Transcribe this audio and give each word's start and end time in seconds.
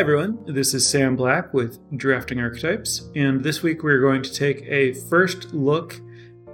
Hi, 0.00 0.02
everyone. 0.02 0.42
This 0.46 0.72
is 0.72 0.88
Sam 0.88 1.14
Black 1.14 1.52
with 1.52 1.78
Drafting 1.94 2.40
Archetypes, 2.40 3.10
and 3.14 3.44
this 3.44 3.62
week 3.62 3.82
we're 3.82 4.00
going 4.00 4.22
to 4.22 4.32
take 4.32 4.62
a 4.62 4.94
first 4.94 5.52
look 5.52 6.00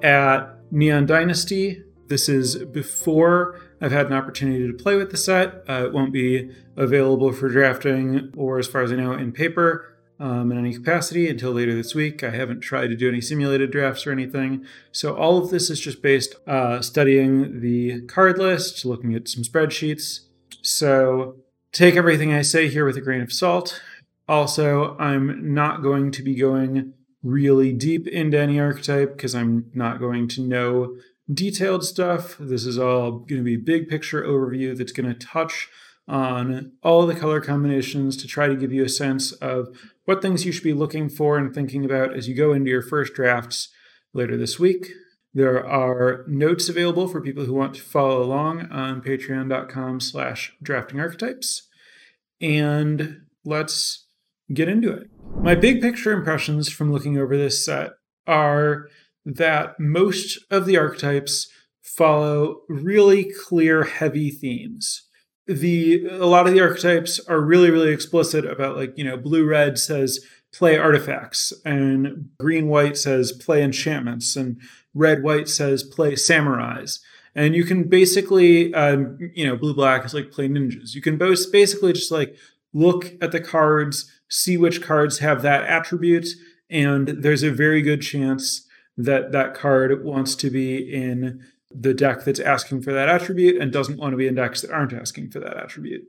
at 0.03 0.59
Neon 0.73 1.07
Dynasty. 1.07 1.85
This 2.09 2.29
is 2.29 2.57
before 2.65 3.61
I've 3.81 3.93
had 3.93 4.07
an 4.07 4.15
opportunity 4.15 4.67
to 4.67 4.73
play 4.73 4.97
with 4.97 5.13
the 5.13 5.17
set. 5.17 5.63
Uh, 5.69 5.85
it 5.85 5.93
won't 5.93 6.13
be 6.13 6.51
available 6.77 7.33
for 7.33 7.49
drafting, 7.49 8.33
or 8.37 8.59
as 8.59 8.67
far 8.67 8.83
as 8.83 8.91
I 8.91 8.97
know, 8.97 9.13
in 9.13 9.31
paper 9.31 9.97
um, 10.19 10.51
in 10.51 10.59
any 10.59 10.75
capacity 10.75 11.29
until 11.29 11.53
later 11.53 11.73
this 11.73 11.95
week. 11.95 12.25
I 12.25 12.31
haven't 12.31 12.63
tried 12.63 12.89
to 12.89 12.97
do 12.97 13.09
any 13.09 13.21
simulated 13.21 13.71
drafts 13.71 14.09
or 14.09 14.11
anything. 14.11 14.67
So 14.91 15.15
all 15.15 15.39
of 15.39 15.51
this 15.51 15.71
is 15.71 15.79
just 15.79 16.03
based 16.03 16.35
uh, 16.49 16.83
studying 16.83 17.61
the 17.61 18.01
card 18.09 18.39
list, 18.39 18.85
looking 18.85 19.15
at 19.15 19.29
some 19.29 19.45
spreadsheets. 19.45 20.23
So 20.63 21.37
take 21.77 21.95
everything 21.95 22.33
I 22.33 22.41
say 22.41 22.69
here 22.69 22.87
with 22.87 22.97
a 22.97 23.03
grain 23.03 23.21
of 23.21 23.33
salt. 23.33 23.83
Also, 24.27 24.97
I'm 24.99 25.53
not 25.53 25.83
going 25.83 26.11
to 26.13 26.23
be 26.23 26.35
going 26.35 26.95
really 27.23 27.73
deep 27.73 28.09
into 28.09 28.39
any 28.39 28.59
archetype 28.59 29.17
because 29.17 29.35
I'm 29.35 29.71
not 29.75 30.01
going 30.01 30.27
to 30.29 30.41
know 30.41 30.97
detailed 31.33 31.85
stuff. 31.85 32.37
This 32.41 32.65
is 32.65 32.79
all 32.79 33.11
going 33.11 33.41
to 33.41 33.43
be 33.43 33.57
big 33.57 33.89
picture 33.89 34.23
overview 34.23 34.77
that's 34.77 34.93
going 34.93 35.13
to 35.13 35.27
touch 35.27 35.69
on 36.09 36.73
all 36.83 37.07
the 37.07 37.15
color 37.15 37.41
combinations 37.41 38.17
to 38.17 38.27
try 38.27 38.49
to 38.49 38.57
give 38.57 38.73
you 38.73 38.85
a 38.85 38.89
sense 38.89 39.33
of 39.33 39.69
what 40.05 40.23
things 40.23 40.47
you 40.47 40.53
should 40.53 40.65
be 40.65 40.73
looking 40.73 41.09
for 41.11 41.37
and 41.37 41.55
thinking 41.55 41.85
about 41.85 42.17
as 42.17 42.27
you 42.27 42.35
go 42.35 42.53
into 42.53 42.71
your 42.71 42.83
first 42.83 43.13
drafts 43.13 43.69
later 44.15 44.37
this 44.37 44.59
week. 44.59 44.93
There 45.35 45.67
are 45.67 46.25
notes 46.27 46.71
available 46.71 47.07
for 47.07 47.21
people 47.21 47.45
who 47.45 47.53
want 47.53 47.75
to 47.75 47.83
follow 47.83 48.23
along 48.23 48.71
on 48.71 49.03
patreon.com 49.03 50.01
slash 50.01 50.55
drafting 50.63 51.01
archetypes. 51.01 51.66
And 52.41 53.23
let's 53.45 54.07
get 54.53 54.69
into 54.69 54.93
it. 54.93 55.09
My 55.41 55.55
big 55.55 55.81
picture 55.81 56.13
impressions 56.13 56.69
from 56.69 56.93
looking 56.93 57.19
over 57.19 57.37
this 57.37 57.65
set 57.65 57.93
are 58.27 58.89
that 59.25 59.79
most 59.81 60.39
of 60.51 60.67
the 60.67 60.77
archetypes 60.77 61.49
follow 61.83 62.63
really 62.69 63.31
clear, 63.47 63.85
heavy 63.85 64.31
themes 64.31 65.07
the 65.47 66.07
a 66.07 66.27
lot 66.27 66.47
of 66.47 66.53
the 66.53 66.61
archetypes 66.61 67.21
are 67.29 67.41
really 67.41 67.71
really 67.71 67.93
explicit 67.93 68.45
about 68.45 68.77
like 68.77 68.93
you 68.97 69.05
know 69.05 69.17
blue 69.17 69.47
red 69.47 69.79
says 69.79 70.25
play 70.53 70.77
artifacts 70.77 71.53
and 71.65 72.29
green 72.41 72.69
white 72.69 72.97
says 72.97 73.33
play 73.33 73.63
enchantments 73.63 74.35
and 74.37 74.61
red 74.95 75.23
white 75.23 75.49
says 75.49 75.83
play 75.83 76.13
samurais 76.13 76.99
and 77.37 77.55
you 77.55 77.65
can 77.65 77.85
basically 77.85 78.75
um, 78.75 79.17
you 79.35 79.47
know 79.47 79.57
blue 79.57 79.75
black 79.75 80.05
is 80.05 80.15
like 80.15 80.33
play 80.33 80.49
ninjas 80.49 80.95
you 80.95 81.01
can 81.01 81.17
both 81.17 81.53
basically 81.53 81.93
just 81.93 82.11
like 82.11 82.35
look 82.73 83.13
at 83.21 83.31
the 83.31 83.41
cards 83.41 84.11
see 84.29 84.57
which 84.57 84.83
cards 84.83 85.21
have 85.21 85.43
that 85.43 85.63
attribute 85.65 86.27
and 86.69 87.09
there's 87.09 87.45
a 87.45 87.51
very 87.51 87.81
good 87.81 88.03
chance 88.03 88.67
that 88.97 89.33
that 89.33 89.55
card 89.55 90.05
wants 90.05 90.35
to 90.35 90.51
be 90.51 90.79
in 90.79 91.41
the 91.71 91.95
deck 91.95 92.25
that's 92.25 92.41
asking 92.41 92.83
for 92.83 92.93
that 92.93 93.09
attribute 93.09 93.61
and 93.61 93.73
doesn't 93.73 93.99
want 93.99 94.13
to 94.13 94.17
be 94.17 94.27
in 94.27 94.35
decks 94.35 94.63
that 94.63 94.71
aren't 94.71 94.93
asking 94.93 95.31
for 95.31 95.41
that 95.41 95.57
attribute, 95.57 96.05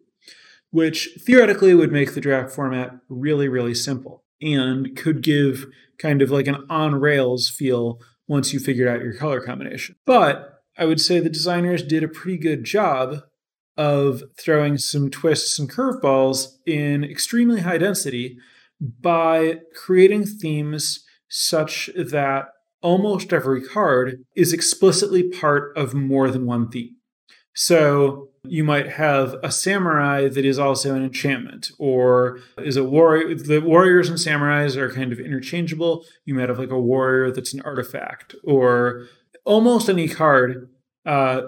which 0.71 1.09
theoretically 1.19 1.73
would 1.73 1.91
make 1.91 2.13
the 2.13 2.21
draft 2.21 2.53
format 2.53 2.91
really, 3.09 3.47
really 3.47 3.73
simple 3.73 4.23
and 4.41 4.95
could 4.95 5.21
give 5.21 5.65
kind 5.97 6.21
of 6.21 6.31
like 6.31 6.47
an 6.47 6.65
on 6.69 6.95
rails 6.95 7.49
feel 7.49 7.99
once 8.27 8.53
you 8.53 8.59
figured 8.59 8.87
out 8.87 9.01
your 9.01 9.15
color 9.15 9.41
combination. 9.41 9.95
But 10.05 10.56
I 10.77 10.85
would 10.85 11.01
say 11.01 11.19
the 11.19 11.29
designers 11.29 11.83
did 11.83 12.03
a 12.03 12.07
pretty 12.07 12.37
good 12.37 12.63
job 12.63 13.21
of 13.75 14.23
throwing 14.39 14.77
some 14.77 15.09
twists 15.09 15.59
and 15.59 15.69
curveballs 15.69 16.47
in 16.65 17.03
extremely 17.03 17.61
high 17.61 17.77
density 17.77 18.37
by 18.79 19.59
creating 19.75 20.25
themes 20.25 21.03
such 21.29 21.89
that 21.95 22.47
almost 22.81 23.33
every 23.33 23.61
card 23.61 24.23
is 24.35 24.53
explicitly 24.53 25.29
part 25.29 25.75
of 25.75 25.93
more 25.93 26.29
than 26.29 26.45
one 26.45 26.69
theme. 26.69 26.95
So 27.53 28.29
you 28.43 28.63
might 28.63 28.87
have 28.87 29.35
a 29.43 29.51
samurai 29.51 30.27
that 30.29 30.45
is 30.45 30.59
also 30.59 30.95
an 30.95 31.03
enchantment, 31.03 31.71
or 31.79 32.39
is 32.59 32.77
a 32.77 32.83
warrior. 32.83 33.33
The 33.33 33.59
warriors 33.59 34.09
and 34.09 34.17
samurais 34.19 34.75
are 34.75 34.93
kind 34.93 35.11
of 35.11 35.19
interchangeable. 35.19 36.05
You 36.25 36.35
might 36.35 36.49
have 36.49 36.59
like 36.59 36.69
a 36.69 36.79
warrior 36.79 37.31
that's 37.31 37.55
an 37.55 37.61
artifact, 37.61 38.35
or 38.43 39.07
almost 39.47 39.89
any 39.89 40.09
card 40.09 40.69
uh, 41.05 41.41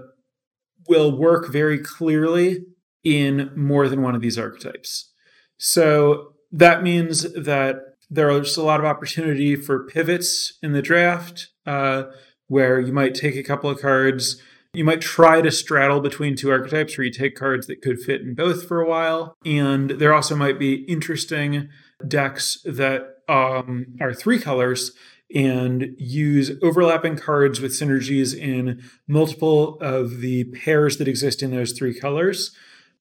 will 0.87 1.15
work 1.15 1.51
very 1.51 1.77
clearly 1.77 2.65
in 3.03 3.51
more 3.55 3.87
than 3.89 4.01
one 4.01 4.15
of 4.15 4.21
these 4.21 4.39
archetypes. 4.39 5.11
So 5.57 6.33
that 6.51 6.81
means 6.81 7.33
that 7.33 7.81
there's 8.09 8.57
a 8.57 8.63
lot 8.63 8.79
of 8.79 8.85
opportunity 8.85 9.55
for 9.55 9.85
pivots 9.85 10.57
in 10.63 10.71
the 10.71 10.81
draft 10.81 11.49
uh, 11.65 12.03
where 12.47 12.79
you 12.79 12.93
might 12.93 13.13
take 13.13 13.35
a 13.35 13.43
couple 13.43 13.69
of 13.69 13.81
cards. 13.81 14.41
You 14.73 14.85
might 14.85 15.01
try 15.01 15.41
to 15.41 15.51
straddle 15.51 15.99
between 15.99 16.35
two 16.35 16.49
archetypes 16.49 16.97
where 16.97 17.05
you 17.05 17.11
take 17.11 17.35
cards 17.35 17.67
that 17.67 17.81
could 17.81 17.99
fit 17.99 18.21
in 18.21 18.33
both 18.33 18.67
for 18.67 18.79
a 18.81 18.87
while. 18.87 19.35
And 19.45 19.91
there 19.91 20.13
also 20.13 20.35
might 20.35 20.57
be 20.57 20.85
interesting 20.85 21.69
decks 22.07 22.59
that 22.63 23.17
um, 23.27 23.97
are 23.99 24.13
three 24.13 24.39
colors 24.39 24.93
and 25.33 25.95
use 25.97 26.51
overlapping 26.63 27.15
cards 27.15 27.61
with 27.61 27.71
synergies 27.71 28.37
in 28.37 28.81
multiple 29.07 29.77
of 29.79 30.21
the 30.21 30.45
pairs 30.45 30.97
that 30.97 31.07
exist 31.07 31.43
in 31.43 31.51
those 31.51 31.73
three 31.73 31.97
colors. 31.97 32.55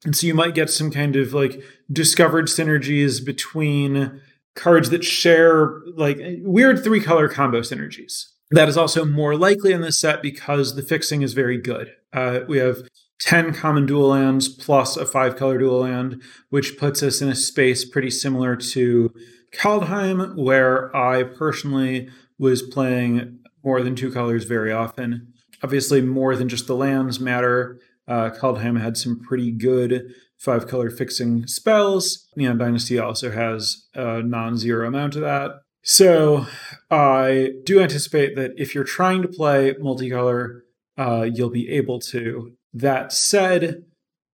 And 0.05 0.15
so 0.15 0.27
you 0.27 0.35
might 0.35 0.55
get 0.55 0.71
some 0.71 0.91
kind 0.91 1.17
of 1.17 1.33
like 1.33 1.63
discovered 1.91 2.47
synergies 2.47 3.25
between 3.25 4.21
cards 4.55 4.91
that 4.91 5.05
share 5.05 5.81
like 5.97 6.19
weird 6.41 6.85
three 6.85 7.01
color 7.01 7.29
combo 7.29 7.61
synergies. 7.61 8.27
That 8.51 8.69
is 8.69 8.77
also 8.77 9.05
more 9.05 9.37
likely 9.37 9.73
in 9.73 9.83
this 9.83 10.01
set 10.01 10.23
because 10.23 10.75
the 10.75 10.83
fixing 10.83 11.23
is 11.23 11.33
very 11.35 11.59
good. 11.59 11.93
Uh, 12.13 12.41
we 12.49 12.59
have 12.59 12.79
10 13.21 13.53
common 13.53 13.85
dual 13.85 14.09
lands 14.09 14.49
plus 14.49 14.97
a 14.97 15.05
five 15.05 15.37
color 15.37 15.59
dual 15.59 15.81
land, 15.81 16.23
which 16.51 16.79
puts 16.79 17.03
us 17.03 17.21
in 17.21 17.29
a 17.29 17.35
space 17.35 17.85
pretty 17.85 18.11
similar 18.11 18.57
to 18.57 19.13
Kaldheim, 19.55 20.37
where 20.37 20.95
I 20.95 21.23
personally 21.23 22.09
was 22.39 22.63
playing 22.63 23.39
more 23.65 23.83
than 23.83 23.95
two 23.95 24.13
colors 24.13 24.45
very 24.45 24.73
often. 24.73 25.33
Obviously, 25.63 26.01
more 26.01 26.37
than 26.37 26.49
just 26.49 26.67
the 26.67 26.77
lands 26.77 27.19
matter. 27.19 27.81
Uh, 28.07 28.31
Kaldheim 28.31 28.81
had 28.81 28.97
some 28.97 29.21
pretty 29.21 29.51
good 29.51 30.13
five 30.39 30.67
color 30.67 30.91
fixing 30.91 31.47
spells. 31.47 32.29
Neon 32.37 32.59
Dynasty 32.59 32.99
also 32.99 33.31
has 33.31 33.89
a 33.95 34.23
non 34.23 34.57
zero 34.57 34.87
amount 34.87 35.17
of 35.17 35.23
that. 35.23 35.53
So 35.83 36.47
I 36.91 37.53
do 37.65 37.81
anticipate 37.81 38.37
that 38.37 38.53
if 38.57 38.75
you're 38.75 38.85
trying 38.85 39.23
to 39.23 39.29
play 39.29 39.75
multicolor, 39.75 40.61
uh, 40.97 41.29
you'll 41.33 41.51
be 41.51 41.69
able 41.71 41.99
to. 42.01 42.53
That 42.73 43.13
said, 43.13 43.85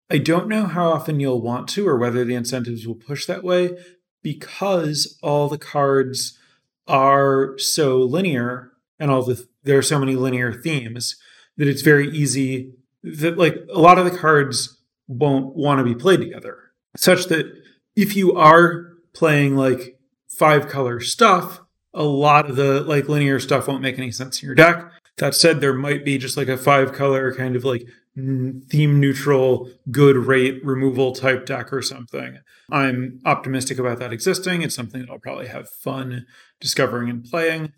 I 0.10 0.18
don't 0.18 0.48
know 0.48 0.66
how 0.66 0.90
often 0.90 1.20
you'll 1.20 1.42
want 1.42 1.68
to 1.70 1.88
or 1.88 1.98
whether 1.98 2.26
the 2.26 2.36
incentives 2.36 2.86
will 2.86 2.96
push 2.96 3.26
that 3.26 3.44
way 3.44 3.78
because 4.24 5.20
all 5.22 5.50
the 5.50 5.58
cards 5.58 6.40
are 6.88 7.58
so 7.60 8.00
linear 8.00 8.72
and 9.00 9.12
all 9.12 9.24
the 9.24 9.48
there 9.64 9.78
are 9.78 9.84
so 9.84 10.00
many 10.00 10.16
linear 10.16 10.52
themes 10.52 11.16
that 11.58 11.68
it's 11.68 11.82
very 11.82 12.10
easy 12.10 12.74
that 13.04 13.38
like 13.38 13.58
a 13.74 13.80
lot 13.80 13.98
of 13.98 14.06
the 14.06 14.18
cards 14.18 14.80
won't 15.08 15.56
want 15.56 15.80
to 15.80 15.84
be 15.84 15.96
played 15.96 16.20
together. 16.20 16.72
Such 16.96 17.26
that 17.26 17.52
if 17.96 18.16
you 18.16 18.34
are 18.34 18.94
playing 19.14 19.56
like 19.56 20.00
five 20.28 20.68
color 20.68 21.00
stuff, 21.00 21.62
a 21.94 22.04
lot 22.04 22.50
of 22.50 22.56
the 22.56 22.82
like 22.82 23.08
linear 23.08 23.40
stuff 23.40 23.68
won't 23.68 23.82
make 23.82 23.98
any 23.98 24.12
sense 24.12 24.42
in 24.42 24.48
your 24.48 24.56
deck. 24.56 24.92
That 25.18 25.36
said, 25.36 25.62
there 25.62 25.74
might 25.74 26.04
be 26.04 26.18
just 26.18 26.38
like 26.38 26.48
a 26.48 26.58
five 26.58 26.94
color 26.94 27.34
kind 27.34 27.56
of 27.56 27.64
like 27.64 27.88
theme 28.16 29.00
neutral, 29.00 29.70
good 29.90 30.16
rate 30.16 30.64
removal 30.64 31.14
type 31.14 31.46
deck 31.46 31.74
or 31.74 31.82
something. 31.82 32.40
I'm 32.72 33.20
optimistic 33.26 33.80
about 33.80 34.00
that 34.00 34.14
existing. 34.14 34.62
It's 34.62 34.76
something 34.76 35.02
that 35.02 35.10
I'll 35.10 35.20
probably 35.20 35.48
have 35.48 35.70
fun 35.70 36.26
discovering 36.60 37.10
and 37.10 37.24
playing. 37.24 37.74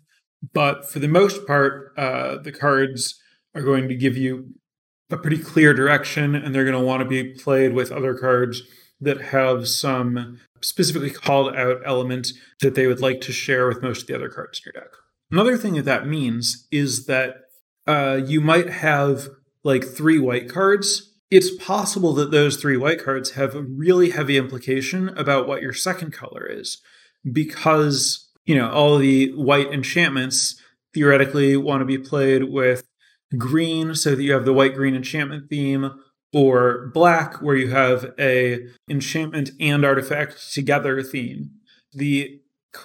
But 0.52 0.90
for 0.90 0.98
the 0.98 1.08
most 1.08 1.46
part, 1.46 1.92
uh, 1.96 2.38
the 2.38 2.52
cards 2.52 3.20
are 3.54 3.62
going 3.62 3.88
to 3.88 3.94
give 3.94 4.16
you 4.16 4.54
a 5.10 5.16
pretty 5.16 5.38
clear 5.38 5.72
direction, 5.72 6.34
and 6.34 6.54
they're 6.54 6.64
going 6.64 6.78
to 6.78 6.86
want 6.86 7.02
to 7.02 7.08
be 7.08 7.32
played 7.34 7.72
with 7.72 7.92
other 7.92 8.14
cards 8.14 8.62
that 9.00 9.20
have 9.20 9.68
some 9.68 10.38
specifically 10.60 11.10
called 11.10 11.54
out 11.54 11.80
element 11.84 12.28
that 12.60 12.74
they 12.74 12.86
would 12.86 13.00
like 13.00 13.20
to 13.22 13.32
share 13.32 13.68
with 13.68 13.82
most 13.82 14.02
of 14.02 14.06
the 14.06 14.14
other 14.14 14.28
cards 14.28 14.60
in 14.64 14.72
your 14.74 14.82
deck. 14.82 14.92
Another 15.30 15.56
thing 15.56 15.74
that 15.74 15.84
that 15.84 16.06
means 16.06 16.66
is 16.70 17.06
that 17.06 17.36
uh, 17.86 18.20
you 18.24 18.40
might 18.40 18.68
have 18.68 19.28
like 19.64 19.84
three 19.84 20.18
white 20.18 20.48
cards. 20.48 21.12
It's 21.30 21.54
possible 21.56 22.12
that 22.14 22.30
those 22.30 22.56
three 22.56 22.76
white 22.76 23.02
cards 23.02 23.32
have 23.32 23.54
a 23.54 23.62
really 23.62 24.10
heavy 24.10 24.36
implication 24.36 25.08
about 25.10 25.48
what 25.48 25.62
your 25.62 25.72
second 25.72 26.12
color 26.12 26.46
is 26.46 26.80
because, 27.30 28.30
you 28.44 28.54
know, 28.54 28.70
all 28.70 28.98
the 28.98 29.32
white 29.32 29.72
enchantments 29.72 30.60
theoretically 30.94 31.56
want 31.56 31.80
to 31.80 31.84
be 31.84 31.98
played 31.98 32.44
with 32.44 32.84
green 33.36 33.94
so 33.94 34.14
that 34.14 34.22
you 34.22 34.32
have 34.32 34.44
the 34.44 34.52
white 34.52 34.74
green 34.74 34.94
enchantment 34.94 35.50
theme, 35.50 35.90
or 36.32 36.90
black 36.92 37.42
where 37.42 37.56
you 37.56 37.70
have 37.70 38.12
a 38.18 38.66
enchantment 38.88 39.50
and 39.58 39.84
artifact 39.84 40.52
together 40.52 41.02
theme. 41.02 41.50
The 41.92 42.40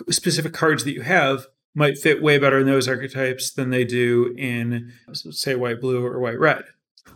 specific 0.09 0.53
cards 0.53 0.83
that 0.83 0.93
you 0.93 1.01
have 1.01 1.47
might 1.73 1.97
fit 1.97 2.21
way 2.21 2.38
better 2.38 2.59
in 2.59 2.65
those 2.65 2.88
archetypes 2.88 3.51
than 3.51 3.69
they 3.69 3.85
do 3.85 4.33
in 4.38 4.91
say 5.13 5.56
white 5.56 5.81
blue 5.81 6.06
or 6.06 6.19
white 6.19 6.39
red. 6.39 6.63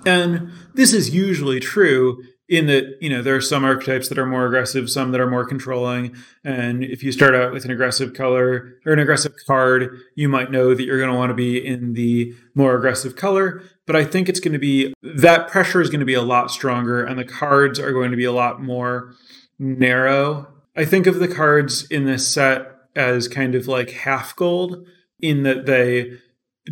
And 0.05 0.51
this 0.73 0.93
is 0.93 1.13
usually 1.13 1.59
true 1.59 2.21
in 2.47 2.67
that 2.67 2.97
you 3.01 3.09
know 3.09 3.23
there 3.23 3.35
are 3.35 3.41
some 3.41 3.65
archetypes 3.65 4.07
that 4.07 4.19
are 4.19 4.25
more 4.25 4.45
aggressive 4.45 4.87
some 4.87 5.11
that 5.11 5.21
are 5.21 5.29
more 5.29 5.45
controlling. 5.45 6.15
And 6.43 6.83
if 6.83 7.03
you 7.03 7.11
start 7.11 7.33
out 7.33 7.51
with 7.51 7.65
an 7.65 7.71
aggressive 7.71 8.13
color 8.13 8.77
or 8.85 8.93
an 8.93 8.99
aggressive 8.99 9.33
card 9.47 9.99
you 10.15 10.29
might 10.29 10.51
know 10.51 10.75
that 10.75 10.83
you're 10.83 10.99
going 10.99 11.11
to 11.11 11.17
want 11.17 11.31
to 11.31 11.35
be 11.35 11.65
in 11.65 11.93
the 11.93 12.35
more 12.53 12.75
aggressive 12.75 13.15
color. 13.15 13.63
But 13.87 13.95
i 13.95 14.03
think 14.03 14.29
it's 14.29 14.39
going 14.39 14.53
to 14.53 14.59
be 14.59 14.93
that 15.01 15.47
pressure 15.47 15.81
is 15.81 15.89
going 15.89 16.01
to 16.01 16.05
be 16.05 16.13
a 16.13 16.21
lot 16.21 16.51
stronger 16.51 17.03
and 17.03 17.17
the 17.17 17.25
cards 17.25 17.79
are 17.79 17.91
going 17.91 18.11
to 18.11 18.17
be 18.17 18.25
a 18.25 18.31
lot 18.31 18.61
more 18.61 19.15
narrow. 19.57 20.47
I 20.75 20.85
think 20.85 21.07
of 21.07 21.19
the 21.19 21.27
cards 21.27 21.89
in 21.89 22.05
this 22.05 22.27
set 22.27 22.74
as 22.95 23.27
kind 23.27 23.55
of 23.55 23.67
like 23.67 23.91
half 23.91 24.35
gold 24.35 24.87
in 25.19 25.43
that 25.43 25.65
they 25.65 26.17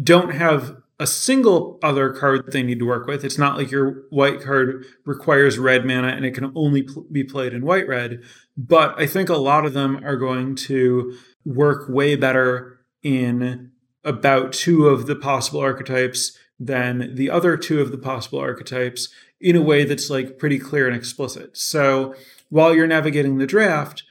don't 0.02 0.32
have 0.32 0.78
a 1.00 1.08
single 1.08 1.80
other 1.84 2.12
card 2.12 2.52
they 2.52 2.64
need 2.64 2.80
to 2.80 2.86
work 2.86 3.08
with. 3.08 3.26
It's 3.26 3.38
not 3.38 3.58
like 3.58 3.72
your 3.72 4.04
white 4.10 4.42
card 4.42 4.86
requires 5.06 5.60
red 5.60 5.86
mana 5.86 6.10
and 6.10 6.24
it 6.26 6.32
can 6.32 6.52
only 6.56 6.84
pl- 6.84 7.06
be 7.12 7.24
played 7.24 7.54
in 7.54 7.66
white 7.66 7.88
red. 7.88 8.22
But 8.56 9.00
I 9.00 9.08
think 9.08 9.30
a 9.30 9.36
lot 9.36 9.66
of 9.66 9.74
them 9.74 10.04
are 10.06 10.16
going 10.16 10.56
to 10.56 11.18
work 11.46 11.90
way 11.90 12.16
better 12.16 12.80
in 13.02 13.72
about 14.04 14.54
two 14.54 14.88
of 14.88 15.08
the 15.08 15.16
possible 15.16 15.60
archetypes 15.60 16.38
than 16.60 17.16
the 17.16 17.30
other 17.30 17.58
two 17.58 17.82
of 17.82 17.92
the 17.92 17.98
possible 17.98 18.40
archetypes 18.40 19.10
in 19.42 19.56
a 19.56 19.62
way 19.62 19.84
that's 19.84 20.10
like 20.10 20.38
pretty 20.38 20.60
clear 20.60 20.88
and 20.88 20.96
explicit. 20.96 21.58
So 21.58 22.16
while 22.50 22.74
you're 22.74 22.88
navigating 22.88 23.40
the 23.40 23.48
draft, 23.48 24.04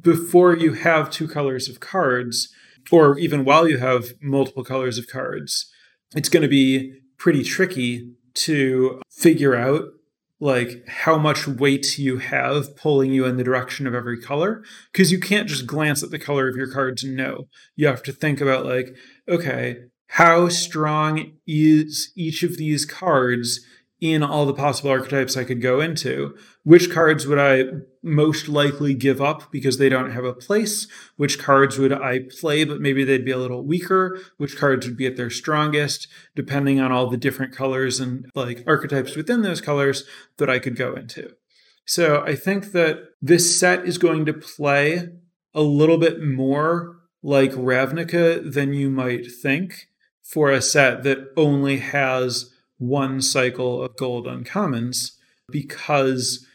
before 0.00 0.56
you 0.56 0.74
have 0.74 1.10
two 1.10 1.28
colors 1.28 1.68
of 1.68 1.80
cards, 1.80 2.48
or 2.90 3.18
even 3.18 3.44
while 3.44 3.68
you 3.68 3.78
have 3.78 4.14
multiple 4.20 4.64
colors 4.64 4.98
of 4.98 5.08
cards, 5.08 5.70
it's 6.14 6.28
going 6.28 6.42
to 6.42 6.48
be 6.48 7.00
pretty 7.18 7.42
tricky 7.42 8.12
to 8.34 9.00
figure 9.10 9.54
out 9.54 9.84
like 10.38 10.86
how 10.86 11.16
much 11.16 11.48
weight 11.48 11.98
you 11.98 12.18
have 12.18 12.76
pulling 12.76 13.10
you 13.10 13.24
in 13.24 13.38
the 13.38 13.44
direction 13.44 13.86
of 13.86 13.94
every 13.94 14.20
color 14.20 14.62
because 14.92 15.10
you 15.10 15.18
can't 15.18 15.48
just 15.48 15.66
glance 15.66 16.02
at 16.02 16.10
the 16.10 16.18
color 16.18 16.46
of 16.46 16.54
your 16.54 16.70
cards 16.70 17.02
and 17.02 17.16
know 17.16 17.48
you 17.74 17.86
have 17.86 18.02
to 18.02 18.12
think 18.12 18.38
about 18.38 18.66
like 18.66 18.94
okay 19.26 19.76
how 20.08 20.48
strong 20.50 21.32
is 21.46 22.12
each 22.14 22.42
of 22.42 22.58
these 22.58 22.84
cards 22.84 23.64
in 24.00 24.22
all 24.22 24.46
the 24.46 24.54
possible 24.54 24.90
archetypes 24.90 25.36
I 25.36 25.44
could 25.44 25.62
go 25.62 25.80
into. 25.80 26.36
Which 26.64 26.90
cards 26.90 27.26
would 27.26 27.38
I 27.38 27.64
most 28.06 28.48
likely 28.48 28.94
give 28.94 29.20
up 29.20 29.50
because 29.50 29.78
they 29.78 29.88
don't 29.88 30.12
have 30.12 30.24
a 30.24 30.32
place? 30.32 30.86
Which 31.16 31.38
cards 31.38 31.78
would 31.78 31.92
I 31.92 32.20
play, 32.40 32.64
but 32.64 32.80
maybe 32.80 33.04
they'd 33.04 33.24
be 33.24 33.32
a 33.32 33.38
little 33.38 33.64
weaker? 33.64 34.18
Which 34.36 34.56
cards 34.56 34.86
would 34.86 34.96
be 34.96 35.06
at 35.06 35.16
their 35.16 35.30
strongest, 35.30 36.08
depending 36.34 36.80
on 36.80 36.92
all 36.92 37.08
the 37.08 37.16
different 37.16 37.54
colors 37.54 38.00
and 38.00 38.30
like 38.34 38.64
archetypes 38.66 39.16
within 39.16 39.42
those 39.42 39.60
colors 39.60 40.04
that 40.38 40.48
I 40.48 40.58
could 40.58 40.76
go 40.76 40.94
into. 40.94 41.34
So 41.84 42.22
I 42.22 42.34
think 42.34 42.72
that 42.72 42.98
this 43.20 43.58
set 43.58 43.86
is 43.86 43.98
going 43.98 44.24
to 44.26 44.32
play 44.32 45.08
a 45.54 45.62
little 45.62 45.98
bit 45.98 46.22
more 46.22 46.96
like 47.22 47.52
Ravnica 47.52 48.52
than 48.52 48.72
you 48.72 48.90
might 48.90 49.26
think 49.30 49.88
for 50.22 50.50
a 50.50 50.60
set 50.62 51.02
that 51.04 51.32
only 51.36 51.78
has 51.78 52.52
one 52.78 53.22
cycle 53.22 53.82
of 53.82 53.96
gold 53.96 54.26
uncommons 54.26 55.12
because 55.50 56.46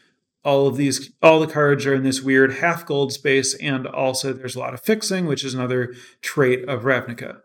all 0.44 0.66
of 0.66 0.76
these 0.76 1.12
all 1.22 1.40
the 1.40 1.46
cards 1.46 1.86
are 1.86 1.94
in 1.94 2.02
this 2.02 2.20
weird 2.20 2.54
half 2.54 2.84
gold 2.84 3.12
space 3.12 3.54
and 3.54 3.86
also 3.86 4.32
there's 4.32 4.56
a 4.56 4.58
lot 4.58 4.74
of 4.74 4.80
fixing 4.80 5.26
which 5.26 5.44
is 5.44 5.54
another 5.54 5.94
trait 6.20 6.68
of 6.68 6.82
ravnica. 6.82 7.38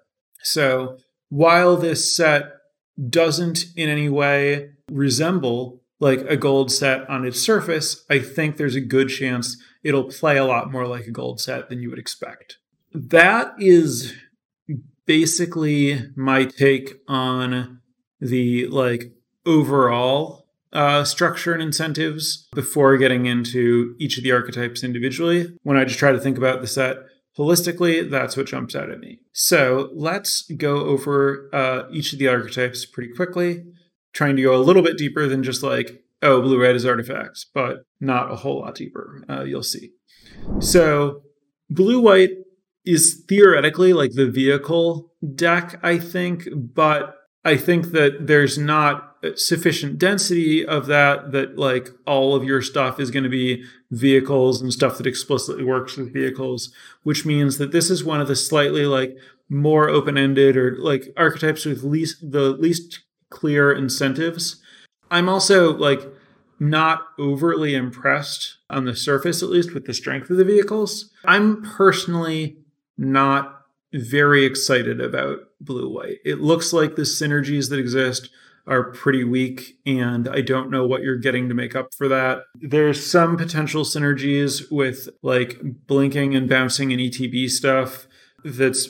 So 0.44 0.98
while 1.30 1.78
this 1.78 2.16
set 2.16 2.54
doesn't 3.10 3.66
in 3.76 3.90
any 3.90 4.10
way 4.10 4.72
resemble 4.92 5.82
like 6.00 6.20
a 6.22 6.38
gold 6.38 6.72
set 6.72 7.08
on 7.10 7.26
its 7.26 7.40
surface 7.40 8.04
i 8.10 8.18
think 8.18 8.58
there's 8.58 8.76
a 8.76 8.82
good 8.82 9.10
chance 9.10 9.58
it'll 9.88 10.04
play 10.04 10.38
a 10.38 10.44
lot 10.44 10.70
more 10.70 10.86
like 10.86 11.08
a 11.08 11.12
gold 11.12 11.40
set 11.40 11.70
than 11.70 11.82
you 11.82 11.90
would 11.90 11.98
expect. 11.98 12.58
That 12.94 13.54
is 13.58 14.14
basically 15.06 16.02
my 16.16 16.44
take 16.44 16.96
on 17.08 17.80
the 18.20 18.68
like 18.68 19.14
overall 19.46 20.47
uh, 20.74 21.04
structure 21.04 21.54
and 21.54 21.62
incentives 21.62 22.48
before 22.54 22.98
getting 22.98 23.26
into 23.26 23.96
each 24.00 24.18
of 24.18 24.24
the 24.24 24.32
archetypes 24.32 24.84
individually. 24.84 25.56
When 25.64 25.78
I 25.78 25.86
just 25.86 26.00
try 26.00 26.12
to 26.12 26.20
think 26.20 26.38
about 26.38 26.62
the 26.62 26.68
set 26.68 26.98
holistically, 27.38 28.10
that's 28.10 28.36
what 28.36 28.48
jumps 28.48 28.76
out 28.76 28.90
at 28.90 29.00
me. 29.00 29.20
So 29.32 29.90
let's 29.94 30.44
go 30.44 30.80
over 30.80 31.50
uh, 31.54 31.84
each 31.92 32.14
of 32.14 32.20
the 32.20 32.28
archetypes 32.28 32.86
pretty 32.86 33.14
quickly, 33.14 33.64
trying 34.14 34.36
to 34.36 34.42
go 34.42 34.56
a 34.56 34.64
little 34.64 34.84
bit 34.84 34.98
deeper 34.98 35.28
than 35.28 35.44
just 35.44 35.64
like, 35.64 36.04
oh, 36.22 36.42
blue 36.42 36.60
red 36.60 36.76
is 36.76 36.86
artifacts, 36.86 37.46
but 37.54 37.84
not 38.00 38.32
a 38.32 38.38
whole 38.38 38.62
lot 38.62 38.76
deeper. 38.76 39.24
Uh, 39.30 39.44
you'll 39.44 39.64
see. 39.64 39.92
So 40.60 41.22
blue 41.70 42.02
white 42.02 42.32
is 42.86 43.24
theoretically 43.28 43.94
like 43.94 44.14
the 44.14 44.30
vehicle 44.30 45.12
deck, 45.36 45.80
I 45.84 46.00
think, 46.00 46.48
but 46.56 47.17
I 47.48 47.56
think 47.56 47.92
that 47.92 48.28
there's 48.28 48.58
not 48.58 49.16
sufficient 49.36 49.98
density 49.98 50.66
of 50.66 50.86
that 50.88 51.32
that 51.32 51.58
like 51.58 51.90
all 52.06 52.36
of 52.36 52.44
your 52.44 52.62
stuff 52.62 53.00
is 53.00 53.10
going 53.10 53.24
to 53.24 53.30
be 53.30 53.64
vehicles 53.90 54.62
and 54.62 54.72
stuff 54.72 54.98
that 54.98 55.08
explicitly 55.08 55.64
works 55.64 55.98
with 55.98 56.14
vehicles 56.14 56.72
which 57.02 57.26
means 57.26 57.58
that 57.58 57.72
this 57.72 57.90
is 57.90 58.04
one 58.04 58.22
of 58.22 58.28
the 58.28 58.36
slightly 58.36 58.86
like 58.86 59.18
more 59.50 59.90
open-ended 59.90 60.58
or 60.58 60.76
like 60.78 61.14
archetypes 61.16 61.66
with 61.66 61.84
least 61.84 62.32
the 62.32 62.52
least 62.52 63.00
clear 63.30 63.72
incentives. 63.72 64.62
I'm 65.10 65.30
also 65.30 65.74
like 65.74 66.02
not 66.60 67.08
overly 67.18 67.76
impressed 67.76 68.58
on 68.70 68.86
the 68.86 68.96
surface 68.96 69.42
at 69.42 69.50
least 69.50 69.74
with 69.74 69.86
the 69.86 69.94
strength 69.94 70.30
of 70.30 70.38
the 70.38 70.44
vehicles. 70.44 71.12
I'm 71.24 71.64
personally 71.64 72.58
not 72.98 73.57
very 73.94 74.46
excited 74.46 75.02
about 75.02 75.40
blue 75.62 75.90
white. 75.90 76.18
It 76.26 76.40
looks 76.40 76.74
like 76.74 76.96
the 76.96 77.04
synergies 77.04 77.70
that 77.70 77.80
exist 77.80 78.30
are 78.68 78.92
pretty 78.92 79.24
weak, 79.24 79.78
and 79.86 80.28
I 80.28 80.42
don't 80.42 80.70
know 80.70 80.86
what 80.86 81.02
you're 81.02 81.18
getting 81.18 81.48
to 81.48 81.56
make 81.56 81.76
up 81.76 81.94
for 81.94 82.10
that. 82.10 82.42
There's 82.56 83.10
some 83.10 83.38
potential 83.38 83.84
synergies 83.84 84.70
with 84.70 85.08
like 85.22 85.58
blinking 85.88 86.36
and 86.36 86.50
bouncing 86.50 86.92
and 86.92 87.02
ETB 87.02 87.50
stuff 87.50 88.08
that's 88.44 88.90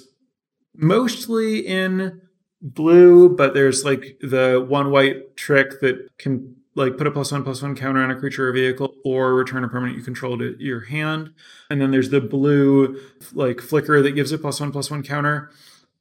mostly 0.75 1.60
in 1.60 2.22
blue, 2.62 3.30
but 3.30 3.54
there's 3.54 3.86
like 3.86 4.18
the 4.22 4.66
one 4.68 4.89
white 4.92 5.36
trick 5.38 5.80
that 5.82 6.10
can 6.18 6.56
like 6.78 6.98
put 6.98 7.08
a 7.08 7.12
plus 7.12 7.32
one 7.32 7.44
plus 7.44 7.62
one 7.62 7.76
counter 7.76 8.02
on 8.02 8.12
a 8.12 8.16
creature 8.16 8.48
or 8.48 8.54
vehicle 8.54 8.94
or 9.04 9.34
return 9.34 9.64
a 9.64 9.68
permanent 9.68 9.98
you 9.98 10.04
control 10.04 10.38
to 10.38 10.56
your 10.60 10.82
hand. 10.82 11.34
And 11.70 11.82
then 11.82 11.92
there's 11.92 12.12
the 12.12 12.22
blue 12.22 13.02
like 13.34 13.60
flicker 13.60 14.02
that 14.02 14.12
gives 14.12 14.32
a 14.32 14.38
plus 14.38 14.60
one 14.60 14.72
plus 14.72 14.92
one 14.92 15.04
counter. 15.04 15.50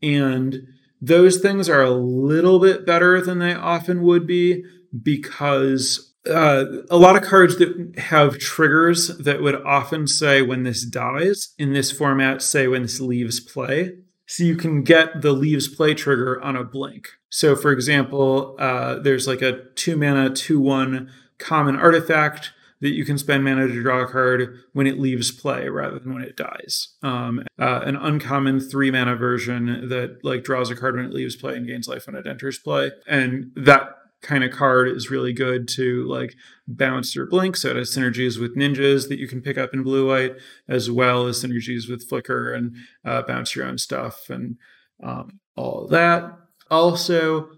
And 0.02 0.68
those 1.00 1.38
things 1.38 1.68
are 1.68 1.82
a 1.82 1.90
little 1.90 2.58
bit 2.58 2.84
better 2.84 3.20
than 3.20 3.38
they 3.38 3.54
often 3.54 4.02
would 4.02 4.26
be 4.26 4.64
because 5.02 6.14
uh, 6.28 6.64
a 6.90 6.96
lot 6.96 7.16
of 7.16 7.22
cards 7.22 7.56
that 7.56 7.94
have 7.98 8.38
triggers 8.38 9.16
that 9.18 9.40
would 9.40 9.62
often 9.62 10.06
say 10.06 10.42
when 10.42 10.64
this 10.64 10.84
dies 10.84 11.54
in 11.58 11.72
this 11.72 11.92
format 11.92 12.42
say 12.42 12.66
when 12.66 12.82
this 12.82 13.00
leaves 13.00 13.40
play 13.40 13.92
so 14.26 14.42
you 14.42 14.56
can 14.56 14.82
get 14.82 15.22
the 15.22 15.32
leaves 15.32 15.68
play 15.68 15.94
trigger 15.94 16.42
on 16.42 16.56
a 16.56 16.64
blink. 16.64 17.15
So, 17.30 17.56
for 17.56 17.72
example, 17.72 18.56
uh, 18.58 18.98
there's 18.98 19.26
like 19.26 19.42
a 19.42 19.64
two 19.74 19.96
mana, 19.96 20.30
two 20.30 20.60
one 20.60 21.10
common 21.38 21.76
artifact 21.76 22.52
that 22.80 22.90
you 22.90 23.04
can 23.04 23.18
spend 23.18 23.42
mana 23.42 23.66
to 23.66 23.82
draw 23.82 24.02
a 24.02 24.06
card 24.06 24.58
when 24.72 24.86
it 24.86 24.98
leaves 24.98 25.30
play 25.30 25.68
rather 25.68 25.98
than 25.98 26.12
when 26.12 26.22
it 26.22 26.36
dies. 26.36 26.94
Um, 27.02 27.42
uh, 27.58 27.80
an 27.84 27.96
uncommon 27.96 28.60
three 28.60 28.90
mana 28.90 29.16
version 29.16 29.88
that 29.88 30.18
like 30.22 30.44
draws 30.44 30.70
a 30.70 30.76
card 30.76 30.96
when 30.96 31.06
it 31.06 31.12
leaves 31.12 31.36
play 31.36 31.56
and 31.56 31.66
gains 31.66 31.88
life 31.88 32.06
when 32.06 32.16
it 32.16 32.26
enters 32.26 32.58
play, 32.58 32.92
and 33.06 33.50
that 33.56 33.96
kind 34.22 34.42
of 34.44 34.50
card 34.50 34.88
is 34.88 35.10
really 35.10 35.32
good 35.32 35.68
to 35.68 36.04
like 36.04 36.34
bounce 36.66 37.16
or 37.16 37.26
blink. 37.26 37.56
So 37.56 37.70
it 37.70 37.76
has 37.76 37.94
synergies 37.94 38.40
with 38.40 38.56
ninjas 38.56 39.08
that 39.08 39.18
you 39.18 39.28
can 39.28 39.40
pick 39.40 39.56
up 39.56 39.72
in 39.72 39.82
blue 39.82 40.08
white, 40.08 40.36
as 40.68 40.90
well 40.90 41.26
as 41.26 41.42
synergies 41.42 41.88
with 41.88 42.08
flicker 42.08 42.52
and 42.52 42.76
uh, 43.04 43.22
bounce 43.22 43.54
your 43.54 43.66
own 43.66 43.78
stuff 43.78 44.28
and 44.28 44.56
um, 45.02 45.40
all 45.54 45.86
that. 45.88 46.38
Also, 46.70 47.50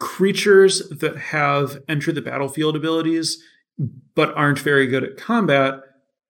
creatures 0.00 0.88
that 0.90 1.16
have 1.16 1.78
enter 1.88 2.12
the 2.12 2.22
battlefield 2.22 2.76
abilities 2.76 3.42
but 4.14 4.32
aren't 4.34 4.58
very 4.58 4.86
good 4.86 5.04
at 5.04 5.16
combat 5.16 5.80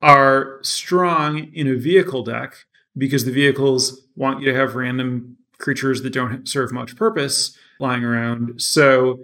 are 0.00 0.58
strong 0.62 1.52
in 1.52 1.66
a 1.66 1.74
vehicle 1.74 2.22
deck 2.22 2.66
because 2.96 3.24
the 3.24 3.32
vehicles 3.32 4.02
want 4.16 4.40
you 4.40 4.46
to 4.50 4.54
have 4.54 4.74
random 4.74 5.36
creatures 5.58 6.02
that 6.02 6.12
don't 6.12 6.48
serve 6.48 6.72
much 6.72 6.96
purpose 6.96 7.56
lying 7.80 8.04
around. 8.04 8.60
So 8.60 9.18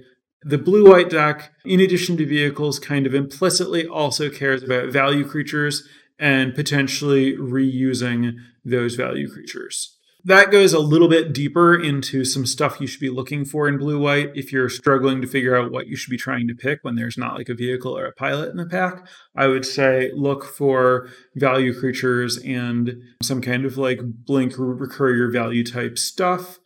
The 0.46 0.58
blue 0.58 0.90
white 0.90 1.08
deck, 1.08 1.52
in 1.64 1.80
addition 1.80 2.18
to 2.18 2.26
vehicles, 2.26 2.78
kind 2.78 3.06
of 3.06 3.14
implicitly 3.14 3.86
also 3.86 4.28
cares 4.28 4.62
about 4.62 4.92
value 4.92 5.26
creatures 5.26 5.88
and 6.18 6.54
potentially 6.54 7.34
reusing 7.34 8.34
those 8.62 8.94
value 8.94 9.30
creatures. 9.32 9.93
That 10.26 10.50
goes 10.50 10.72
a 10.72 10.78
little 10.78 11.08
bit 11.08 11.34
deeper 11.34 11.74
into 11.74 12.24
some 12.24 12.46
stuff 12.46 12.80
you 12.80 12.86
should 12.86 13.00
be 13.00 13.10
looking 13.10 13.44
for 13.44 13.68
in 13.68 13.76
blue 13.76 13.98
white 13.98 14.30
if 14.34 14.52
you're 14.52 14.70
struggling 14.70 15.20
to 15.20 15.26
figure 15.26 15.54
out 15.54 15.70
what 15.70 15.86
you 15.86 15.96
should 15.96 16.10
be 16.10 16.16
trying 16.16 16.48
to 16.48 16.54
pick 16.54 16.78
when 16.80 16.94
there's 16.94 17.18
not 17.18 17.36
like 17.36 17.50
a 17.50 17.54
vehicle 17.54 17.96
or 17.96 18.06
a 18.06 18.12
pilot 18.12 18.48
in 18.48 18.56
the 18.56 18.64
pack. 18.64 19.06
I 19.36 19.48
would 19.48 19.66
say 19.66 20.10
look 20.14 20.44
for 20.44 21.10
value 21.36 21.78
creatures 21.78 22.38
and 22.38 23.02
some 23.22 23.42
kind 23.42 23.66
of 23.66 23.76
like 23.76 24.00
blink 24.02 24.54
recur 24.56 25.14
your 25.14 25.30
value 25.30 25.62
type 25.62 25.98
stuff. 25.98 26.58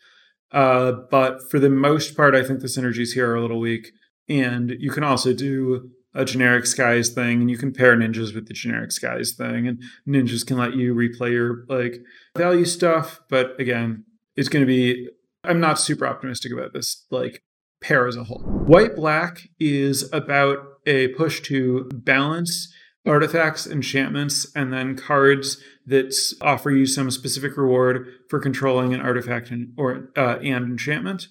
Uh, 0.52 0.92
but 1.10 1.40
for 1.50 1.58
the 1.58 1.68
most 1.68 2.16
part, 2.16 2.36
I 2.36 2.44
think 2.44 2.60
the 2.60 2.68
synergies 2.68 3.14
here 3.14 3.28
are 3.28 3.36
a 3.36 3.42
little 3.42 3.60
weak. 3.60 3.90
And 4.28 4.76
you 4.78 4.92
can 4.92 5.02
also 5.02 5.32
do 5.32 5.90
a 6.14 6.24
generic 6.24 6.66
skies 6.66 7.10
thing 7.10 7.40
and 7.40 7.50
you 7.50 7.58
can 7.58 7.72
pair 7.72 7.96
ninjas 7.96 8.34
with 8.34 8.48
the 8.48 8.54
generic 8.54 8.90
skies 8.90 9.34
thing 9.36 9.68
and 9.68 9.82
ninjas 10.06 10.44
can 10.44 10.56
let 10.56 10.74
you 10.74 10.94
replay 10.94 11.30
your 11.30 11.64
like 11.68 12.00
value 12.38 12.64
stuff 12.64 13.20
but 13.28 13.58
again 13.60 14.04
it's 14.36 14.48
going 14.48 14.62
to 14.62 14.66
be 14.66 15.08
i'm 15.44 15.60
not 15.60 15.78
super 15.78 16.06
optimistic 16.06 16.52
about 16.52 16.72
this 16.72 17.04
like 17.10 17.42
pair 17.80 18.06
as 18.06 18.16
a 18.16 18.24
whole 18.24 18.40
white 18.40 18.96
black 18.96 19.48
is 19.60 20.10
about 20.12 20.58
a 20.86 21.08
push 21.08 21.40
to 21.40 21.88
balance 21.92 22.72
artifacts 23.06 23.66
enchantments 23.66 24.50
and 24.54 24.72
then 24.72 24.96
cards 24.96 25.58
that 25.86 26.14
offer 26.42 26.70
you 26.70 26.84
some 26.84 27.10
specific 27.10 27.56
reward 27.56 28.06
for 28.28 28.38
controlling 28.38 28.92
an 28.92 29.00
artifact 29.00 29.50
and, 29.50 29.72
or 29.78 30.10
uh, 30.16 30.38
and 30.42 30.64
enchantment 30.66 31.28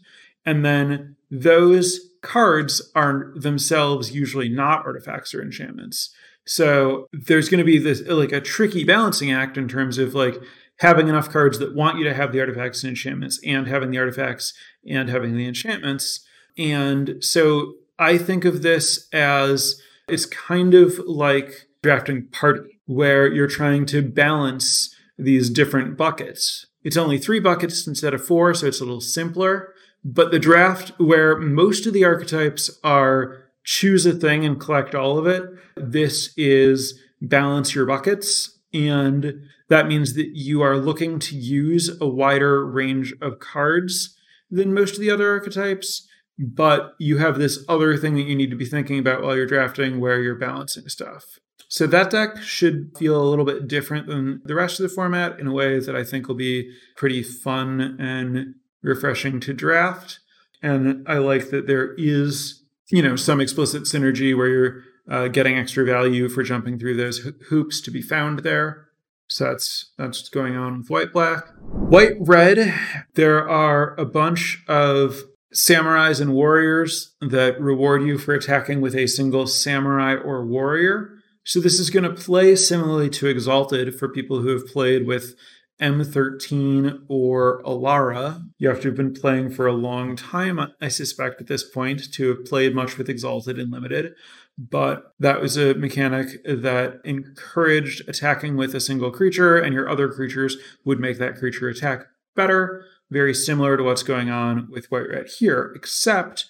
and 0.48 0.64
then 0.64 1.18
those 1.30 2.00
cards 2.22 2.82
are 2.96 3.34
themselves 3.36 4.16
usually 4.16 4.50
not 4.50 4.86
artifacts 4.86 5.34
or 5.34 5.42
enchantments. 5.42 6.10
So 6.46 7.08
there's 7.12 7.50
going 7.50 7.60
to 7.60 7.66
be 7.66 7.78
this 7.78 8.02
like 8.08 8.32
a 8.32 8.40
tricky 8.40 8.86
balancing 8.86 9.32
act 9.32 9.58
in 9.58 9.68
terms 9.68 9.98
of 9.98 10.16
like 10.16 10.38
having 10.79 11.07
enough 11.07 11.29
cards 11.29 11.60
that 11.60 11.75
want 11.75 11.98
you 11.98 12.03
to 12.03 12.13
have 12.13 12.31
the 12.31 12.39
artifacts 12.39 12.84
and 12.84 12.91
enchantments 12.91 13.39
and 13.46 13.67
having 13.67 13.91
the 13.91 13.98
artifacts 13.98 14.53
and 14.88 15.10
having 15.10 15.36
the 15.36 15.48
enchantments. 15.48 16.25
And 16.57 17.24
so 17.24 17.74
I 18.00 18.17
think 18.17 18.46
of 18.46 18.62
this 18.62 19.07
as 19.12 19.81
it's 20.07 20.25
kind 20.25 20.74
of 20.74 21.00
like 21.00 21.67
drafting 21.81 22.27
party 22.27 22.79
where 22.86 23.27
you're 23.27 23.48
trying 23.48 23.86
to 23.88 24.01
balance 24.01 24.96
these 25.17 25.50
different 25.50 25.98
buckets. 25.98 26.67
It's 26.84 26.98
only 26.98 27.17
three 27.17 27.39
buckets 27.39 27.86
instead 27.86 28.13
of 28.13 28.25
four, 28.25 28.53
so 28.53 28.67
it's 28.67 28.79
a 28.79 28.86
little 28.86 29.01
simpler. 29.01 29.74
But 30.05 30.31
the 30.31 30.39
draft, 30.39 30.93
where 31.00 31.38
most 31.38 31.86
of 31.86 31.93
the 31.93 32.05
archetypes 32.05 32.69
are 32.84 33.43
choose 33.63 34.05
a 34.05 34.13
thing 34.13 34.46
and 34.46 34.60
collect 34.60 34.96
all 34.96 35.17
of 35.17 35.27
it, 35.27 35.43
this 35.75 36.34
is 36.38 36.98
balance 37.22 37.75
your 37.75 37.86
buckets. 37.86 38.57
And 38.74 39.41
that 39.70 39.88
means 39.88 40.14
that 40.14 40.32
you 40.34 40.62
are 40.62 40.78
looking 40.78 41.20
to 41.20 41.36
use 41.36 41.90
a 42.00 42.08
wider 42.08 42.66
range 42.66 43.14
of 43.22 43.40
cards 43.40 44.16
than 44.50 44.74
most 44.74 44.96
of 44.96 45.02
the 45.02 45.12
other 45.12 45.30
archetypes. 45.30 46.08
But 46.40 46.94
you 47.00 47.18
have 47.18 47.40
this 47.40 47.66
other 47.68 47.98
thing 47.98 48.16
that 48.16 48.28
you 48.28 48.36
need 48.36 48.52
to 48.52 48.56
be 48.56 48.66
thinking 48.66 49.00
about 49.00 49.24
while 49.24 49.36
you're 49.36 49.48
drafting 49.48 50.00
where 50.00 50.22
you're 50.22 50.36
balancing 50.36 50.88
stuff. 50.88 51.40
So 51.70 51.86
that 51.88 52.12
deck 52.12 52.38
should 52.38 52.92
feel 52.98 53.22
a 53.22 53.28
little 53.28 53.44
bit 53.44 53.68
different 53.68 54.08
than 54.08 54.42
the 54.46 54.56
rest 54.56 54.80
of 54.80 54.84
the 54.84 54.96
format 54.96 55.40
in 55.40 55.48
a 55.48 55.52
way 55.52 55.80
that 55.80 55.96
I 55.96 56.04
think 56.04 56.28
will 56.28 56.36
be 56.36 56.72
pretty 56.96 57.24
fun 57.24 57.98
and 58.00 58.56
refreshing 58.82 59.40
to 59.42 59.54
draft. 59.54 60.20
And 60.62 61.06
I 61.08 61.18
like 61.18 61.50
that 61.50 61.68
there 61.68 61.94
is, 61.98 62.64
you 62.90 63.02
know, 63.02 63.16
some 63.16 63.42
explicit 63.42 63.84
synergy 63.84 64.36
where 64.36 64.48
you're 64.48 64.84
uh, 65.10 65.28
getting 65.28 65.58
extra 65.58 65.86
value 65.86 66.30
for 66.30 66.44
jumping 66.44 66.80
through 66.80 66.96
those 66.98 67.24
ho- 67.24 67.32
hoops 67.50 67.82
to 67.82 67.92
be 67.92 68.02
found 68.02 68.40
there. 68.40 68.87
So 69.29 69.46
that's 69.46 69.91
that's 69.98 70.19
what's 70.19 70.29
going 70.29 70.55
on 70.55 70.79
with 70.79 70.89
white 70.89 71.12
black. 71.12 71.48
White 71.62 72.15
red, 72.19 72.74
there 73.15 73.48
are 73.48 73.96
a 74.00 74.05
bunch 74.05 74.63
of 74.67 75.24
samurais 75.53 76.22
and 76.22 76.34
warriors 76.34 77.15
that 77.22 77.60
reward 77.60 78.03
you 78.03 78.17
for 78.17 78.34
attacking 78.34 78.81
with 78.81 78.96
a 78.96 79.07
single 79.07 79.48
samurai 79.48 80.15
or 80.15 80.46
warrior. 80.46 81.13
So 81.43 81.60
this 81.60 81.79
is 81.79 81.89
going 81.89 82.03
to 82.03 82.13
play 82.13 82.55
similarly 82.55 83.10
to 83.12 83.27
Exalted 83.27 83.98
for 83.98 84.10
people 84.10 84.41
who 84.41 84.50
have 84.50 84.67
played 84.67 85.07
with 85.07 85.36
M13 85.81 87.03
or 87.07 87.62
Alara. 87.63 88.43
You 88.57 88.69
have 88.69 88.81
to 88.81 88.89
have 88.89 88.98
been 88.98 89.13
playing 89.13 89.51
for 89.51 89.67
a 89.67 89.74
long 89.74 90.15
time, 90.15 90.60
I 90.81 90.88
suspect, 90.88 91.39
at 91.39 91.48
this 91.48 91.63
point, 91.63 92.12
to 92.13 92.29
have 92.29 92.46
played 92.46 92.75
much 92.75 92.98
with 92.98 93.10
Exalted 93.10 93.60
and 93.60 93.72
Limited. 93.72 94.13
But 94.58 95.14
that 95.20 95.40
was 95.40 95.56
a 95.56 95.76
mechanic 95.76 96.44
that 96.44 97.00
encouraged 97.04 98.08
attacking 98.10 98.58
with 98.58 98.74
a 98.74 98.80
single 98.80 99.12
creature, 99.12 99.58
and 99.58 99.74
your 99.74 99.88
other 99.88 100.10
creatures 100.10 100.58
would 100.84 101.00
make 101.00 101.20
that 101.20 101.38
creature 101.38 101.70
attack 101.70 102.08
better. 102.36 102.84
Very 103.12 103.34
similar 103.34 103.78
to 103.78 103.84
what's 103.84 104.04
going 104.04 104.30
on 104.30 104.68
with 104.72 104.90
White 104.92 105.10
Red 105.10 105.28
here, 105.38 105.72
except 105.76 106.46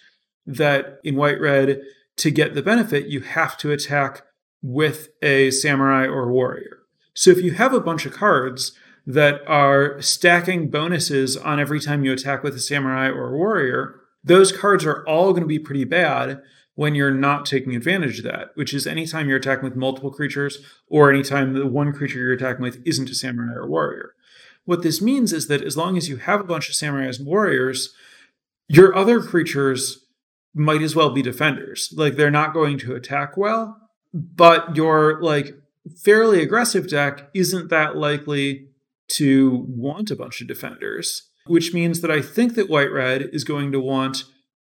that 0.45 0.99
in 1.03 1.15
White 1.15 1.41
Red, 1.41 1.81
to 2.17 2.31
get 2.31 2.55
the 2.55 2.63
benefit, 2.63 3.07
you 3.07 3.19
have 3.19 3.57
to 3.57 3.71
attack 3.71 4.23
with 4.61 5.09
a 5.21 5.51
samurai 5.51 6.05
or 6.07 6.31
warrior. 6.31 6.79
So 7.13 7.29
if 7.29 7.41
you 7.41 7.51
have 7.51 7.73
a 7.73 7.81
bunch 7.81 8.05
of 8.05 8.13
cards 8.13 8.71
that 9.05 9.41
are 9.47 10.01
stacking 10.01 10.69
bonuses 10.69 11.37
on 11.37 11.59
every 11.59 11.79
time 11.79 12.03
you 12.03 12.13
attack 12.13 12.41
with 12.41 12.55
a 12.55 12.59
samurai 12.59 13.09
or 13.09 13.33
a 13.33 13.37
warrior, 13.37 13.95
those 14.23 14.51
cards 14.51 14.85
are 14.85 15.05
all 15.07 15.31
going 15.31 15.43
to 15.43 15.47
be 15.47 15.59
pretty 15.59 15.83
bad 15.83 16.41
when 16.77 16.93
you're 16.93 17.09
not 17.09 17.43
taking 17.43 17.75
advantage 17.75 18.19
of 18.19 18.23
that, 18.23 18.51
which 18.53 18.71
is 18.71 18.85
anytime 18.85 19.27
you're 19.27 19.39
attacking 19.39 19.63
with 19.63 19.75
multiple 19.75 20.11
creatures 20.11 20.59
or 20.87 21.11
anytime 21.11 21.53
the 21.53 21.65
one 21.65 21.91
creature 21.91 22.19
you're 22.19 22.33
attacking 22.33 22.61
with 22.61 22.79
isn't 22.85 23.09
a 23.09 23.15
samurai 23.15 23.51
or 23.55 23.67
warrior. 23.67 24.13
What 24.63 24.83
this 24.83 25.01
means 25.01 25.33
is 25.33 25.47
that 25.47 25.63
as 25.63 25.75
long 25.75 25.97
as 25.97 26.07
you 26.07 26.17
have 26.17 26.39
a 26.39 26.43
bunch 26.43 26.69
of 26.69 26.75
samurais 26.75 27.17
and 27.17 27.25
warriors, 27.25 27.95
your 28.67 28.95
other 28.95 29.21
creatures 29.21 30.05
might 30.53 30.83
as 30.83 30.95
well 30.95 31.09
be 31.09 31.23
defenders. 31.23 31.91
Like 31.97 32.15
they're 32.15 32.29
not 32.29 32.53
going 32.53 32.77
to 32.79 32.93
attack 32.93 33.37
well, 33.37 33.75
but 34.13 34.75
your 34.75 35.19
like 35.19 35.55
fairly 35.97 36.43
aggressive 36.43 36.87
deck 36.87 37.31
isn't 37.33 37.69
that 37.71 37.97
likely 37.97 38.67
to 39.13 39.65
want 39.67 40.11
a 40.11 40.15
bunch 40.15 40.41
of 40.41 40.47
defenders, 40.47 41.27
which 41.47 41.73
means 41.73 42.01
that 42.01 42.11
I 42.11 42.21
think 42.21 42.53
that 42.53 42.69
white 42.69 42.91
red 42.91 43.31
is 43.33 43.43
going 43.43 43.71
to 43.71 43.79
want 43.79 44.25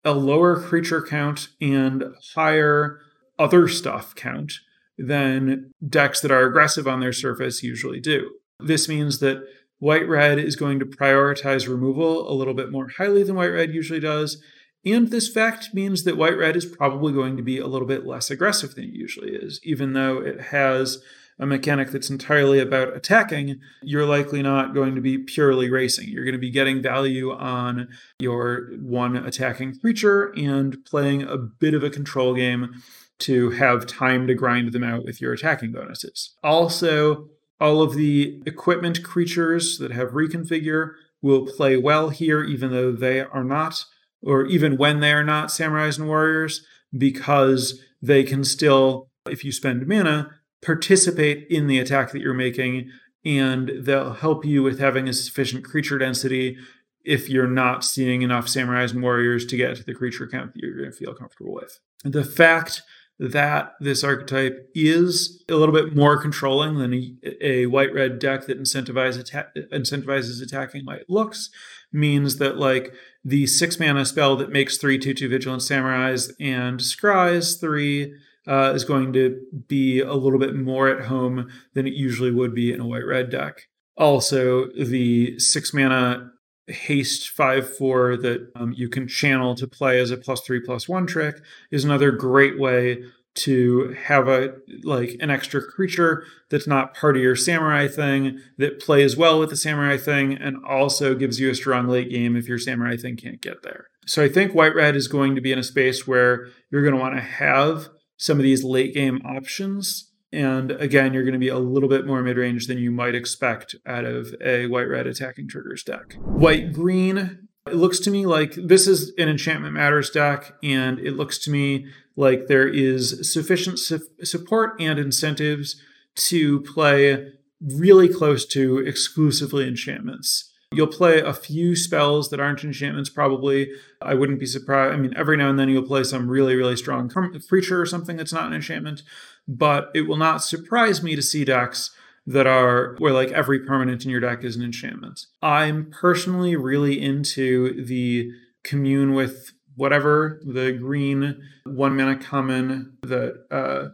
a 0.07 0.13
lower 0.13 0.59
creature 0.59 1.03
count 1.03 1.49
and 1.61 2.05
higher 2.35 3.01
other 3.39 3.67
stuff 3.69 4.15
count 4.15 4.53
than 4.97 5.73
decks 5.87 6.21
that 6.21 6.31
are 6.31 6.47
aggressive 6.47 6.87
on 6.87 7.01
their 7.01 7.13
surface 7.13 7.63
usually 7.63 8.01
do. 8.01 8.31
This 8.61 8.89
means 8.89 9.19
that 9.19 9.45
white 9.79 10.09
red 10.09 10.39
is 10.39 10.57
going 10.57 10.79
to 10.79 10.87
prioritize 10.87 11.69
removal 11.69 12.31
a 12.31 12.33
little 12.33 12.55
bit 12.55 12.71
more 12.71 12.89
highly 12.97 13.25
than 13.25 13.35
white 13.35 13.49
red 13.49 13.75
usually 13.75 14.01
does. 14.01 14.41
And 14.85 15.11
this 15.11 15.29
fact 15.29 15.75
means 15.75 16.05
that 16.05 16.17
white 16.17 16.39
red 16.39 16.57
is 16.57 16.65
probably 16.65 17.13
going 17.13 17.37
to 17.37 17.43
be 17.43 17.59
a 17.59 17.67
little 17.67 17.89
bit 17.89 18.07
less 18.07 18.31
aggressive 18.31 18.77
than 18.77 18.85
it 18.85 18.95
usually 18.95 19.33
is, 19.33 19.61
even 19.65 19.93
though 19.93 20.19
it 20.19 20.41
has 20.41 21.03
a 21.39 21.47
mechanic 21.47 21.91
that's 21.91 22.11
entirely 22.11 22.59
about 22.59 22.97
attacking, 22.97 23.61
you're 23.83 24.07
likely 24.07 24.43
not 24.43 24.75
going 24.75 24.95
to 24.95 25.01
be 25.01 25.19
purely 25.19 25.71
racing. 25.71 26.09
You're 26.09 26.25
going 26.25 26.33
to 26.33 26.39
be 26.39 26.51
getting 26.51 26.83
value 26.83 27.33
on 27.33 27.89
your 28.19 28.71
one 28.81 29.17
attacking 29.17 29.79
creature 29.79 30.33
and 30.37 30.85
playing 30.87 31.23
a 31.23 31.37
bit 31.37 31.75
of 31.75 31.85
a 31.85 31.91
control 31.91 32.35
game 32.35 32.83
to 33.19 33.51
have 33.51 33.87
time 33.87 34.27
to 34.27 34.35
grind 34.35 34.73
them 34.73 34.85
out 34.85 35.05
with 35.05 35.21
your 35.21 35.33
attacking 35.33 35.73
bonuses. 35.73 36.35
Also, 36.43 37.29
all 37.61 37.83
of 37.83 37.95
the 37.95 38.43
equipment 38.47 39.03
creatures 39.03 39.79
that 39.79 39.91
have 39.91 40.11
reconfigure 40.11 40.93
will 41.23 41.47
play 41.47 41.77
well 41.77 42.11
here, 42.11 42.43
even 42.45 42.71
though 42.71 42.93
they 42.93 43.21
are 43.21 43.45
not, 43.45 43.85
or 44.23 44.45
even 44.47 44.77
when 44.77 45.01
they 45.01 45.13
are 45.13 45.25
not 45.25 45.49
samurais 45.49 45.99
and 45.99 46.09
warriors, 46.09 46.65
because 46.97 47.83
they 48.03 48.23
can 48.23 48.45
still, 48.45 49.09
if 49.29 49.45
you 49.45 49.53
spend 49.53 49.87
mana, 49.87 50.31
participate 50.67 51.47
in 51.49 51.69
the 51.69 51.79
attack 51.79 52.11
that 52.11 52.21
you're 52.21 52.35
making, 52.35 52.91
and 53.25 53.71
they'll 53.79 54.15
help 54.15 54.45
you 54.45 54.63
with 54.63 54.81
having 54.81 55.09
a 55.09 55.13
sufficient 55.13 55.65
creature 55.65 55.97
density 55.97 56.59
if 57.05 57.31
you're 57.31 57.47
not 57.47 57.85
seeing 57.85 58.23
enough 58.23 58.47
samurais 58.47 58.93
and 58.93 59.01
warriors 59.01 59.47
to 59.47 59.57
get 59.57 59.77
to 59.77 59.85
the 59.85 59.95
creature 59.95 60.27
count 60.27 60.53
that 60.53 60.61
you're 60.61 60.77
going 60.77 60.91
to 60.91 60.97
feel 60.97 61.15
comfortable 61.15 61.55
with. 61.55 61.79
The 62.05 62.25
fact 62.25 62.83
that 63.19 63.73
this 63.81 64.05
archetype 64.05 64.69
is 64.75 65.43
a 65.49 65.55
little 65.55 65.75
bit 65.75 65.97
more 65.97 66.21
controlling 66.21 66.79
than 66.79 66.93
a, 66.93 67.47
a 67.47 67.67
white 67.67 67.95
red 67.95 68.19
deck 68.19 68.47
that 68.47 68.61
incentivizes, 68.61 69.33
atta- 69.33 69.69
incentivizes 69.73 70.43
attacking 70.43 70.85
white 70.85 71.09
looks 71.09 71.49
means 71.93 72.37
that 72.37 72.59
like 72.59 72.93
the 73.25 73.47
six 73.47 73.81
mana 73.81 74.05
spell 74.05 74.37
that 74.37 74.51
makes 74.51 74.77
three 74.77 74.99
two 74.99 75.15
two 75.15 75.29
vigilant 75.29 75.63
samurais 75.63 76.31
and 76.39 76.81
scries 76.81 77.59
three 77.59 78.13
uh, 78.47 78.73
is 78.75 78.85
going 78.85 79.13
to 79.13 79.41
be 79.67 80.01
a 80.01 80.15
little 80.15 80.39
bit 80.39 80.55
more 80.55 80.89
at 80.89 81.07
home 81.07 81.51
than 81.75 81.87
it 81.87 81.95
usually 81.95 82.31
would 82.31 82.55
be 82.55 82.73
in 82.73 82.81
a 82.81 82.87
white 82.87 83.07
red 83.07 83.31
deck. 83.31 83.69
Also, 83.97 84.67
the 84.73 85.39
six 85.39 85.73
mana 85.73 86.31
haste 86.69 87.29
5 87.31 87.77
4 87.77 88.17
that 88.19 88.51
um, 88.57 88.73
you 88.73 88.89
can 88.89 89.07
channel 89.07 89.55
to 89.55 89.67
play 89.67 90.01
as 90.01 90.11
a 90.11 90.17
plus 90.17 90.41
3 90.41 90.61
plus 90.61 90.89
1 90.89 91.07
trick 91.07 91.37
is 91.71 91.85
another 91.85 92.11
great 92.11 92.59
way 92.59 93.03
to 93.35 93.95
have 94.05 94.29
a 94.29 94.55
like 94.83 95.17
an 95.21 95.31
extra 95.31 95.63
creature 95.63 96.25
that's 96.51 96.67
not 96.67 96.95
part 96.95 97.17
of 97.17 97.23
your 97.23 97.37
samurai 97.37 97.87
thing 97.87 98.41
that 98.57 98.81
plays 98.81 99.17
well 99.17 99.39
with 99.39 99.51
the 99.51 99.57
samurai 99.57 99.97
thing 99.97 100.33
and 100.33 100.57
also 100.65 101.15
gives 101.15 101.39
you 101.39 101.51
a 101.51 101.55
strong 101.55 101.87
late 101.87 102.11
game 102.11 102.35
if 102.35 102.49
your 102.49 102.59
samurai 102.59 102.97
thing 102.97 103.17
can't 103.17 103.43
get 103.43 103.63
there. 103.63 103.89
So 104.07 104.25
I 104.25 104.29
think 104.29 104.55
white 104.55 104.75
red 104.75 104.97
is 104.97 105.07
going 105.07 105.35
to 105.35 105.41
be 105.41 105.53
in 105.53 105.59
a 105.59 105.65
space 105.65 106.07
where 106.07 106.49
you're 106.71 106.83
going 106.83 106.95
to 106.95 107.01
want 107.01 107.17
to 107.17 107.21
have 107.21 107.89
some 108.17 108.39
of 108.39 108.43
these 108.43 108.65
late 108.65 108.95
game 108.95 109.21
options 109.25 110.11
and 110.33 110.73
again, 110.73 111.15
you're 111.15 111.23
going 111.23 111.33
to 111.33 111.39
be 111.39 111.49
a 111.49 111.59
little 111.59 111.89
bit 111.89 112.07
more 112.07 112.23
mid 112.23 112.37
range 112.37 112.67
than 112.67 112.79
you 112.79 112.91
might 112.91 113.15
expect 113.15 113.75
out 113.87 114.05
of 114.05 114.35
a 114.45 114.67
white 114.67 114.89
red 114.89 115.07
attacking 115.07 115.49
triggers 115.49 115.83
deck. 115.83 116.15
White 116.19 116.73
green, 116.73 117.49
it 117.67 117.75
looks 117.75 118.01
to 118.01 118.11
me 118.11 118.27
like 118.27 118.55
this 118.55 118.87
is 118.87 119.13
an 119.19 119.29
enchantment 119.29 119.75
matters 119.75 120.11
deck, 120.11 120.53
and 120.63 120.99
it 120.99 121.17
looks 121.17 121.39
to 121.39 121.51
me 121.51 121.87
like 122.17 122.49
there 122.49 122.69
is 122.69 123.33
sufficient 123.33 123.79
su- 123.79 124.07
support 124.23 124.81
and 124.81 124.99
incentives 124.99 125.81
to 126.17 126.61
play 126.63 127.33
really 127.61 128.09
close 128.09 128.45
to 128.47 128.79
exclusively 128.79 129.67
enchantments. 129.67 130.53
You'll 130.77 130.87
play 130.87 131.21
a 131.21 131.33
few 131.33 131.75
spells 131.75 132.31
that 132.31 132.41
aren't 132.41 132.65
enchantments, 132.65 133.11
probably. 133.11 133.71
I 134.03 134.15
wouldn't 134.15 134.39
be 134.39 134.47
surprised. 134.47 134.95
I 134.95 134.97
mean, 134.97 135.15
every 135.17 135.37
now 135.37 135.51
and 135.51 135.59
then 135.59 135.69
you'll 135.69 135.83
play 135.83 136.05
some 136.05 136.29
really, 136.29 136.55
really 136.55 136.77
strong 136.77 137.09
creature 137.09 137.81
or 137.81 137.87
something 137.87 138.17
that's 138.17 138.33
not 138.33 138.47
an 138.47 138.53
enchantment 138.53 139.03
but 139.49 139.91
it 139.95 140.03
will 140.03 140.17
not 140.17 140.43
surprise 140.43 141.03
me 141.03 141.15
to 141.17 141.23
see 141.23 141.45
decks 141.45 141.91
that 142.27 142.47
are 142.47 142.97
where 142.99 143.13
like 143.13 143.31
every 143.31 143.61
permanent 143.61 144.05
in 144.05 144.11
your 144.11 144.21
deck 144.21 144.43
is 144.43 144.57
an 144.57 144.63
enchantment. 144.63 145.27
I'm 145.43 145.91
personally 145.91 146.57
really 146.57 147.01
into 147.01 147.85
the 147.85 148.33
commune 148.65 149.15
with 149.15 149.53
whatever 149.77 150.41
the 150.45 150.73
green 150.73 151.41
one 151.65 151.97
mana 151.97 152.17
common 152.17 152.97
that 153.03 153.45
uh, 153.51 153.89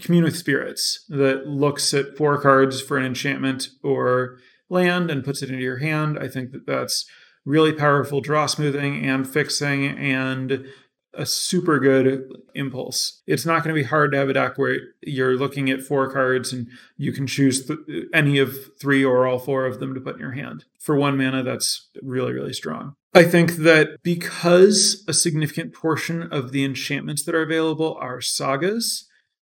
commune 0.00 0.24
with 0.24 0.36
spirits 0.36 1.04
that 1.08 1.46
looks 1.46 1.94
at 1.94 2.16
four 2.16 2.40
cards 2.40 2.80
for 2.80 2.98
an 2.98 3.04
enchantment 3.04 3.68
or 3.84 4.38
land 4.72 5.10
and 5.10 5.24
puts 5.24 5.42
it 5.42 5.50
into 5.50 5.62
your 5.62 5.78
hand. 5.78 6.18
I 6.18 6.28
think 6.28 6.50
that 6.52 6.66
that's 6.66 7.06
really 7.44 7.72
powerful 7.72 8.20
draw 8.20 8.46
smoothing 8.46 9.04
and 9.04 9.28
fixing 9.28 9.86
and 9.86 10.66
a 11.14 11.26
super 11.26 11.78
good 11.78 12.32
impulse. 12.54 13.20
It's 13.26 13.44
not 13.44 13.62
going 13.62 13.74
to 13.74 13.80
be 13.80 13.86
hard 13.86 14.12
to 14.12 14.18
have 14.18 14.30
a 14.30 14.32
deck 14.32 14.56
where 14.56 14.78
you're 15.02 15.36
looking 15.36 15.68
at 15.68 15.82
four 15.82 16.10
cards 16.10 16.52
and 16.52 16.68
you 16.96 17.12
can 17.12 17.26
choose 17.26 17.66
th- 17.66 17.78
any 18.14 18.38
of 18.38 18.56
three 18.80 19.04
or 19.04 19.26
all 19.26 19.38
four 19.38 19.66
of 19.66 19.78
them 19.78 19.92
to 19.94 20.00
put 20.00 20.14
in 20.14 20.20
your 20.20 20.32
hand. 20.32 20.64
For 20.80 20.96
one 20.96 21.18
mana, 21.18 21.42
that's 21.42 21.90
really, 22.02 22.32
really 22.32 22.54
strong. 22.54 22.94
I 23.12 23.24
think 23.24 23.56
that 23.56 24.02
because 24.02 25.04
a 25.06 25.12
significant 25.12 25.74
portion 25.74 26.22
of 26.32 26.52
the 26.52 26.64
enchantments 26.64 27.24
that 27.24 27.34
are 27.34 27.42
available 27.42 27.94
are 28.00 28.22
sagas, 28.22 29.06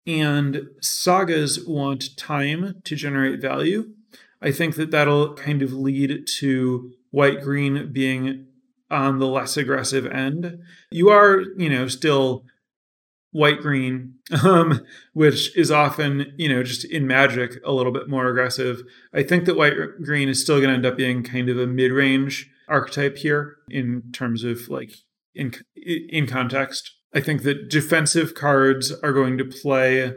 and 0.06 0.68
sagas 0.80 1.64
want 1.66 2.16
time 2.16 2.80
to 2.84 2.94
generate 2.94 3.40
value, 3.40 3.92
I 4.42 4.50
think 4.52 4.76
that 4.76 4.90
that'll 4.90 5.34
kind 5.34 5.62
of 5.62 5.72
lead 5.72 6.26
to 6.38 6.92
white 7.10 7.40
green 7.42 7.92
being 7.92 8.46
on 8.90 9.18
the 9.18 9.26
less 9.26 9.56
aggressive 9.56 10.06
end. 10.06 10.58
You 10.90 11.08
are, 11.08 11.40
you 11.56 11.68
know, 11.68 11.88
still 11.88 12.44
white 13.32 13.60
green, 13.60 14.14
um, 14.44 14.80
which 15.12 15.56
is 15.56 15.70
often, 15.70 16.32
you 16.36 16.48
know, 16.48 16.62
just 16.62 16.84
in 16.84 17.06
magic 17.06 17.60
a 17.64 17.72
little 17.72 17.92
bit 17.92 18.08
more 18.08 18.28
aggressive. 18.28 18.82
I 19.12 19.22
think 19.22 19.44
that 19.44 19.56
white 19.56 19.74
green 20.02 20.28
is 20.28 20.42
still 20.42 20.58
going 20.58 20.70
to 20.70 20.74
end 20.74 20.86
up 20.86 20.96
being 20.96 21.22
kind 21.22 21.48
of 21.48 21.58
a 21.58 21.66
mid 21.66 21.92
range 21.92 22.50
archetype 22.68 23.18
here 23.18 23.56
in 23.70 24.02
terms 24.12 24.42
of 24.42 24.68
like 24.68 24.92
in 25.34 25.52
in 25.74 26.26
context. 26.26 26.92
I 27.14 27.20
think 27.20 27.42
that 27.42 27.70
defensive 27.70 28.34
cards 28.34 28.92
are 29.02 29.12
going 29.12 29.38
to 29.38 29.44
play 29.44 30.12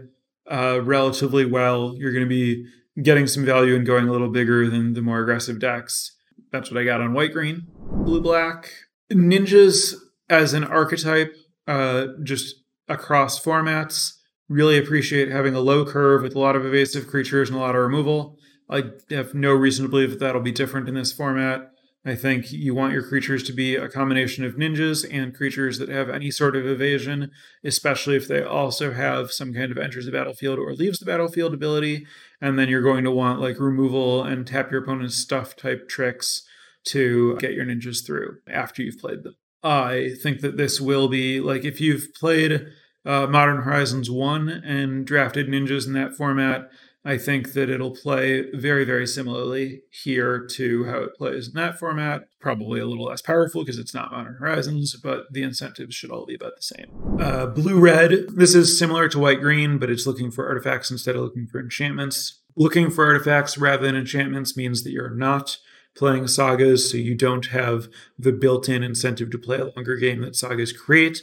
uh, 0.50 0.82
relatively 0.82 1.46
well. 1.46 1.96
You're 1.98 2.12
going 2.12 2.26
to 2.26 2.30
be 2.30 2.66
getting 3.02 3.28
some 3.28 3.46
value 3.46 3.76
and 3.76 3.86
going 3.86 4.08
a 4.08 4.12
little 4.12 4.30
bigger 4.30 4.70
than 4.70 4.94
the 4.94 5.02
more 5.02 5.20
aggressive 5.20 5.60
decks. 5.60 6.16
That's 6.52 6.72
what 6.72 6.80
I 6.80 6.84
got 6.84 7.02
on 7.02 7.14
white 7.14 7.34
green. 7.34 7.68
Blue 7.78 8.22
black. 8.22 8.72
Ninjas 9.12 9.96
as 10.30 10.54
an 10.54 10.64
archetype, 10.64 11.34
uh, 11.68 12.08
just 12.24 12.56
across 12.88 13.44
formats, 13.44 14.14
really 14.48 14.78
appreciate 14.78 15.30
having 15.30 15.54
a 15.54 15.60
low 15.60 15.86
curve 15.86 16.24
with 16.24 16.36
a 16.36 16.40
lot 16.40 16.56
of 16.56 16.66
evasive 16.66 17.08
creatures 17.08 17.50
and 17.50 17.58
a 17.58 17.62
lot 17.62 17.76
of 17.76 17.82
removal. 17.82 18.38
I 18.70 18.84
have 19.10 19.34
no 19.34 19.54
reason 19.54 19.86
to 19.86 19.90
believe 19.90 20.12
that 20.12 20.20
that'll 20.20 20.42
be 20.42 20.52
different 20.52 20.88
in 20.88 20.96
this 20.96 21.12
format. 21.12 21.72
I 22.10 22.16
think 22.16 22.52
you 22.52 22.74
want 22.74 22.94
your 22.94 23.04
creatures 23.04 23.44
to 23.44 23.54
be 23.54 23.76
a 23.76 23.88
combination 23.88 24.44
of 24.44 24.56
ninjas 24.56 25.08
and 25.12 25.34
creatures 25.34 25.78
that 25.78 25.90
have 25.90 26.10
any 26.10 26.32
sort 26.32 26.56
of 26.56 26.66
evasion, 26.66 27.30
especially 27.64 28.16
if 28.16 28.28
they 28.28 28.42
also 28.42 28.94
have 28.94 29.32
some 29.32 29.54
kind 29.54 29.72
of 29.72 29.78
enters 29.78 30.08
the 30.08 30.12
battlefield 30.12 30.58
or 30.58 30.74
leaves 30.74 30.98
the 30.98 31.06
battlefield 31.06 31.54
ability. 31.54 32.08
And 32.42 32.58
then 32.58 32.68
you're 32.68 32.82
going 32.82 33.04
to 33.04 33.12
want 33.12 33.42
like 33.42 33.60
removal 33.60 34.24
and 34.24 34.48
tap 34.48 34.72
your 34.72 34.82
opponent's 34.82 35.18
stuff 35.18 35.56
type 35.56 35.88
tricks 35.88 36.44
to 36.86 37.38
get 37.38 37.54
your 37.54 37.66
ninjas 37.66 38.04
through 38.04 38.38
after 38.48 38.82
you've 38.82 38.98
played 38.98 39.24
them. 39.24 39.36
I 39.62 40.16
think 40.24 40.42
that 40.42 40.58
this 40.58 40.82
will 40.82 41.10
be 41.10 41.40
like 41.40 41.64
if 41.64 41.80
you've 41.80 42.14
played 42.16 42.66
uh, 43.06 43.28
Modern 43.28 43.62
Horizons 43.62 44.10
1 44.10 44.50
and 44.50 45.06
drafted 45.06 45.48
ninjas 45.48 45.86
in 45.86 45.94
that 45.94 46.16
format, 46.16 46.72
I 47.06 47.18
think 47.18 47.54
that 47.54 47.70
it'll 47.70 47.96
play 47.96 48.52
very, 48.52 48.84
very 48.84 49.08
similarly 49.08 49.84
here 49.90 50.46
to 50.52 50.84
how 50.86 50.98
it 51.00 51.16
plays 51.16 51.48
in 51.48 51.54
that 51.54 51.80
format. 51.80 52.28
Probably 52.42 52.82
a 52.82 52.86
little 52.86 53.06
less 53.06 53.22
powerful 53.22 53.64
because 53.64 53.80
it's 53.80 53.94
not 53.94 54.12
Modern 54.12 54.36
Horizons, 54.36 54.96
but 54.98 55.32
the 55.32 55.42
incentives 55.42 55.96
should 55.96 56.12
all 56.12 56.26
be 56.26 56.36
about 56.36 56.58
the 56.58 56.62
same. 56.62 57.18
Uh, 57.20 57.46
blue 57.46 57.80
red, 57.80 58.26
this 58.36 58.54
is 58.54 58.78
similar 58.78 59.08
to 59.10 59.20
white 59.20 59.40
green, 59.40 59.78
but 59.78 59.90
it's 59.90 60.06
looking 60.06 60.30
for 60.30 60.46
artifacts 60.46 60.92
instead 60.92 61.16
of 61.16 61.22
looking 61.22 61.48
for 61.48 61.60
enchantments. 61.60 62.40
Looking 62.58 62.92
for 62.92 63.06
artifacts 63.06 63.58
rather 63.58 63.86
than 63.86 63.96
enchantments 63.96 64.58
means 64.58 64.84
that 64.84 64.92
you're 64.92 65.10
not 65.16 65.58
playing 65.96 66.28
sagas, 66.28 66.92
so 66.92 66.98
you 66.98 67.16
don't 67.16 67.48
have 67.48 67.88
the 68.18 68.34
built 68.34 68.68
in 68.68 68.84
incentive 68.84 69.32
to 69.32 69.38
play 69.38 69.58
a 69.58 69.72
longer 69.76 69.96
game 69.96 70.22
that 70.22 70.36
sagas 70.36 70.74
create. 70.74 71.22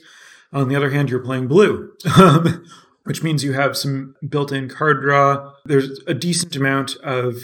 On 0.53 0.69
the 0.69 0.77
other 0.77 0.91
hand, 0.91 1.11
you're 1.11 1.21
playing 1.21 1.49
blue. 1.49 1.93
Which 3.07 3.23
means 3.23 3.45
you 3.45 3.53
have 3.53 3.77
some 3.77 4.17
built-in 4.29 4.69
card 4.69 5.01
draw. 5.01 5.53
There's 5.65 6.01
a 6.09 6.15
decent 6.15 6.57
amount 6.57 6.97
of 6.97 7.37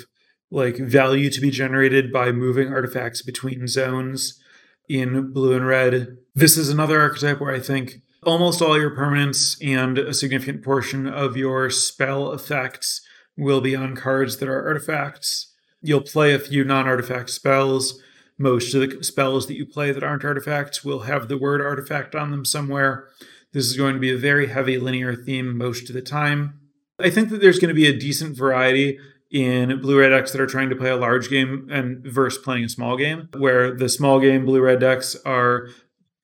like 0.51 0.77
value 0.77 1.31
to 1.31 1.41
be 1.41 1.51
generated 1.51 2.13
by 2.13 2.33
moving 2.33 2.73
artifacts 2.73 3.23
between 3.23 3.69
zones 3.69 4.41
in 4.89 5.33
blue 5.33 5.55
and 5.55 5.65
red. 5.65 6.19
This 6.35 6.59
is 6.59 6.69
another 6.69 7.01
archetype 7.01 7.41
where 7.41 7.55
I 7.55 7.61
think 7.61 8.03
almost 8.25 8.61
all 8.61 8.77
your 8.77 8.91
permanents 8.91 9.57
and 9.65 9.99
a 9.99 10.13
significant 10.13 10.65
portion 10.65 11.07
of 11.07 11.37
your 11.37 11.71
spell 11.71 12.33
effects 12.33 13.01
will 13.37 13.61
be 13.61 13.77
on 13.77 13.95
cards 13.95 14.39
that 14.39 14.49
are 14.49 14.67
artifacts. 14.67 15.55
You'll 15.81 16.03
play 16.03 16.35
a 16.35 16.41
few 16.41 16.65
non-artifact 16.65 17.31
spells. 17.31 18.01
Most 18.37 18.75
of 18.75 18.81
the 18.81 19.05
spells 19.05 19.47
that 19.47 19.57
you 19.57 19.65
play 19.65 19.93
that 19.93 20.03
aren't 20.03 20.25
artifacts 20.25 20.85
will 20.85 21.01
have 21.01 21.29
the 21.29 21.39
word 21.39 21.61
artifact 21.61 22.17
on 22.17 22.33
them 22.33 22.45
somewhere. 22.45 23.09
This 23.53 23.67
is 23.67 23.77
going 23.77 23.95
to 23.95 24.01
be 24.01 24.11
a 24.11 24.19
very 24.19 24.47
heavy 24.49 24.79
linear 24.79 25.15
theme 25.15 25.57
most 25.57 25.89
of 25.89 25.95
the 25.95 26.03
time. 26.03 26.59
I 26.99 27.11
think 27.11 27.29
that 27.31 27.41
there's 27.41 27.59
going 27.59 27.69
to 27.69 27.75
be 27.75 27.87
a 27.87 27.99
decent 27.99 28.37
variety 28.37 28.99
in 29.31 29.81
blue 29.81 29.99
red 29.99 30.11
decks 30.11 30.33
that 30.33 30.41
are 30.41 30.47
trying 30.47 30.71
to 30.71 30.77
play 30.77 30.91
a 30.91 30.97
large 30.97 31.29
game 31.29 31.69
and 31.71 32.05
versus 32.05 32.43
playing 32.43 32.65
a 32.65 32.69
small 32.69 32.97
game, 32.97 33.29
where 33.37 33.75
the 33.75 33.89
small 33.89 34.21
game 34.21 34.45
blue 34.45 34.61
red 34.61 34.81
decks 34.81 35.17
are 35.25 35.69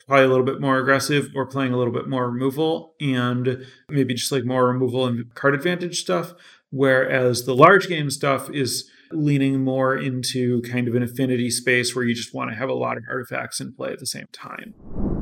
probably 0.06 0.24
a 0.24 0.28
little 0.28 0.44
bit 0.44 0.60
more 0.60 0.78
aggressive 0.78 1.28
or 1.34 1.46
playing 1.46 1.72
a 1.72 1.76
little 1.76 1.92
bit 1.92 2.08
more 2.08 2.30
removal 2.30 2.94
and 3.00 3.66
maybe 3.88 4.14
just 4.14 4.32
like 4.32 4.44
more 4.44 4.66
removal 4.66 5.06
and 5.06 5.34
card 5.34 5.54
advantage 5.54 6.00
stuff. 6.00 6.32
Whereas 6.70 7.44
the 7.44 7.54
large 7.54 7.88
game 7.88 8.10
stuff 8.10 8.50
is 8.50 8.90
leaning 9.10 9.64
more 9.64 9.96
into 9.96 10.60
kind 10.62 10.88
of 10.88 10.94
an 10.94 11.02
affinity 11.02 11.50
space 11.50 11.94
where 11.94 12.04
you 12.04 12.14
just 12.14 12.34
want 12.34 12.50
to 12.50 12.56
have 12.56 12.68
a 12.68 12.74
lot 12.74 12.96
of 12.96 13.04
artifacts 13.08 13.60
in 13.60 13.72
play 13.72 13.90
at 13.90 14.00
the 14.00 14.06
same 14.06 14.26
time. 14.32 14.74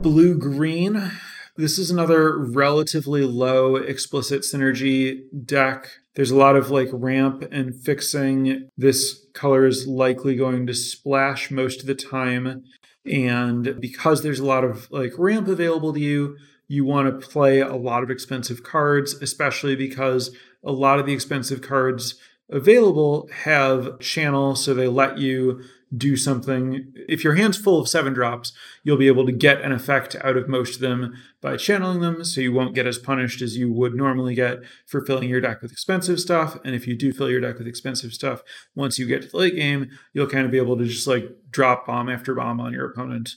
Blue 0.02 0.36
green 0.36 1.12
this 1.56 1.78
is 1.78 1.90
another 1.90 2.38
relatively 2.38 3.22
low 3.22 3.76
explicit 3.76 4.42
synergy 4.42 5.22
deck. 5.44 5.90
There's 6.14 6.30
a 6.30 6.36
lot 6.36 6.56
of 6.56 6.70
like 6.70 6.88
ramp 6.92 7.44
and 7.50 7.74
fixing. 7.74 8.68
This 8.76 9.26
color 9.32 9.66
is 9.66 9.86
likely 9.86 10.36
going 10.36 10.66
to 10.66 10.74
splash 10.74 11.50
most 11.50 11.80
of 11.80 11.86
the 11.86 11.94
time. 11.94 12.64
And 13.04 13.80
because 13.80 14.22
there's 14.22 14.40
a 14.40 14.46
lot 14.46 14.64
of 14.64 14.90
like 14.90 15.12
ramp 15.18 15.48
available 15.48 15.92
to 15.92 16.00
you, 16.00 16.36
you 16.68 16.84
want 16.84 17.08
to 17.08 17.26
play 17.26 17.60
a 17.60 17.76
lot 17.76 18.02
of 18.02 18.10
expensive 18.10 18.62
cards, 18.62 19.14
especially 19.14 19.76
because 19.76 20.34
a 20.64 20.72
lot 20.72 20.98
of 20.98 21.06
the 21.06 21.12
expensive 21.12 21.62
cards 21.62 22.16
available 22.50 23.28
have 23.44 23.98
channel, 24.00 24.56
so 24.56 24.74
they 24.74 24.88
let 24.88 25.18
you 25.18 25.62
do 25.94 26.16
something. 26.16 26.92
If 27.08 27.22
your 27.22 27.34
hand's 27.34 27.56
full 27.56 27.80
of 27.80 27.88
seven 27.88 28.12
drops, 28.12 28.52
you'll 28.82 28.96
be 28.96 29.06
able 29.06 29.24
to 29.26 29.32
get 29.32 29.60
an 29.60 29.72
effect 29.72 30.16
out 30.16 30.36
of 30.36 30.48
most 30.48 30.76
of 30.76 30.80
them 30.80 31.14
by 31.40 31.56
channeling 31.56 32.00
them, 32.00 32.24
so 32.24 32.40
you 32.40 32.52
won't 32.52 32.74
get 32.74 32.86
as 32.86 32.98
punished 32.98 33.40
as 33.40 33.56
you 33.56 33.72
would 33.72 33.94
normally 33.94 34.34
get 34.34 34.58
for 34.84 35.04
filling 35.04 35.28
your 35.28 35.40
deck 35.40 35.62
with 35.62 35.70
expensive 35.70 36.18
stuff. 36.18 36.58
And 36.64 36.74
if 36.74 36.86
you 36.88 36.96
do 36.96 37.12
fill 37.12 37.30
your 37.30 37.40
deck 37.40 37.58
with 37.58 37.68
expensive 37.68 38.12
stuff, 38.12 38.42
once 38.74 38.98
you 38.98 39.06
get 39.06 39.22
to 39.22 39.28
the 39.28 39.36
late 39.36 39.54
game, 39.54 39.90
you'll 40.12 40.26
kind 40.26 40.44
of 40.44 40.50
be 40.50 40.58
able 40.58 40.76
to 40.76 40.84
just 40.84 41.06
like 41.06 41.28
drop 41.50 41.86
bomb 41.86 42.08
after 42.08 42.34
bomb 42.34 42.60
on 42.60 42.72
your 42.72 42.90
opponent. 42.90 43.30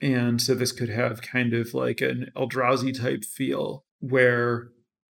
And 0.00 0.40
so 0.40 0.54
this 0.54 0.72
could 0.72 0.90
have 0.90 1.22
kind 1.22 1.54
of 1.54 1.74
like 1.74 2.00
an 2.00 2.30
Eldrazi 2.36 2.96
type 2.96 3.24
feel 3.24 3.84
where 4.00 4.68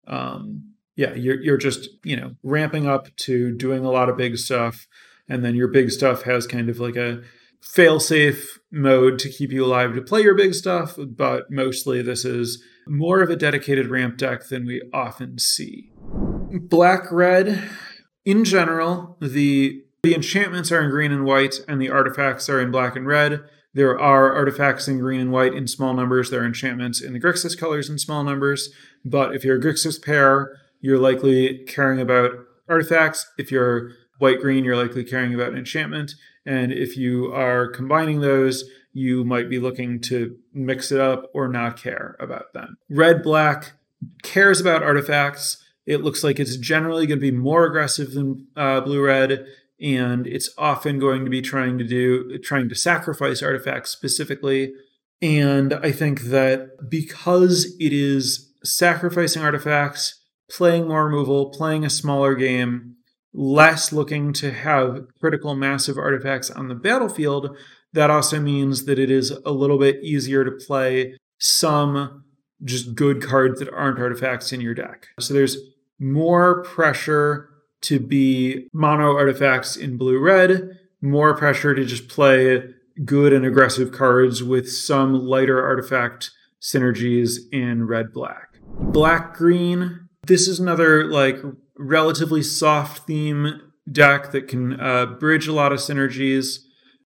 um 0.07 0.75
yeah, 0.97 1.15
you're 1.15 1.41
you're 1.41 1.57
just, 1.57 1.89
you 2.05 2.17
know, 2.17 2.37
ramping 2.45 2.87
up 2.87 3.09
to 3.17 3.53
doing 3.57 3.85
a 3.85 3.91
lot 3.91 4.09
of 4.09 4.17
big 4.17 4.39
stuff 4.39 4.87
and 5.29 5.45
then 5.45 5.55
your 5.55 5.69
big 5.69 5.91
stuff 5.91 6.23
has 6.23 6.47
kind 6.47 6.69
of 6.69 6.79
like 6.79 6.97
a 6.97 7.23
fail-safe 7.63 8.59
mode 8.71 9.19
to 9.19 9.29
keep 9.31 9.51
you 9.51 9.65
alive 9.65 9.95
to 9.95 10.03
play 10.03 10.21
your 10.21 10.35
big 10.35 10.55
stuff, 10.55 10.97
but 10.99 11.51
mostly 11.51 12.03
this 12.03 12.25
is 12.25 12.63
more 12.87 13.23
of 13.23 13.31
a 13.31 13.37
dedicated 13.37 13.89
ramp 13.89 14.19
deck 14.19 14.49
than 14.49 14.67
we 14.67 14.83
often 14.93 15.39
see. 15.39 15.91
Black 16.69 17.11
red 17.11 17.63
in 18.25 18.45
general, 18.45 19.17
the 19.21 19.81
the 20.03 20.15
enchantments 20.15 20.71
are 20.71 20.83
in 20.83 20.91
green 20.91 21.13
and 21.13 21.25
white 21.25 21.61
and 21.67 21.81
the 21.81 21.89
artifacts 21.89 22.51
are 22.51 22.61
in 22.61 22.71
black 22.71 22.95
and 22.95 23.07
red. 23.07 23.41
There 23.73 23.99
are 23.99 24.35
artifacts 24.35 24.87
in 24.87 24.99
green 24.99 25.21
and 25.21 25.33
white 25.33 25.55
in 25.55 25.67
small 25.67 25.95
numbers. 25.95 26.31
There 26.31 26.43
are 26.43 26.47
enchantments 26.47 27.01
in 27.01 27.15
the 27.15 27.21
Grixis 27.21 27.59
colors 27.59 27.89
in 27.89 27.99
small 27.99 28.23
numbers. 28.23 28.69
But 29.05 29.35
if 29.35 29.45
you're 29.45 29.57
a 29.57 29.61
Grixis 29.61 30.01
pair, 30.01 30.61
you're 30.81 30.99
likely 30.99 31.65
caring 31.67 32.01
about 32.01 32.33
artifacts. 32.69 33.27
If 33.39 33.51
you're 33.51 33.93
white 34.25 34.41
green, 34.41 34.65
you're 34.65 34.75
likely 34.75 35.05
caring 35.05 35.35
about 35.35 35.53
an 35.53 35.59
enchantment. 35.59 36.15
And 36.47 36.73
if 36.73 36.97
you 36.97 37.31
are 37.33 37.69
combining 37.69 38.21
those, 38.21 38.65
you 38.95 39.23
might 39.23 39.51
be 39.51 39.59
looking 39.59 40.01
to 40.01 40.37
mix 40.55 40.91
it 40.91 40.99
up 40.99 41.31
or 41.35 41.47
not 41.47 41.77
care 41.77 42.17
about 42.19 42.55
them. 42.55 42.79
Red 42.89 43.23
black 43.23 43.73
cares 44.23 44.63
about 44.63 44.83
artifacts. 44.83 45.63
It 45.85 46.01
looks 46.01 46.25
like 46.25 46.41
it's 46.41 46.57
generally 46.57 47.07
going 47.07 47.19
to 47.19 47.31
be 47.31 47.37
more 47.37 47.67
aggressive 47.67 48.13
than 48.13 48.47
uh, 48.57 48.81
blue 48.81 49.05
red, 49.05 49.47
and 49.79 50.27
it's 50.27 50.49
often 50.57 50.99
going 50.99 51.25
to 51.25 51.31
be 51.31 51.43
trying 51.43 51.77
to 51.77 51.85
do 51.85 52.39
trying 52.39 52.71
to 52.71 52.75
sacrifice 52.75 53.43
artifacts 53.43 53.91
specifically. 53.91 54.73
And 55.21 55.75
I 55.75 55.93
think 55.93 56.23
that 56.23 56.89
because 56.89 57.77
it 57.79 57.93
is 57.93 58.51
sacrificing 58.65 59.43
artifacts 59.43 60.23
playing 60.51 60.89
more 60.89 61.07
removal, 61.07 61.51
playing 61.51 61.85
a 61.85 61.91
smaller 61.91 62.35
game, 62.35 62.97
less 63.35 63.93
looking 63.93 64.33
to 64.33 64.53
have 64.53 65.07
critical 65.21 65.55
massive 65.55 65.99
artifacts 65.99 66.51
on 66.51 66.69
the 66.69 66.75
battlefield, 66.75 67.57
that 67.93 68.11
also 68.11 68.41
means 68.41 68.87
that 68.87 68.99
it 68.99 69.11
is 69.11 69.31
a 69.45 69.51
little 69.51 69.79
bit 69.79 70.03
easier 70.03 70.45
to 70.45 70.53
play 70.53 71.17
some 71.39 72.25
just 72.63 72.95
good 72.95 73.23
cards 73.23 73.59
that 73.59 73.73
aren't 73.73 73.99
artifacts 73.99 74.53
in 74.53 74.61
your 74.61 74.75
deck. 74.75 75.09
So 75.21 75.35
there's 75.35 75.59
more 75.99 76.63
pressure 76.63 77.51
to 77.83 78.01
be 78.01 78.69
mono 78.73 79.15
artifacts 79.15 79.77
in 79.77 79.99
blue 79.99 80.19
red, 80.19 80.79
more 81.03 81.37
pressure 81.37 81.75
to 81.75 81.85
just 81.85 82.09
play 82.09 82.63
good 83.05 83.33
and 83.33 83.45
aggressive 83.45 83.93
cards 83.93 84.43
with 84.43 84.71
some 84.71 85.13
lighter 85.13 85.63
artifact 85.63 86.31
synergies 86.63 87.39
in 87.53 87.87
red 87.87 88.13
black. 88.13 88.59
Black 88.65 89.35
green 89.35 90.05
this 90.27 90.49
is 90.49 90.59
another 90.59 91.05
like 91.05 91.37
relatively 91.79 92.43
soft 92.43 93.07
theme 93.07 93.61
deck 93.91 94.33
that 94.33 94.49
can 94.49 94.81
uh, 94.81 95.07
bridge 95.07 95.47
a 95.47 95.53
lot 95.53 95.73
of 95.73 95.79
synergies. 95.79 96.59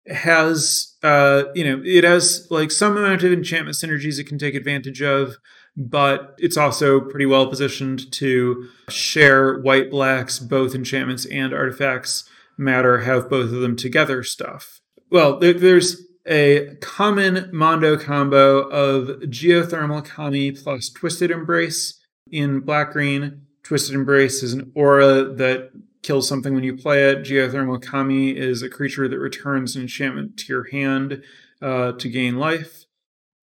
Has 0.09 0.95
uh, 1.03 1.45
you 1.55 1.65
know 1.65 1.83
it 1.85 2.05
has 2.05 2.47
like 2.51 2.71
some 2.71 2.97
amount 2.97 3.25
of 3.25 3.33
enchantment 3.33 3.77
synergies 3.77 4.21
it 4.21 4.29
can 4.29 4.39
take 4.39 4.55
advantage 4.55 5.03
of, 5.03 5.37
but 5.77 6.37
it's 6.39 6.57
also 6.57 7.01
pretty 7.01 7.27
well 7.27 7.49
positioned 7.49 8.13
to 8.13 8.69
share 8.89 9.59
white 9.61 9.91
blacks 9.91 10.39
both 10.39 10.77
enchantments 10.77 11.27
and 11.27 11.53
artifacts 11.53 12.29
matter 12.57 12.99
have 12.99 13.29
both 13.29 13.53
of 13.53 13.61
them 13.61 13.77
together 13.77 14.23
stuff. 14.23 14.81
Well, 15.11 15.39
there, 15.39 15.53
there's 15.53 16.03
a 16.27 16.77
common 16.81 17.51
Mondo 17.53 17.97
combo 17.97 18.69
of 18.69 19.21
Geothermal 19.23 20.05
Kami 20.05 20.53
plus 20.53 20.89
Twisted 20.89 21.31
Embrace 21.31 22.01
in 22.31 22.61
black 22.61 22.93
green. 22.93 23.46
Twisted 23.67 23.97
Embrace 23.97 24.45
is 24.45 24.53
an 24.53 24.71
aura 24.77 25.25
that 25.25 25.73
kills 26.03 26.29
something 26.29 26.55
when 26.55 26.63
you 26.63 26.77
play 26.77 27.11
it. 27.11 27.25
Geothermal 27.25 27.83
Kami 27.83 28.31
is 28.31 28.63
a 28.63 28.69
creature 28.69 29.09
that 29.09 29.19
returns 29.19 29.75
an 29.75 29.83
enchantment 29.83 30.37
to 30.37 30.53
your 30.53 30.71
hand 30.71 31.25
uh, 31.61 31.91
to 31.91 32.09
gain 32.09 32.37
life. 32.37 32.85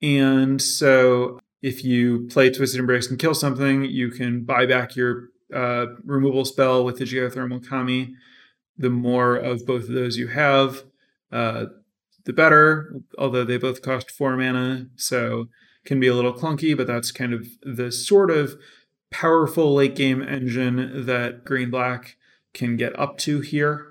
And 0.02 0.62
so 0.62 1.42
if 1.62 1.84
you 1.84 2.26
play 2.28 2.50
Twisted 2.50 2.80
Embrace 2.80 3.10
and 3.10 3.20
kill 3.20 3.34
something, 3.34 3.84
you 3.84 4.12
can 4.12 4.46
buy 4.46 4.66
back 4.66 4.96
your 4.96 5.28
uh, 5.54 5.88
removal 6.06 6.46
spell 6.46 6.86
with 6.86 7.00
the 7.00 7.04
Geothermal 7.04 7.68
Kami. 7.68 8.16
The 8.78 8.90
more 8.90 9.36
of 9.36 9.66
both 9.66 9.84
of 9.84 9.94
those 9.94 10.16
you 10.16 10.30
have, 10.30 10.84
uh, 11.34 11.66
the 12.24 12.32
better, 12.32 12.96
although 13.18 13.44
they 13.44 13.58
both 13.58 13.82
cost 13.82 14.10
four 14.10 14.38
mana. 14.38 14.88
So 14.96 15.50
can 15.84 16.00
be 16.00 16.08
a 16.08 16.16
little 16.16 16.34
clunky, 16.34 16.78
but 16.78 16.88
that's 16.88 17.12
kind 17.12 17.34
of 17.34 17.46
the 17.62 17.92
sort 17.92 18.32
of 18.32 18.56
powerful 19.14 19.74
late 19.74 19.96
game 19.96 20.22
engine 20.22 21.06
that 21.06 21.46
green 21.46 21.70
black 21.70 22.18
can 22.54 22.76
get 22.76 22.98
up 23.00 23.18
to 23.20 23.40
here. 23.40 23.88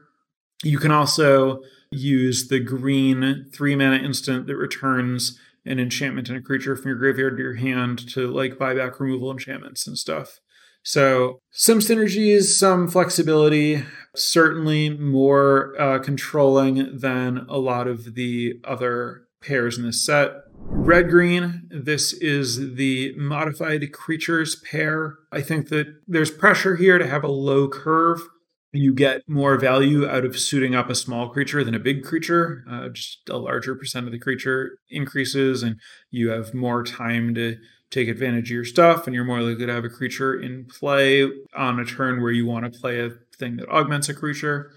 You 0.63 0.79
can 0.79 0.91
also 0.91 1.63
use 1.91 2.49
the 2.49 2.61
green 2.61 3.47
three 3.53 3.77
mana 3.77 3.97
instant 3.97 4.47
that 4.47 4.57
returns 4.57 5.39
an 5.65 5.79
enchantment 5.79 6.29
and 6.29 6.37
a 6.37 6.41
creature 6.41 6.75
from 6.77 6.89
your 6.89 6.99
graveyard 6.99 7.37
to 7.37 7.43
your 7.43 7.55
hand 7.55 8.09
to 8.11 8.27
like 8.27 8.59
buy 8.59 8.75
back 8.75 8.99
removal 8.99 9.31
enchantments 9.31 9.87
and 9.87 9.97
stuff. 9.97 10.41
So, 10.85 11.39
some 11.53 11.79
synergies, 11.79 12.45
some 12.45 12.89
flexibility, 12.89 13.85
certainly 14.17 14.91
more 14.91 15.81
uh, 15.81 16.01
controlling 16.01 16.99
than 16.99 17.47
a 17.49 17.59
lot 17.59 17.87
of 17.87 18.15
the 18.17 18.55
other 18.65 19.23
pairs 19.41 19.79
in 19.79 19.85
this 19.85 20.05
set. 20.05 20.33
Red 20.65 21.11
green, 21.11 21.69
this 21.71 22.13
is 22.13 22.75
the 22.75 23.15
modified 23.17 23.93
creatures 23.93 24.57
pair. 24.57 25.17
I 25.31 25.41
think 25.41 25.69
that 25.69 25.87
there's 26.07 26.31
pressure 26.31 26.77
here 26.77 26.99
to 26.99 27.07
have 27.07 27.25
a 27.25 27.29
low 27.29 27.69
curve. 27.69 28.21
You 28.73 28.95
get 28.95 29.23
more 29.29 29.59
value 29.59 30.09
out 30.09 30.25
of 30.25 30.39
suiting 30.39 30.75
up 30.75 30.89
a 30.89 30.95
small 30.95 31.29
creature 31.29 31.63
than 31.63 31.75
a 31.75 31.79
big 31.79 32.05
creature. 32.05 32.65
Uh, 32.71 32.89
just 32.89 33.29
a 33.29 33.37
larger 33.37 33.75
percent 33.75 34.07
of 34.07 34.13
the 34.13 34.19
creature 34.19 34.79
increases, 34.89 35.63
and 35.63 35.77
you 36.11 36.31
have 36.31 36.55
more 36.55 36.83
time 36.83 37.35
to 37.35 37.59
take 37.91 38.09
advantage 38.09 38.51
of 38.51 38.55
your 38.55 38.65
stuff, 38.65 39.07
and 39.07 39.15
you're 39.15 39.25
more 39.25 39.43
likely 39.43 39.67
to 39.67 39.73
have 39.73 39.85
a 39.85 39.91
creature 39.91 40.41
in 40.41 40.65
play 40.65 41.31
on 41.55 41.79
a 41.79 41.85
turn 41.85 42.23
where 42.23 42.33
you 42.33 42.47
want 42.47 42.65
to 42.65 42.81
play 42.81 42.99
a 42.99 43.11
thing 43.37 43.57
that 43.57 43.69
augments 43.69 44.09
a 44.09 44.15
creature. 44.15 44.73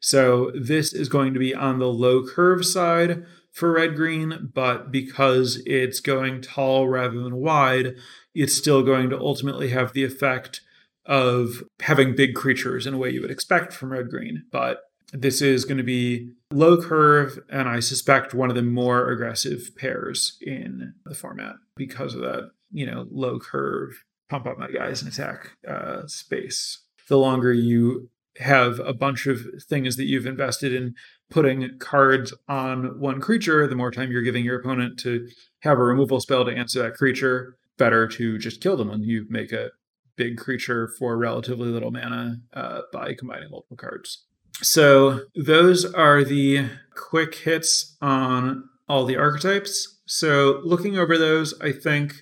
So 0.00 0.52
this 0.54 0.92
is 0.92 1.08
going 1.08 1.34
to 1.34 1.40
be 1.40 1.54
on 1.54 1.78
the 1.78 1.88
low 1.88 2.26
curve 2.26 2.64
side 2.64 3.26
for 3.52 3.72
red 3.72 3.96
green, 3.96 4.50
but 4.54 4.90
because 4.90 5.62
it's 5.66 6.00
going 6.00 6.40
tall 6.40 6.88
rather 6.88 7.20
than 7.20 7.36
wide, 7.36 7.96
it's 8.34 8.54
still 8.54 8.82
going 8.82 9.10
to 9.10 9.18
ultimately 9.18 9.70
have 9.70 9.92
the 9.92 10.04
effect 10.04 10.60
of 11.06 11.62
having 11.80 12.14
big 12.14 12.34
creatures 12.34 12.86
in 12.86 12.94
a 12.94 12.98
way 12.98 13.10
you 13.10 13.20
would 13.20 13.30
expect 13.30 13.72
from 13.72 13.92
red 13.92 14.08
green. 14.08 14.44
But 14.52 14.82
this 15.12 15.42
is 15.42 15.64
going 15.64 15.78
to 15.78 15.84
be 15.84 16.30
low 16.52 16.80
curve, 16.80 17.38
and 17.48 17.68
I 17.68 17.80
suspect 17.80 18.34
one 18.34 18.50
of 18.50 18.56
the 18.56 18.62
more 18.62 19.10
aggressive 19.10 19.70
pairs 19.76 20.38
in 20.40 20.94
the 21.04 21.14
format 21.14 21.56
because 21.76 22.14
of 22.14 22.20
that, 22.20 22.50
you 22.70 22.86
know, 22.86 23.06
low 23.10 23.40
curve, 23.40 24.04
pump 24.28 24.46
up 24.46 24.58
my 24.58 24.70
guys 24.70 25.02
and 25.02 25.12
attack 25.12 25.56
uh, 25.68 26.06
space. 26.06 26.84
The 27.08 27.18
longer 27.18 27.52
you 27.52 28.08
have 28.38 28.78
a 28.78 28.94
bunch 28.94 29.26
of 29.26 29.40
things 29.68 29.96
that 29.96 30.04
you've 30.04 30.26
invested 30.26 30.72
in 30.72 30.94
putting 31.30 31.78
cards 31.78 32.34
on 32.48 32.98
one 33.00 33.20
creature, 33.20 33.66
the 33.66 33.76
more 33.76 33.90
time 33.90 34.10
you're 34.10 34.22
giving 34.22 34.44
your 34.44 34.58
opponent 34.58 34.98
to 35.00 35.28
have 35.60 35.78
a 35.78 35.82
removal 35.82 36.20
spell 36.20 36.44
to 36.44 36.52
answer 36.52 36.82
that 36.82 36.94
creature, 36.94 37.56
better 37.78 38.06
to 38.06 38.38
just 38.38 38.60
kill 38.60 38.76
them 38.76 38.88
when 38.88 39.02
you 39.02 39.26
make 39.28 39.52
a 39.52 39.70
big 40.16 40.36
creature 40.36 40.88
for 40.98 41.16
relatively 41.16 41.68
little 41.68 41.90
mana 41.90 42.36
uh, 42.52 42.82
by 42.92 43.14
combining 43.14 43.50
multiple 43.50 43.76
cards. 43.76 44.24
So 44.60 45.20
those 45.34 45.86
are 45.94 46.24
the 46.24 46.68
quick 46.94 47.34
hits 47.36 47.96
on 48.02 48.68
all 48.88 49.06
the 49.06 49.16
archetypes. 49.16 50.00
So 50.06 50.60
looking 50.64 50.98
over 50.98 51.16
those, 51.16 51.58
I 51.60 51.72
think 51.72 52.14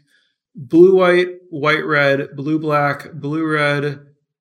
blue 0.55 0.95
white, 0.95 1.29
white 1.51 1.85
red, 1.85 2.37
blue 2.37 2.59
black, 2.59 3.13
blue 3.15 3.47
red, 3.47 4.01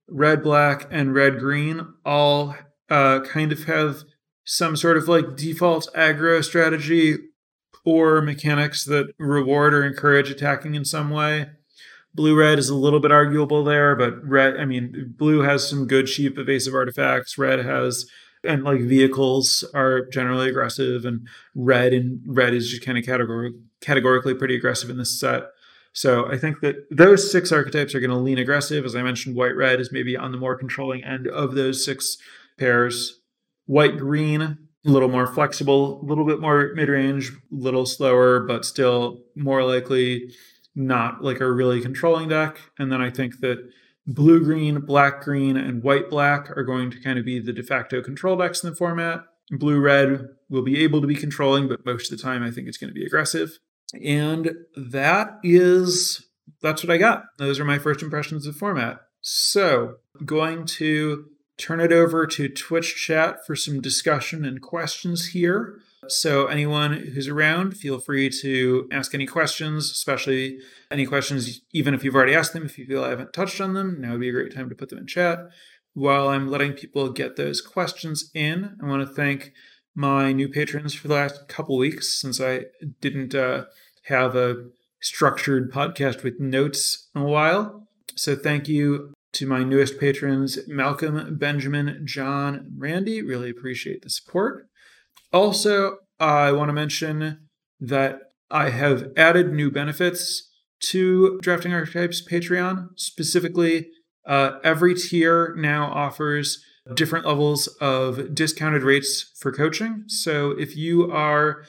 red 0.10 0.43
black, 0.43 0.88
and 0.91 1.13
red 1.13 1.39
green 1.39 1.93
all 2.06 2.56
uh, 2.89 3.21
kind 3.21 3.51
of 3.51 3.63
have 3.63 4.03
some 4.48 4.78
sort 4.78 4.98
of 4.98 5.08
like 5.08 5.36
default 5.36 5.90
aggro 5.94 6.44
strategy 6.44 7.18
or 7.86 8.22
mechanics 8.22 8.86
that 8.86 9.14
reward 9.20 9.74
or 9.74 9.86
encourage 9.86 10.32
attacking 10.32 10.74
in 10.74 10.86
some 10.86 11.10
way. 11.10 11.48
Blue 12.16 12.36
red 12.36 12.58
is 12.58 12.70
a 12.70 12.76
little 12.76 13.00
bit 13.00 13.12
arguable 13.12 13.64
there, 13.64 13.96
but 13.96 14.26
red, 14.26 14.58
I 14.58 14.66
mean, 14.66 15.14
blue 15.18 15.42
has 15.42 15.70
some 15.70 15.86
good 15.86 16.08
cheap 16.08 16.40
evasive 16.40 16.74
artifacts. 16.74 17.38
Red 17.38 17.64
has 17.64 18.10
and 18.44 18.64
like 18.64 18.82
vehicles 18.82 19.64
are 19.74 20.06
generally 20.06 20.50
aggressive 20.50 21.06
and 21.06 21.28
red 21.54 21.94
and 21.94 22.22
red 22.26 22.54
is 22.54 22.70
just 22.70 22.86
kind 22.86 22.98
of 22.98 23.04
categor- 23.04 23.52
categorically 23.82 24.34
pretty 24.34 24.56
aggressive 24.56 24.90
in 24.90 24.98
this 24.98 25.20
set 25.20 25.44
so 25.92 26.32
i 26.32 26.38
think 26.38 26.60
that 26.62 26.76
those 26.92 27.32
six 27.32 27.52
archetypes 27.52 27.96
are 27.96 28.00
going 28.00 28.12
to 28.12 28.16
lean 28.16 28.38
aggressive 28.38 28.86
as 28.86 28.96
i 28.96 29.02
mentioned 29.02 29.36
white 29.36 29.56
red 29.56 29.80
is 29.80 29.92
maybe 29.92 30.16
on 30.16 30.32
the 30.32 30.38
more 30.38 30.56
controlling 30.56 31.04
end 31.04 31.28
of 31.28 31.56
those 31.56 31.84
six 31.84 32.18
pairs 32.60 33.16
white 33.67 33.97
green 33.97 34.41
a 34.41 34.58
little 34.89 35.10
more 35.10 35.27
flexible 35.27 36.01
a 36.01 36.06
little 36.06 36.25
bit 36.25 36.41
more 36.41 36.71
mid-range 36.73 37.30
a 37.30 37.34
little 37.51 37.86
slower 37.86 38.39
but 38.39 38.65
still 38.65 39.21
more 39.36 39.63
likely 39.63 40.32
not 40.75 41.23
like 41.23 41.39
a 41.39 41.51
really 41.51 41.82
controlling 41.82 42.27
deck 42.27 42.60
and 42.80 42.91
then 42.91 43.01
i 43.01 43.10
think 43.10 43.39
that 43.39 43.69
blue 44.08 44.43
green, 44.43 44.80
black 44.80 45.21
green, 45.21 45.58
and 45.58 45.84
white 45.84 46.10
black 46.10 46.49
are 46.58 46.63
going 46.63 46.89
to 46.91 46.99
kind 47.01 47.19
of 47.19 47.25
be 47.25 47.39
the 47.39 47.53
de 47.53 47.62
facto 47.62 48.01
control 48.01 48.38
decks 48.38 48.63
in 48.63 48.69
the 48.69 48.75
format. 48.75 49.25
Blue 49.51 49.80
red 49.80 50.30
will 50.49 50.63
be 50.63 50.82
able 50.84 51.01
to 51.01 51.08
be 51.08 51.15
controlling, 51.15 51.67
but 51.67 51.86
most 51.86 52.12
of 52.12 52.17
the 52.17 52.23
time 52.23 52.41
I 52.41 52.51
think 52.51 52.67
it's 52.67 52.77
going 52.77 52.89
to 52.89 52.99
be 52.99 53.06
aggressive. 53.06 53.60
And 54.03 54.51
that 54.75 55.39
is 55.43 56.25
that's 56.62 56.84
what 56.84 56.91
I 56.91 56.97
got. 56.97 57.25
Those 57.38 57.60
are 57.60 57.65
my 57.65 57.77
first 57.77 58.01
impressions 58.01 58.47
of 58.47 58.56
format. 58.56 58.99
So, 59.21 59.95
going 60.25 60.65
to 60.65 61.25
turn 61.58 61.80
it 61.80 61.91
over 61.91 62.28
to 62.28 62.48
Twitch 62.48 62.96
chat 62.96 63.46
for 63.46 63.56
some 63.56 63.82
discussion 63.82 64.46
and 64.46 64.62
questions 64.62 65.30
here. 65.30 65.80
So, 66.08 66.46
anyone 66.48 66.93
who's 66.93 67.28
around, 67.28 67.76
feel 67.76 68.00
free 68.00 68.30
to 68.41 68.88
ask 68.91 69.13
any 69.13 69.26
questions, 69.26 69.91
especially 69.91 70.60
any 70.91 71.06
questions, 71.06 71.62
even 71.74 71.93
if 71.93 72.04
you've 72.04 72.15
already 72.15 72.36
asked 72.36 72.54
them. 72.54 72.65
If 72.65 72.78
you 72.78 72.86
feel 72.86 73.04
I 73.04 73.10
haven't 73.10 73.34
touched 73.34 73.60
on 73.60 73.74
them, 73.74 74.00
now 74.00 74.12
would 74.12 74.22
be 74.22 74.30
a 74.30 74.32
great 74.32 74.56
time 74.56 74.70
to 74.70 74.76
put 74.76 74.89
them 74.89 75.00
in 75.00 75.08
chat. 75.08 75.39
While 75.93 76.30
I'm 76.30 76.48
letting 76.48 76.74
people 76.74 77.12
get 77.12 77.36
those 77.36 77.62
questions 77.62 78.30
in, 78.34 78.78
I 78.82 78.86
want 78.86 79.08
to 79.08 79.13
thank 79.13 79.54
my 79.96 80.32
new 80.32 80.48
patrons 80.48 80.93
for 80.93 81.08
the 81.08 81.15
last 81.15 81.48
couple 81.48 81.76
weeks 81.78 82.13
since 82.13 82.39
I 82.39 82.65
didn't 83.02 83.34
uh, 83.34 83.65
have 84.04 84.36
a 84.36 84.67
structured 85.02 85.72
podcast 85.72 86.24
with 86.24 86.39
notes 86.39 87.10
in 87.15 87.24
a 87.24 87.26
while. 87.26 87.88
So, 88.15 88.36
thank 88.36 88.70
you 88.70 89.13
to 89.34 89.46
my 89.46 89.63
newest 89.63 90.00
patrons, 90.00 90.60
Malcolm, 90.68 91.38
Benjamin, 91.38 92.02
John, 92.06 92.56
and 92.56 92.82
Randy. 92.82 93.22
Really 93.22 93.50
appreciate 93.50 94.02
the 94.02 94.10
support. 94.10 94.68
Also, 95.32 95.98
I 96.20 96.52
want 96.52 96.70
to 96.70 96.74
mention 96.74 97.48
that 97.80 98.20
I 98.50 98.70
have 98.70 99.12
added 99.16 99.54
new 99.54 99.70
benefits 99.70 100.50
to 100.80 101.40
Drafting 101.42 101.74
Archetypes 101.74 102.26
Patreon. 102.26 102.90
Specifically, 102.96 103.90
uh, 104.26 104.60
every 104.63 104.96
tier 104.96 105.54
now 105.56 105.92
offers 105.92 106.63
different 106.94 107.26
levels 107.26 107.68
of 107.82 108.34
discounted 108.34 108.84
rates 108.84 109.34
for 109.38 109.52
coaching. 109.52 110.04
So 110.08 110.52
if 110.52 110.76
you 110.78 111.12
are 111.12 111.63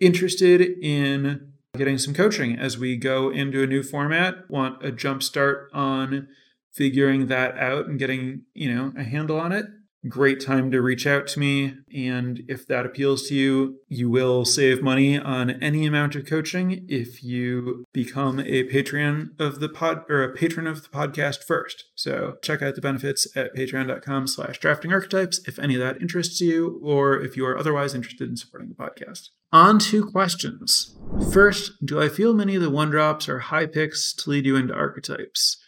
interested 0.00 0.60
in 0.60 1.52
getting 1.76 1.98
some 1.98 2.14
coaching 2.14 2.58
as 2.58 2.78
we 2.78 2.96
go 2.96 3.30
into 3.30 3.62
a 3.62 3.66
new 3.66 3.82
format, 3.82 4.50
want 4.50 4.84
a 4.84 4.90
jump 4.90 5.22
start 5.22 5.70
on 5.72 6.28
figuring 6.76 7.26
that 7.26 7.56
out 7.58 7.86
and 7.86 7.98
getting, 7.98 8.42
you 8.54 8.72
know, 8.72 8.92
a 8.96 9.02
handle 9.02 9.40
on 9.40 9.52
it, 9.52 9.66
great 10.08 10.40
time 10.40 10.70
to 10.70 10.80
reach 10.80 11.06
out 11.06 11.26
to 11.28 11.40
me. 11.40 11.74
And 11.94 12.42
if 12.48 12.66
that 12.68 12.86
appeals 12.86 13.28
to 13.28 13.34
you, 13.34 13.80
you 13.88 14.08
will 14.10 14.44
save 14.44 14.82
money 14.82 15.18
on 15.18 15.50
any 15.62 15.86
amount 15.86 16.14
of 16.14 16.26
coaching 16.26 16.86
if 16.88 17.22
you 17.22 17.84
become 17.92 18.38
a 18.38 18.64
Patreon 18.64 19.40
of 19.40 19.60
the 19.60 19.68
pod 19.68 20.04
or 20.08 20.22
a 20.22 20.32
patron 20.32 20.66
of 20.66 20.82
the 20.82 20.88
podcast 20.88 21.44
first. 21.44 21.84
So 21.94 22.36
check 22.42 22.62
out 22.62 22.74
the 22.74 22.80
benefits 22.80 23.26
at 23.36 23.54
patreon.com 23.54 24.26
slash 24.26 24.58
drafting 24.58 24.92
archetypes 24.92 25.40
if 25.46 25.58
any 25.58 25.74
of 25.74 25.80
that 25.80 26.00
interests 26.00 26.40
you, 26.40 26.80
or 26.82 27.20
if 27.20 27.36
you 27.36 27.46
are 27.46 27.58
otherwise 27.58 27.94
interested 27.94 28.28
in 28.28 28.36
supporting 28.36 28.68
the 28.68 28.74
podcast. 28.74 29.30
On 29.52 29.78
to 29.78 30.04
questions. 30.04 30.96
First, 31.32 31.72
do 31.84 32.00
I 32.00 32.08
feel 32.08 32.34
many 32.34 32.56
of 32.56 32.62
the 32.62 32.70
one 32.70 32.90
drops 32.90 33.28
are 33.28 33.38
high 33.38 33.66
picks 33.66 34.12
to 34.14 34.30
lead 34.30 34.44
you 34.44 34.56
into 34.56 34.74
archetypes? 34.74 35.58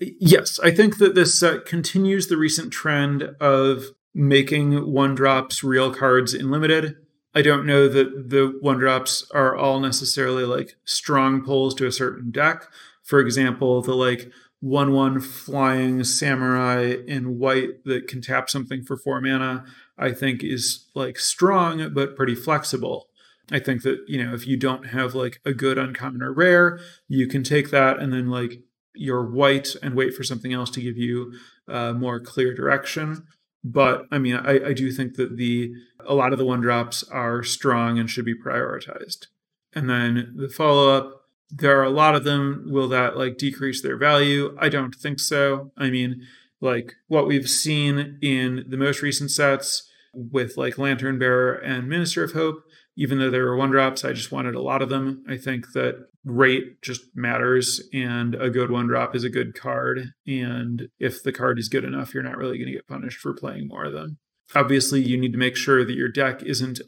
Yes, 0.00 0.58
I 0.60 0.70
think 0.70 0.98
that 0.98 1.14
this 1.14 1.38
set 1.38 1.64
continues 1.64 2.26
the 2.26 2.36
recent 2.36 2.72
trend 2.72 3.22
of 3.40 3.84
making 4.14 4.92
one 4.92 5.14
drops 5.14 5.62
real 5.62 5.94
cards 5.94 6.34
in 6.34 6.50
limited. 6.50 6.96
I 7.34 7.42
don't 7.42 7.66
know 7.66 7.88
that 7.88 8.30
the 8.30 8.58
one 8.60 8.78
drops 8.78 9.28
are 9.32 9.56
all 9.56 9.80
necessarily 9.80 10.44
like 10.44 10.76
strong 10.84 11.44
pulls 11.44 11.74
to 11.76 11.86
a 11.86 11.92
certain 11.92 12.30
deck. 12.30 12.66
For 13.02 13.20
example, 13.20 13.80
the 13.82 13.94
like 13.94 14.30
1 14.60 14.92
1 14.92 15.20
flying 15.20 16.04
samurai 16.04 16.96
in 17.06 17.38
white 17.38 17.84
that 17.84 18.08
can 18.08 18.20
tap 18.20 18.50
something 18.50 18.82
for 18.82 18.96
four 18.96 19.20
mana, 19.20 19.64
I 19.96 20.12
think 20.12 20.42
is 20.42 20.86
like 20.94 21.18
strong 21.18 21.94
but 21.94 22.16
pretty 22.16 22.34
flexible. 22.34 23.08
I 23.52 23.58
think 23.58 23.82
that, 23.82 24.04
you 24.06 24.22
know, 24.22 24.34
if 24.34 24.46
you 24.46 24.56
don't 24.56 24.88
have 24.88 25.14
like 25.14 25.40
a 25.44 25.52
good 25.52 25.78
uncommon 25.78 26.22
or 26.22 26.32
rare, 26.32 26.78
you 27.08 27.26
can 27.26 27.42
take 27.42 27.70
that 27.70 27.98
and 27.98 28.12
then 28.12 28.28
like 28.28 28.60
your 28.94 29.24
white 29.24 29.68
and 29.82 29.94
wait 29.94 30.14
for 30.14 30.22
something 30.22 30.52
else 30.52 30.70
to 30.70 30.80
give 30.80 30.96
you 30.96 31.32
uh, 31.68 31.92
more 31.92 32.20
clear 32.20 32.54
direction. 32.54 33.26
But 33.62 34.06
I 34.10 34.18
mean, 34.18 34.36
I, 34.36 34.68
I 34.68 34.72
do 34.72 34.90
think 34.90 35.16
that 35.16 35.36
the 35.36 35.72
a 36.06 36.14
lot 36.14 36.32
of 36.32 36.38
the 36.38 36.46
one 36.46 36.60
drops 36.60 37.02
are 37.04 37.42
strong 37.42 37.98
and 37.98 38.08
should 38.08 38.24
be 38.24 38.34
prioritized. 38.34 39.26
And 39.74 39.88
then 39.88 40.34
the 40.36 40.48
follow 40.48 40.96
up, 40.96 41.26
there 41.50 41.78
are 41.78 41.84
a 41.84 41.90
lot 41.90 42.14
of 42.14 42.24
them. 42.24 42.66
Will 42.68 42.88
that 42.88 43.16
like 43.16 43.38
decrease 43.38 43.82
their 43.82 43.96
value? 43.96 44.56
I 44.58 44.68
don't 44.68 44.94
think 44.94 45.20
so. 45.20 45.72
I 45.76 45.90
mean, 45.90 46.26
like 46.60 46.94
what 47.08 47.26
we've 47.26 47.48
seen 47.48 48.18
in 48.22 48.64
the 48.68 48.76
most 48.76 49.02
recent 49.02 49.30
sets 49.30 49.88
with 50.14 50.56
like 50.56 50.78
Lantern 50.78 51.18
Bearer 51.18 51.54
and 51.54 51.88
Minister 51.88 52.24
of 52.24 52.32
Hope, 52.32 52.62
even 52.96 53.18
though 53.18 53.30
there 53.30 53.44
were 53.44 53.56
one 53.56 53.70
drops, 53.70 54.04
I 54.04 54.12
just 54.12 54.32
wanted 54.32 54.54
a 54.54 54.62
lot 54.62 54.82
of 54.82 54.88
them. 54.88 55.24
I 55.28 55.36
think 55.36 55.72
that 55.72 56.08
rate 56.24 56.82
just 56.82 57.02
matters 57.14 57.80
and 57.92 58.34
a 58.34 58.50
good 58.50 58.70
one 58.70 58.86
drop 58.86 59.16
is 59.16 59.24
a 59.24 59.30
good 59.30 59.54
card 59.58 60.12
and 60.26 60.88
if 60.98 61.22
the 61.22 61.32
card 61.32 61.58
is 61.58 61.68
good 61.68 61.84
enough 61.84 62.12
you're 62.12 62.22
not 62.22 62.36
really 62.36 62.58
going 62.58 62.66
to 62.66 62.74
get 62.74 62.86
punished 62.86 63.18
for 63.18 63.32
playing 63.32 63.66
more 63.66 63.84
of 63.84 63.92
them. 63.92 64.18
Obviously 64.54 65.00
you 65.00 65.16
need 65.16 65.32
to 65.32 65.38
make 65.38 65.56
sure 65.56 65.84
that 65.84 65.94
your 65.94 66.08
deck 66.08 66.42
isn't 66.42 66.80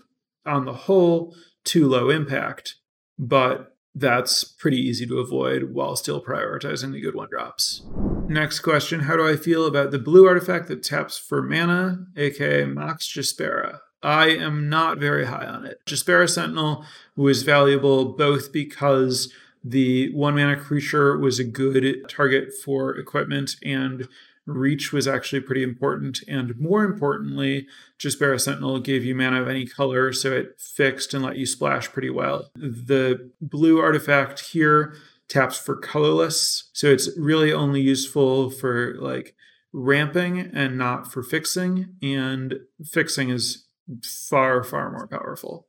on 0.45 0.65
the 0.65 0.73
whole 0.73 1.35
too 1.65 1.89
low 1.89 2.11
impact 2.11 2.77
but 3.19 3.69
that's 3.95 4.45
pretty 4.45 4.79
easy 4.79 5.07
to 5.07 5.19
avoid 5.19 5.75
while 5.75 5.97
still 5.97 6.23
prioritizing 6.23 6.93
the 6.93 7.01
good 7.01 7.15
one 7.15 7.29
drops. 7.31 7.83
Next 8.29 8.61
question 8.61 9.01
how 9.01 9.17
do 9.17 9.27
i 9.27 9.37
feel 9.37 9.67
about 9.67 9.93
the 9.93 9.99
blue 9.99 10.27
artifact 10.27 10.69
that 10.69 10.83
taps 10.83 11.17
for 11.17 11.43
mana 11.43 12.05
aka 12.17 12.67
mox 12.67 13.11
jaspera 13.11 13.79
I 14.03 14.29
am 14.29 14.69
not 14.69 14.99
very 14.99 15.27
high 15.27 15.47
on 15.47 15.65
it. 15.65 15.81
Jaspera 15.87 16.29
Sentinel 16.29 16.85
was 17.17 17.43
valuable 17.43 18.07
both 18.07 18.53
because 18.53 19.33
the 19.65 20.13
one 20.13 20.35
mana 20.35 20.57
creature 20.57 21.17
was 21.17 21.39
a 21.39 21.45
good 21.45 22.09
target 22.09 22.53
for 22.65 22.97
equipment 22.97 23.57
and 23.65 24.09
reach 24.47 24.93
was 24.93 25.07
actually 25.07 25.41
pretty 25.41 25.63
important. 25.63 26.21
And 26.27 26.59
more 26.59 26.85
importantly, 26.85 27.67
Jaspera 27.99 28.41
Sentinel 28.41 28.81
gave 28.81 29.05
you 29.05 29.15
mana 29.15 29.41
of 29.41 29.49
any 29.49 29.67
color, 29.67 30.13
so 30.13 30.33
it 30.33 30.61
fixed 30.61 31.15
and 31.15 31.25
let 31.25 31.37
you 31.37 31.47
splash 31.47 31.89
pretty 31.89 32.11
well. 32.11 32.51
The 32.57 33.31
blue 33.41 33.79
artifact 33.79 34.41
here 34.41 34.95
taps 35.29 35.57
for 35.59 35.77
colorless, 35.77 36.71
so 36.73 36.89
it's 36.89 37.09
really 37.17 37.53
only 37.53 37.81
useful 37.81 38.51
for 38.51 38.95
like 38.99 39.35
ramping 39.73 40.41
and 40.41 40.77
not 40.77 41.11
for 41.11 41.23
fixing. 41.23 41.95
And 42.03 42.61
fixing 42.85 43.31
is 43.31 43.65
far, 44.05 44.63
far 44.63 44.91
more 44.91 45.07
powerful. 45.07 45.67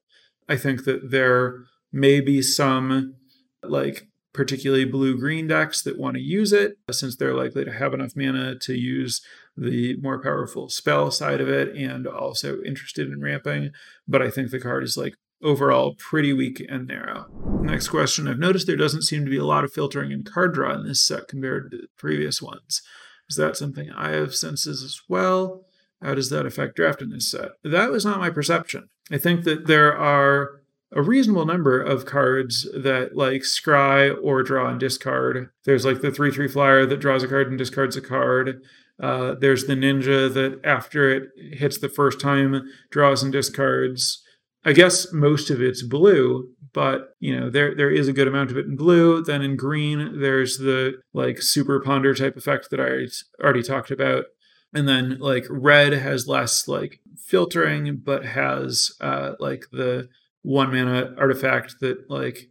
I 0.47 0.57
think 0.57 0.85
that 0.85 1.11
there 1.11 1.65
may 1.91 2.19
be 2.19 2.41
some 2.41 3.15
like 3.61 4.07
particularly 4.33 4.85
blue 4.85 5.17
green 5.17 5.47
decks 5.47 5.81
that 5.83 5.99
want 5.99 6.15
to 6.15 6.21
use 6.21 6.51
it 6.51 6.77
since 6.91 7.15
they're 7.15 7.35
likely 7.35 7.63
to 7.63 7.71
have 7.71 7.93
enough 7.93 8.13
mana 8.15 8.55
to 8.55 8.73
use 8.73 9.21
the 9.55 9.95
more 10.01 10.21
powerful 10.21 10.69
spell 10.69 11.11
side 11.11 11.39
of 11.39 11.47
it 11.47 11.75
and 11.75 12.07
also 12.07 12.61
interested 12.63 13.07
in 13.07 13.21
ramping. 13.21 13.69
But 14.07 14.23
I 14.23 14.31
think 14.31 14.49
the 14.49 14.59
card 14.59 14.83
is 14.83 14.97
like 14.97 15.13
overall 15.43 15.93
pretty 15.95 16.33
weak 16.33 16.65
and 16.67 16.87
narrow. 16.87 17.27
Next 17.61 17.89
question 17.89 18.27
I've 18.27 18.39
noticed 18.39 18.65
there 18.65 18.75
doesn't 18.75 19.03
seem 19.03 19.23
to 19.25 19.31
be 19.31 19.37
a 19.37 19.45
lot 19.45 19.63
of 19.63 19.71
filtering 19.71 20.11
and 20.11 20.25
card 20.25 20.53
draw 20.53 20.73
in 20.73 20.87
this 20.87 21.05
set 21.05 21.27
compared 21.27 21.71
to 21.71 21.87
previous 21.97 22.41
ones. 22.41 22.81
Is 23.29 23.35
that 23.37 23.55
something 23.55 23.91
I 23.91 24.09
have 24.11 24.35
senses 24.35 24.83
as 24.83 25.01
well? 25.07 25.62
How 26.03 26.13
does 26.13 26.29
that 26.29 26.45
affect 26.45 26.75
drafting 26.75 27.09
this 27.09 27.31
set? 27.31 27.51
That 27.63 27.91
was 27.91 28.05
not 28.05 28.19
my 28.19 28.29
perception. 28.29 28.89
I 29.11 29.17
think 29.17 29.43
that 29.45 29.67
there 29.67 29.97
are 29.97 30.61
a 30.91 31.01
reasonable 31.01 31.45
number 31.45 31.81
of 31.81 32.05
cards 32.05 32.67
that 32.73 33.15
like 33.15 33.41
scry 33.41 34.15
or 34.21 34.43
draw 34.43 34.69
and 34.69 34.79
discard. 34.79 35.49
There's 35.65 35.85
like 35.85 36.01
the 36.01 36.11
3 36.11 36.31
3 36.31 36.47
flyer 36.47 36.85
that 36.85 36.99
draws 36.99 37.23
a 37.23 37.27
card 37.27 37.47
and 37.47 37.57
discards 37.57 37.97
a 37.97 38.01
card. 38.01 38.61
Uh, 39.01 39.35
there's 39.39 39.65
the 39.65 39.73
ninja 39.73 40.31
that 40.31 40.59
after 40.63 41.09
it 41.09 41.29
hits 41.53 41.79
the 41.79 41.89
first 41.89 42.19
time 42.19 42.69
draws 42.91 43.23
and 43.23 43.31
discards. 43.31 44.21
I 44.65 44.71
guess 44.71 45.11
most 45.11 45.49
of 45.49 45.61
it's 45.61 45.83
blue, 45.83 46.49
but 46.73 47.15
you 47.19 47.37
know 47.37 47.49
there 47.49 47.75
there 47.75 47.91
is 47.91 48.07
a 48.07 48.13
good 48.13 48.27
amount 48.27 48.51
of 48.51 48.57
it 48.57 48.65
in 48.65 48.75
blue. 48.75 49.21
Then 49.23 49.41
in 49.41 49.57
green, 49.57 50.21
there's 50.21 50.57
the 50.57 51.01
like 51.13 51.41
super 51.41 51.79
ponder 51.79 52.13
type 52.13 52.37
effect 52.37 52.69
that 52.69 52.79
I 52.79 53.07
already 53.43 53.63
talked 53.63 53.91
about. 53.91 54.25
And 54.73 54.87
then 54.87 55.17
like 55.19 55.45
red 55.49 55.93
has 55.93 56.27
less 56.27 56.67
like 56.67 56.99
filtering, 57.17 58.01
but 58.03 58.25
has 58.25 58.91
uh 58.99 59.33
like 59.39 59.65
the 59.71 60.09
one 60.41 60.71
mana 60.71 61.13
artifact 61.17 61.75
that 61.81 62.09
like 62.09 62.49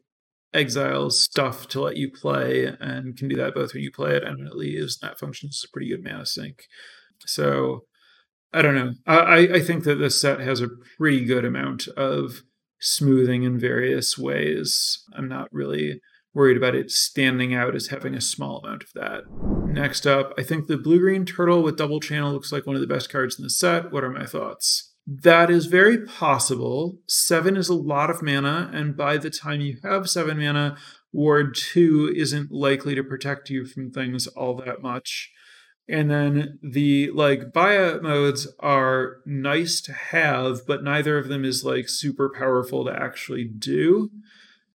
exiles 0.54 1.20
stuff 1.20 1.66
to 1.68 1.80
let 1.80 1.96
you 1.96 2.10
play 2.10 2.66
and 2.80 3.16
can 3.16 3.28
do 3.28 3.36
that 3.36 3.54
both 3.54 3.74
when 3.74 3.82
you 3.82 3.90
play 3.90 4.14
it 4.14 4.22
and 4.22 4.38
when 4.38 4.46
it 4.46 4.56
leaves. 4.56 4.98
That 4.98 5.18
functions 5.18 5.62
as 5.62 5.68
a 5.68 5.72
pretty 5.72 5.88
good 5.88 6.04
mana 6.04 6.26
sink. 6.26 6.64
So 7.26 7.84
I 8.52 8.62
don't 8.62 8.74
know. 8.74 8.92
I, 9.06 9.48
I 9.54 9.60
think 9.60 9.84
that 9.84 9.96
this 9.96 10.20
set 10.20 10.40
has 10.40 10.60
a 10.60 10.68
pretty 10.98 11.24
good 11.24 11.44
amount 11.44 11.88
of 11.88 12.42
smoothing 12.80 13.44
in 13.44 13.58
various 13.58 14.18
ways. 14.18 15.02
I'm 15.16 15.28
not 15.28 15.48
really 15.52 16.00
worried 16.34 16.56
about 16.56 16.74
it 16.74 16.90
standing 16.90 17.54
out 17.54 17.74
as 17.74 17.88
having 17.88 18.14
a 18.14 18.20
small 18.20 18.58
amount 18.58 18.82
of 18.82 18.92
that. 18.94 19.24
Next 19.66 20.06
up, 20.06 20.32
I 20.38 20.42
think 20.42 20.66
the 20.66 20.78
blue 20.78 20.98
green 20.98 21.24
turtle 21.24 21.62
with 21.62 21.76
double 21.76 22.00
channel 22.00 22.32
looks 22.32 22.52
like 22.52 22.66
one 22.66 22.74
of 22.76 22.80
the 22.80 22.86
best 22.86 23.10
cards 23.10 23.38
in 23.38 23.42
the 23.42 23.50
set. 23.50 23.92
What 23.92 24.04
are 24.04 24.10
my 24.10 24.26
thoughts? 24.26 24.92
That 25.06 25.50
is 25.50 25.66
very 25.66 26.04
possible. 26.06 26.98
Seven 27.06 27.56
is 27.56 27.68
a 27.68 27.74
lot 27.74 28.08
of 28.08 28.22
mana, 28.22 28.70
and 28.72 28.96
by 28.96 29.16
the 29.18 29.30
time 29.30 29.60
you 29.60 29.78
have 29.82 30.08
seven 30.08 30.38
mana, 30.38 30.76
Ward 31.12 31.54
2 31.54 32.14
isn't 32.16 32.50
likely 32.50 32.94
to 32.94 33.04
protect 33.04 33.50
you 33.50 33.66
from 33.66 33.90
things 33.90 34.26
all 34.28 34.54
that 34.56 34.80
much. 34.80 35.30
And 35.88 36.10
then 36.10 36.58
the 36.62 37.10
like 37.10 37.52
buyout 37.52 38.02
modes 38.02 38.46
are 38.60 39.16
nice 39.26 39.80
to 39.82 39.92
have, 39.92 40.60
but 40.66 40.84
neither 40.84 41.18
of 41.18 41.28
them 41.28 41.44
is 41.44 41.64
like 41.64 41.88
super 41.88 42.30
powerful 42.30 42.84
to 42.84 42.92
actually 42.92 43.44
do. 43.44 44.10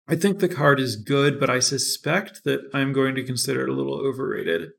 I 0.07 0.15
think 0.15 0.39
the 0.39 0.49
card 0.49 0.79
is 0.79 0.95
good, 0.95 1.39
but 1.39 1.49
I 1.49 1.59
suspect 1.59 2.43
that 2.43 2.61
I'm 2.73 2.91
going 2.93 3.15
to 3.15 3.23
consider 3.23 3.63
it 3.63 3.69
a 3.69 3.73
little 3.73 3.95
overrated. 3.95 4.71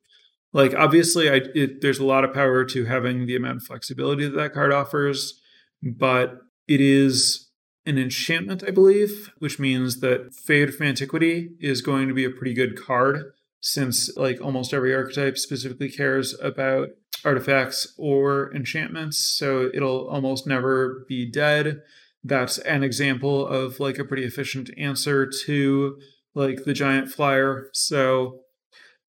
Like 0.53 0.75
obviously, 0.75 1.29
I 1.29 1.41
it, 1.55 1.81
there's 1.81 1.99
a 1.99 2.07
lot 2.07 2.25
of 2.25 2.35
power 2.35 2.65
to 2.65 2.85
having 2.85 3.27
the 3.27 3.37
amount 3.37 3.59
of 3.59 3.63
flexibility 3.65 4.25
that 4.25 4.37
that 4.37 4.55
card 4.55 4.73
offers, 4.73 5.41
but 5.83 6.39
it 6.69 6.81
is 6.81 7.51
an 7.87 7.99
enchantment, 7.99 8.65
I 8.67 8.71
believe, 8.71 9.31
which 9.39 9.59
means 9.59 10.01
that 10.01 10.35
Fade 10.35 10.75
from 10.75 10.87
Antiquity 10.87 11.51
is 11.61 11.83
going 11.83 12.09
to 12.09 12.15
be 12.15 12.25
a 12.25 12.31
pretty 12.31 12.55
good 12.55 12.81
card 12.81 13.33
since 13.61 14.15
like 14.17 14.41
almost 14.41 14.73
every 14.73 14.95
archetype 14.95 15.39
specifically 15.39 15.91
cares 15.91 16.39
about 16.41 16.89
artifacts 17.25 17.95
or 17.99 18.55
enchantments, 18.55 19.19
so 19.19 19.71
it'll 19.73 20.09
almost 20.09 20.47
never 20.47 21.05
be 21.09 21.29
dead. 21.31 21.81
That's 22.25 22.59
an 22.59 22.83
example 22.83 23.47
of 23.47 23.79
like 23.79 23.99
a 23.99 24.05
pretty 24.05 24.25
efficient 24.25 24.71
answer 24.79 25.31
to 25.45 25.99
like 26.35 26.65
the 26.65 26.73
giant 26.73 27.11
flyer. 27.11 27.69
So 27.73 28.41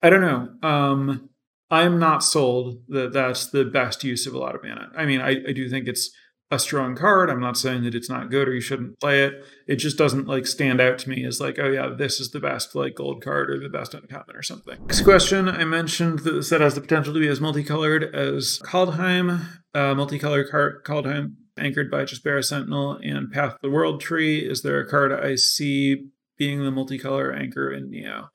I 0.03 0.09
don't 0.09 0.21
know. 0.21 0.49
Um 0.67 1.29
I'm 1.71 1.97
not 1.97 2.23
sold 2.23 2.83
that 2.89 3.13
that's 3.13 3.47
the 3.47 3.65
best 3.65 4.03
use 4.03 4.27
of 4.27 4.35
a 4.35 4.37
lot 4.37 4.53
of 4.53 4.63
mana. 4.63 4.91
I 4.95 5.05
mean, 5.05 5.19
I, 5.19 5.31
I 5.47 5.51
do 5.51 5.67
think 5.67 5.87
it's 5.87 6.11
a 6.51 6.59
strong 6.59 6.95
card. 6.95 7.29
I'm 7.29 7.39
not 7.39 7.57
saying 7.57 7.83
that 7.83 7.95
it's 7.95 8.09
not 8.09 8.29
good 8.29 8.47
or 8.47 8.53
you 8.53 8.61
shouldn't 8.61 8.99
play 8.99 9.23
it. 9.23 9.43
It 9.67 9.77
just 9.77 9.97
doesn't 9.97 10.27
like 10.27 10.45
stand 10.45 10.79
out 10.79 10.99
to 10.99 11.09
me 11.09 11.25
as 11.25 11.41
like, 11.41 11.57
oh 11.57 11.69
yeah, 11.69 11.89
this 11.97 12.19
is 12.19 12.31
the 12.31 12.39
best 12.39 12.75
like 12.75 12.95
gold 12.95 13.23
card 13.23 13.49
or 13.49 13.59
the 13.59 13.69
best 13.69 13.95
uncommon 13.95 14.35
or 14.35 14.43
something. 14.43 14.79
Next 14.81 15.01
question. 15.01 15.49
I 15.49 15.65
mentioned 15.65 16.19
that 16.19 16.31
the 16.31 16.43
set 16.43 16.61
has 16.61 16.75
the 16.75 16.81
potential 16.81 17.13
to 17.13 17.19
be 17.19 17.27
as 17.27 17.41
multicolored 17.41 18.03
as 18.15 18.59
Kaldheim, 18.59 19.43
uh, 19.73 19.95
multicolored 19.95 20.49
card 20.51 20.83
Kaldheim 20.85 21.35
anchored 21.57 21.89
by 21.89 22.03
Jaspera 22.03 22.43
Sentinel 22.43 22.99
and 23.03 23.31
Path 23.31 23.53
of 23.53 23.61
the 23.61 23.69
World 23.69 24.01
Tree. 24.01 24.39
Is 24.39 24.61
there 24.61 24.79
a 24.79 24.87
card 24.87 25.11
I 25.11 25.35
see 25.35 26.07
being 26.37 26.63
the 26.63 26.71
multicolor 26.71 27.37
anchor 27.37 27.71
in 27.71 27.89
Neo? 27.89 28.29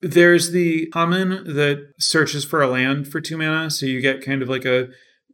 There's 0.00 0.50
the 0.50 0.86
common 0.86 1.30
that 1.54 1.92
searches 1.98 2.44
for 2.44 2.60
a 2.60 2.66
land 2.66 3.06
for 3.08 3.20
two 3.20 3.36
mana, 3.36 3.70
so 3.70 3.86
you 3.86 4.00
get 4.00 4.24
kind 4.24 4.42
of 4.42 4.48
like 4.48 4.64
a 4.64 4.88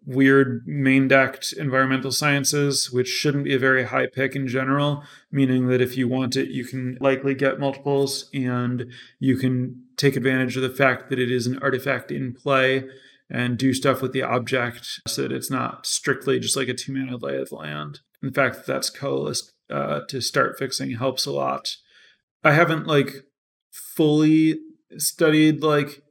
weird 0.05 0.63
main 0.67 1.07
decked 1.09 1.53
environmental 1.53 2.11
sciences, 2.11 2.91
which 2.91 3.09
shouldn't 3.09 3.45
be 3.45 3.55
a 3.55 3.59
very 3.59 3.85
high 3.85 4.07
pick 4.07 4.35
in 4.35 4.47
general, 4.47 5.05
meaning 5.31 5.69
that 5.69 5.81
if 5.81 5.97
you 5.97 6.09
want 6.09 6.37
it, 6.37 6.49
you 6.49 6.65
can 6.65 6.97
likely 7.01 7.35
get 7.35 7.61
multiples 7.61 8.31
and 8.33 8.91
you 9.19 9.37
can 9.37 9.85
take 9.97 10.17
advantage 10.17 10.57
of 10.57 10.63
the 10.63 10.71
fact 10.71 11.11
that 11.11 11.19
it 11.19 11.31
is 11.31 11.47
an 11.47 11.59
artifact 11.59 12.11
in 12.11 12.33
play 12.33 12.85
and 13.31 13.59
do 13.59 13.75
stuff 13.75 14.01
with 14.01 14.13
the 14.13 14.23
object 14.23 15.01
so 15.07 15.23
that 15.23 15.33
it's 15.33 15.51
not 15.51 15.87
strictly 15.87 16.39
just 16.39 16.57
like 16.57 16.69
a 16.69 16.75
two 16.75 16.93
mana 16.93 17.17
lay 17.17 17.37
of 17.37 17.53
land. 17.53 18.01
In 18.23 18.33
fact, 18.33 18.67
that's 18.67 18.91
colorless 18.91 19.53
uh, 19.71 20.01
to 20.09 20.21
start 20.21 20.59
fixing 20.59 20.93
helps 20.93 21.27
a 21.27 21.33
lot. 21.33 21.77
I 22.43 22.53
haven't 22.53 22.87
like 22.87 23.25
fully 23.71 24.59
studied 24.97 25.63
like 25.63 26.03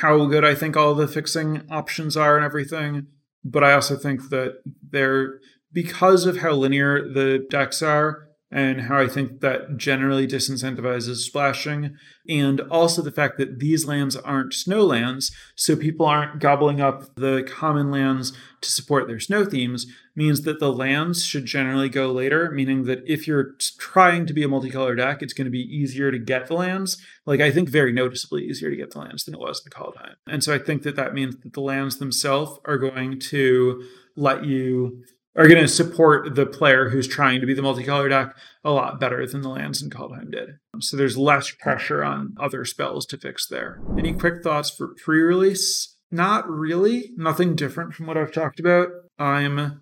how 0.00 0.26
good 0.26 0.44
I 0.44 0.54
think 0.54 0.76
all 0.76 0.94
the 0.94 1.06
fixing 1.06 1.62
options 1.70 2.16
are 2.16 2.36
and 2.36 2.44
everything 2.44 3.06
but 3.44 3.62
I 3.62 3.74
also 3.74 3.96
think 3.96 4.30
that 4.30 4.62
they're 4.90 5.40
because 5.72 6.24
of 6.24 6.38
how 6.38 6.52
linear 6.52 7.06
the 7.06 7.46
decks 7.50 7.82
are 7.82 8.28
and 8.54 8.82
how 8.82 9.00
I 9.00 9.08
think 9.08 9.40
that 9.40 9.76
generally 9.76 10.28
disincentivizes 10.28 11.16
splashing, 11.16 11.96
and 12.28 12.60
also 12.60 13.02
the 13.02 13.10
fact 13.10 13.36
that 13.38 13.58
these 13.58 13.84
lands 13.84 14.14
aren't 14.14 14.54
snow 14.54 14.84
lands, 14.84 15.32
so 15.56 15.74
people 15.74 16.06
aren't 16.06 16.38
gobbling 16.38 16.80
up 16.80 17.16
the 17.16 17.42
common 17.42 17.90
lands 17.90 18.32
to 18.60 18.70
support 18.70 19.08
their 19.08 19.18
snow 19.18 19.44
themes, 19.44 19.86
means 20.14 20.42
that 20.42 20.60
the 20.60 20.72
lands 20.72 21.26
should 21.26 21.46
generally 21.46 21.88
go 21.88 22.12
later, 22.12 22.52
meaning 22.52 22.84
that 22.84 23.02
if 23.06 23.26
you're 23.26 23.56
trying 23.80 24.24
to 24.24 24.32
be 24.32 24.44
a 24.44 24.48
multicolor 24.48 24.96
deck, 24.96 25.20
it's 25.20 25.32
going 25.34 25.46
to 25.46 25.50
be 25.50 25.58
easier 25.58 26.12
to 26.12 26.18
get 26.20 26.46
the 26.46 26.54
lands. 26.54 26.96
Like, 27.26 27.40
I 27.40 27.50
think 27.50 27.68
very 27.68 27.92
noticeably 27.92 28.44
easier 28.44 28.70
to 28.70 28.76
get 28.76 28.92
the 28.92 29.00
lands 29.00 29.24
than 29.24 29.34
it 29.34 29.40
was 29.40 29.60
in 29.66 29.72
Kaldheim. 29.72 30.14
And 30.28 30.44
so 30.44 30.54
I 30.54 30.58
think 30.58 30.84
that 30.84 30.94
that 30.94 31.12
means 31.12 31.36
that 31.38 31.54
the 31.54 31.60
lands 31.60 31.96
themselves 31.96 32.60
are 32.64 32.78
going 32.78 33.18
to 33.18 33.82
let 34.14 34.44
you 34.44 35.02
are 35.36 35.48
going 35.48 35.60
to 35.60 35.68
support 35.68 36.34
the 36.34 36.46
player 36.46 36.88
who's 36.88 37.08
trying 37.08 37.40
to 37.40 37.46
be 37.46 37.54
the 37.54 37.62
multicolor 37.62 38.08
deck 38.08 38.36
a 38.62 38.70
lot 38.70 39.00
better 39.00 39.26
than 39.26 39.42
the 39.42 39.48
lands 39.48 39.82
in 39.82 39.90
Kaldheim 39.90 40.30
did. 40.30 40.50
Um, 40.72 40.80
so 40.80 40.96
there's 40.96 41.18
less 41.18 41.50
pressure 41.50 42.04
on 42.04 42.34
other 42.40 42.64
spells 42.64 43.04
to 43.06 43.18
fix 43.18 43.46
there. 43.46 43.80
Any 43.98 44.12
quick 44.12 44.42
thoughts 44.42 44.70
for 44.70 44.94
pre-release? 45.02 45.96
Not 46.10 46.48
really. 46.48 47.10
Nothing 47.16 47.56
different 47.56 47.94
from 47.94 48.06
what 48.06 48.16
I've 48.16 48.32
talked 48.32 48.60
about. 48.60 48.88
I'm 49.18 49.80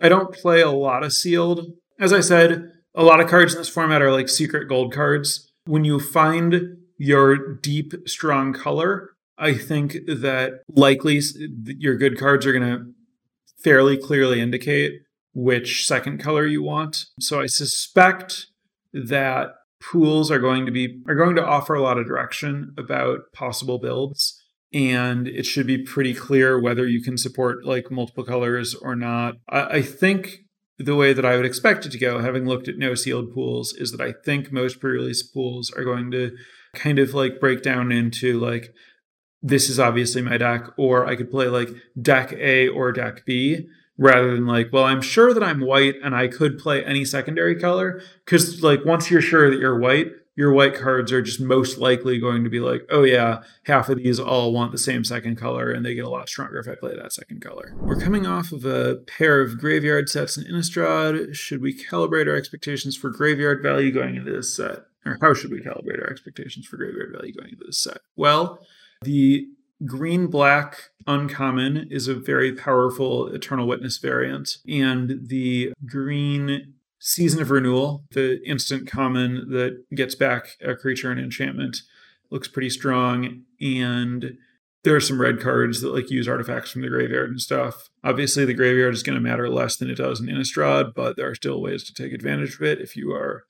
I 0.00 0.08
don't 0.08 0.34
play 0.34 0.60
a 0.60 0.70
lot 0.70 1.02
of 1.02 1.12
sealed. 1.12 1.66
As 1.98 2.12
I 2.12 2.20
said, 2.20 2.70
a 2.94 3.02
lot 3.02 3.20
of 3.20 3.28
cards 3.28 3.54
in 3.54 3.58
this 3.58 3.68
format 3.68 4.02
are 4.02 4.12
like 4.12 4.28
secret 4.28 4.68
gold 4.68 4.92
cards. 4.92 5.50
When 5.64 5.84
you 5.84 5.98
find 6.00 6.76
your 6.98 7.56
deep, 7.56 7.92
strong 8.06 8.52
color, 8.52 9.10
I 9.38 9.54
think 9.54 9.92
that 10.06 10.60
likely 10.68 11.20
your 11.66 11.96
good 11.96 12.18
cards 12.18 12.46
are 12.46 12.52
going 12.52 12.64
to 12.64 12.92
fairly 13.66 13.96
clearly 13.96 14.40
indicate 14.40 14.92
which 15.34 15.88
second 15.88 16.18
color 16.18 16.46
you 16.46 16.62
want. 16.62 17.06
So 17.18 17.40
I 17.40 17.46
suspect 17.46 18.46
that 18.92 19.48
pools 19.82 20.30
are 20.30 20.38
going 20.38 20.66
to 20.66 20.72
be 20.72 21.02
are 21.08 21.16
going 21.16 21.34
to 21.34 21.44
offer 21.44 21.74
a 21.74 21.82
lot 21.82 21.98
of 21.98 22.06
direction 22.06 22.72
about 22.78 23.32
possible 23.34 23.80
builds 23.80 24.40
and 24.72 25.26
it 25.26 25.44
should 25.44 25.66
be 25.66 25.82
pretty 25.82 26.14
clear 26.14 26.60
whether 26.60 26.86
you 26.86 27.02
can 27.02 27.18
support 27.18 27.64
like 27.64 27.90
multiple 27.90 28.22
colors 28.22 28.72
or 28.72 28.94
not. 28.94 29.34
I, 29.48 29.78
I 29.78 29.82
think 29.82 30.36
the 30.78 30.94
way 30.94 31.12
that 31.12 31.24
I 31.24 31.34
would 31.36 31.46
expect 31.46 31.86
it 31.86 31.92
to 31.92 31.98
go, 31.98 32.20
having 32.20 32.46
looked 32.46 32.68
at 32.68 32.78
no 32.78 32.94
sealed 32.94 33.34
pools, 33.34 33.72
is 33.72 33.90
that 33.90 34.00
I 34.00 34.12
think 34.24 34.52
most 34.52 34.78
pre-release 34.78 35.24
pools 35.24 35.72
are 35.72 35.84
going 35.84 36.12
to 36.12 36.36
kind 36.72 37.00
of 37.00 37.14
like 37.14 37.40
break 37.40 37.62
down 37.62 37.90
into 37.90 38.38
like 38.38 38.72
this 39.46 39.68
is 39.68 39.78
obviously 39.78 40.22
my 40.22 40.36
deck, 40.36 40.66
or 40.76 41.06
I 41.06 41.14
could 41.14 41.30
play 41.30 41.46
like 41.46 41.68
deck 42.00 42.32
A 42.32 42.68
or 42.68 42.90
deck 42.92 43.24
B 43.24 43.68
rather 43.96 44.34
than 44.34 44.46
like, 44.46 44.72
well, 44.72 44.84
I'm 44.84 45.00
sure 45.00 45.32
that 45.32 45.42
I'm 45.42 45.60
white 45.60 45.94
and 46.02 46.14
I 46.14 46.28
could 46.28 46.58
play 46.58 46.84
any 46.84 47.04
secondary 47.04 47.54
color. 47.58 48.02
Cause 48.26 48.62
like 48.62 48.84
once 48.84 49.10
you're 49.10 49.22
sure 49.22 49.50
that 49.50 49.58
you're 49.58 49.78
white, 49.78 50.08
your 50.34 50.52
white 50.52 50.74
cards 50.74 51.12
are 51.12 51.22
just 51.22 51.40
most 51.40 51.78
likely 51.78 52.18
going 52.18 52.44
to 52.44 52.50
be 52.50 52.60
like, 52.60 52.82
oh 52.90 53.04
yeah, 53.04 53.42
half 53.64 53.88
of 53.88 53.98
these 53.98 54.20
all 54.20 54.52
want 54.52 54.72
the 54.72 54.78
same 54.78 55.02
second 55.02 55.36
color 55.36 55.70
and 55.70 55.86
they 55.86 55.94
get 55.94 56.04
a 56.04 56.10
lot 56.10 56.28
stronger 56.28 56.58
if 56.58 56.68
I 56.68 56.74
play 56.74 56.94
that 56.94 57.12
second 57.12 57.40
color. 57.40 57.72
We're 57.78 58.00
coming 58.00 58.26
off 58.26 58.52
of 58.52 58.66
a 58.66 58.96
pair 58.96 59.40
of 59.40 59.58
graveyard 59.58 60.10
sets 60.10 60.36
in 60.36 60.44
Innistrad. 60.44 61.34
Should 61.34 61.62
we 61.62 61.72
calibrate 61.72 62.28
our 62.28 62.36
expectations 62.36 62.96
for 62.96 63.08
graveyard 63.10 63.62
value 63.62 63.92
going 63.92 64.16
into 64.16 64.30
this 64.30 64.54
set? 64.54 64.80
Or 65.06 65.18
how 65.22 65.32
should 65.32 65.52
we 65.52 65.60
calibrate 65.60 66.02
our 66.02 66.10
expectations 66.10 66.66
for 66.66 66.76
graveyard 66.76 67.12
value 67.16 67.32
going 67.32 67.52
into 67.52 67.64
this 67.64 67.78
set? 67.78 67.98
Well, 68.16 68.60
the 69.02 69.46
green 69.84 70.28
black 70.28 70.90
uncommon 71.06 71.88
is 71.90 72.08
a 72.08 72.14
very 72.14 72.52
powerful 72.52 73.28
Eternal 73.28 73.66
Witness 73.66 73.98
variant, 73.98 74.58
and 74.68 75.28
the 75.28 75.72
green 75.86 76.74
Season 76.98 77.40
of 77.40 77.50
Renewal, 77.50 78.04
the 78.12 78.42
instant 78.44 78.90
common 78.90 79.50
that 79.50 79.84
gets 79.94 80.14
back 80.14 80.56
a 80.64 80.74
creature 80.74 81.10
and 81.10 81.20
enchantment, 81.20 81.82
looks 82.30 82.48
pretty 82.48 82.70
strong. 82.70 83.42
And 83.60 84.38
there 84.82 84.96
are 84.96 85.00
some 85.00 85.20
red 85.20 85.40
cards 85.40 85.82
that 85.82 85.94
like 85.94 86.10
use 86.10 86.26
artifacts 86.26 86.70
from 86.70 86.82
the 86.82 86.88
graveyard 86.88 87.30
and 87.30 87.40
stuff. 87.40 87.90
Obviously, 88.02 88.44
the 88.44 88.54
graveyard 88.54 88.94
is 88.94 89.02
going 89.02 89.14
to 89.14 89.20
matter 89.20 89.48
less 89.48 89.76
than 89.76 89.90
it 89.90 89.96
does 89.96 90.20
in 90.20 90.26
Innistrad, 90.26 90.94
but 90.94 91.16
there 91.16 91.28
are 91.28 91.34
still 91.34 91.60
ways 91.60 91.84
to 91.84 91.94
take 91.94 92.12
advantage 92.12 92.54
of 92.54 92.62
it 92.62 92.80
if 92.80 92.96
you 92.96 93.12
are 93.12 93.44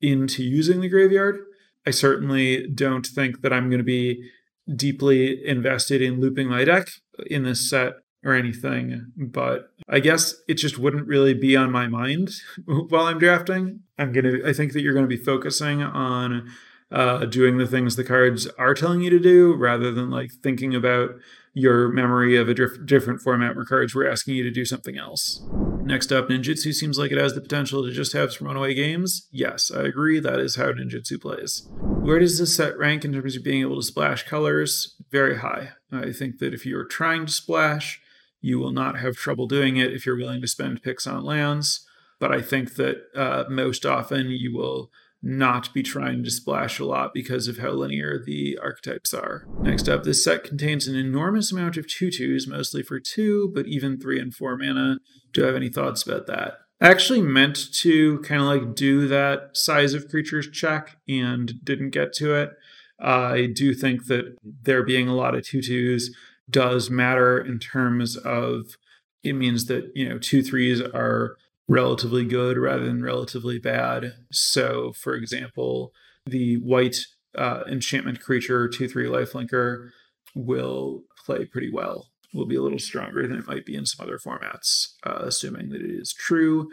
into 0.00 0.42
using 0.42 0.80
the 0.80 0.88
graveyard. 0.88 1.40
I 1.86 1.90
certainly 1.90 2.66
don't 2.66 3.06
think 3.06 3.42
that 3.42 3.52
I'm 3.52 3.70
going 3.70 3.78
to 3.78 3.84
be 3.84 4.28
deeply 4.74 5.46
invested 5.46 6.02
in 6.02 6.20
looping 6.20 6.48
my 6.48 6.64
deck 6.64 6.88
in 7.26 7.44
this 7.44 7.68
set 7.68 7.94
or 8.24 8.34
anything, 8.34 9.12
but 9.16 9.70
I 9.88 10.00
guess 10.00 10.34
it 10.48 10.54
just 10.54 10.78
wouldn't 10.78 11.06
really 11.06 11.34
be 11.34 11.56
on 11.56 11.70
my 11.70 11.86
mind 11.86 12.30
while 12.64 13.06
I'm 13.06 13.18
drafting. 13.18 13.80
I'm 13.98 14.12
gonna. 14.12 14.38
I 14.44 14.52
think 14.52 14.72
that 14.72 14.82
you're 14.82 14.94
gonna 14.94 15.06
be 15.06 15.16
focusing 15.16 15.82
on 15.82 16.50
uh, 16.90 17.24
doing 17.26 17.58
the 17.58 17.66
things 17.66 17.96
the 17.96 18.04
cards 18.04 18.46
are 18.58 18.74
telling 18.74 19.00
you 19.00 19.10
to 19.10 19.20
do, 19.20 19.54
rather 19.54 19.92
than 19.92 20.10
like 20.10 20.32
thinking 20.42 20.74
about 20.74 21.10
your 21.54 21.88
memory 21.88 22.36
of 22.36 22.48
a 22.48 22.54
diff- 22.54 22.84
different 22.84 23.20
format 23.20 23.56
where 23.56 23.64
cards 23.64 23.94
were 23.94 24.08
asking 24.08 24.36
you 24.36 24.42
to 24.44 24.50
do 24.50 24.64
something 24.64 24.96
else. 24.96 25.42
Next 25.88 26.12
up, 26.12 26.28
ninjutsu 26.28 26.74
seems 26.74 26.98
like 26.98 27.12
it 27.12 27.16
has 27.16 27.34
the 27.34 27.40
potential 27.40 27.82
to 27.82 27.90
just 27.90 28.12
have 28.12 28.30
some 28.30 28.46
runaway 28.46 28.74
games. 28.74 29.26
Yes, 29.32 29.70
I 29.74 29.84
agree. 29.84 30.20
That 30.20 30.38
is 30.38 30.56
how 30.56 30.66
ninjutsu 30.66 31.18
plays. 31.18 31.66
Where 31.70 32.18
does 32.18 32.38
this 32.38 32.54
set 32.54 32.76
rank 32.76 33.06
in 33.06 33.14
terms 33.14 33.36
of 33.36 33.42
being 33.42 33.62
able 33.62 33.76
to 33.76 33.82
splash 33.82 34.28
colors? 34.28 34.96
Very 35.10 35.38
high. 35.38 35.70
I 35.90 36.12
think 36.12 36.40
that 36.40 36.52
if 36.52 36.66
you're 36.66 36.84
trying 36.84 37.24
to 37.24 37.32
splash, 37.32 38.02
you 38.42 38.58
will 38.58 38.70
not 38.70 38.98
have 38.98 39.16
trouble 39.16 39.46
doing 39.46 39.78
it 39.78 39.94
if 39.94 40.04
you're 40.04 40.18
willing 40.18 40.42
to 40.42 40.46
spend 40.46 40.82
picks 40.82 41.06
on 41.06 41.24
lands. 41.24 41.86
But 42.20 42.32
I 42.32 42.42
think 42.42 42.74
that 42.74 43.04
uh, 43.16 43.44
most 43.48 43.86
often 43.86 44.28
you 44.28 44.54
will 44.54 44.90
not 45.22 45.72
be 45.74 45.82
trying 45.82 46.22
to 46.22 46.30
splash 46.30 46.78
a 46.78 46.84
lot 46.84 47.12
because 47.12 47.48
of 47.48 47.58
how 47.58 47.70
linear 47.70 48.22
the 48.24 48.58
archetypes 48.62 49.12
are. 49.12 49.46
Next 49.60 49.88
up, 49.88 50.04
this 50.04 50.22
set 50.22 50.44
contains 50.44 50.86
an 50.86 50.96
enormous 50.96 51.50
amount 51.50 51.76
of 51.76 51.88
two 51.88 52.10
twos, 52.10 52.46
mostly 52.46 52.82
for 52.82 53.00
two, 53.00 53.50
but 53.54 53.66
even 53.66 53.98
three 53.98 54.20
and 54.20 54.34
four 54.34 54.56
mana. 54.56 54.98
Do 55.32 55.40
you 55.40 55.46
have 55.46 55.56
any 55.56 55.68
thoughts 55.68 56.06
about 56.06 56.26
that? 56.26 56.58
I 56.80 56.88
actually 56.88 57.22
meant 57.22 57.72
to 57.80 58.20
kind 58.20 58.40
of 58.40 58.46
like 58.46 58.76
do 58.76 59.08
that 59.08 59.56
size 59.56 59.94
of 59.94 60.08
creatures 60.08 60.48
check 60.48 60.96
and 61.08 61.52
didn't 61.64 61.90
get 61.90 62.12
to 62.14 62.34
it. 62.34 62.50
I 63.00 63.48
do 63.52 63.74
think 63.74 64.06
that 64.06 64.36
there 64.62 64.84
being 64.84 65.08
a 65.08 65.14
lot 65.14 65.34
of 65.34 65.44
two 65.44 65.62
twos 65.62 66.14
does 66.48 66.90
matter 66.90 67.38
in 67.38 67.58
terms 67.58 68.16
of 68.16 68.76
it 69.24 69.32
means 69.32 69.66
that, 69.66 69.90
you 69.94 70.08
know, 70.08 70.18
two 70.18 70.42
threes 70.42 70.80
are 70.80 71.36
relatively 71.68 72.24
good 72.24 72.56
rather 72.56 72.84
than 72.84 73.02
relatively 73.02 73.58
bad. 73.58 74.14
So, 74.32 74.92
for 74.92 75.14
example, 75.14 75.92
the 76.26 76.56
white 76.56 76.96
uh, 77.36 77.62
enchantment 77.68 78.20
creature, 78.20 78.68
2 78.68 78.88
3 78.88 79.06
lifelinker, 79.06 79.90
will 80.34 81.02
play 81.24 81.44
pretty 81.44 81.70
well, 81.70 82.08
will 82.32 82.46
be 82.46 82.56
a 82.56 82.62
little 82.62 82.78
stronger 82.78 83.26
than 83.26 83.38
it 83.38 83.46
might 83.46 83.66
be 83.66 83.76
in 83.76 83.86
some 83.86 84.04
other 84.04 84.18
formats, 84.18 84.94
uh, 85.04 85.18
assuming 85.20 85.68
that 85.70 85.82
it 85.82 85.90
is 85.90 86.12
true 86.12 86.68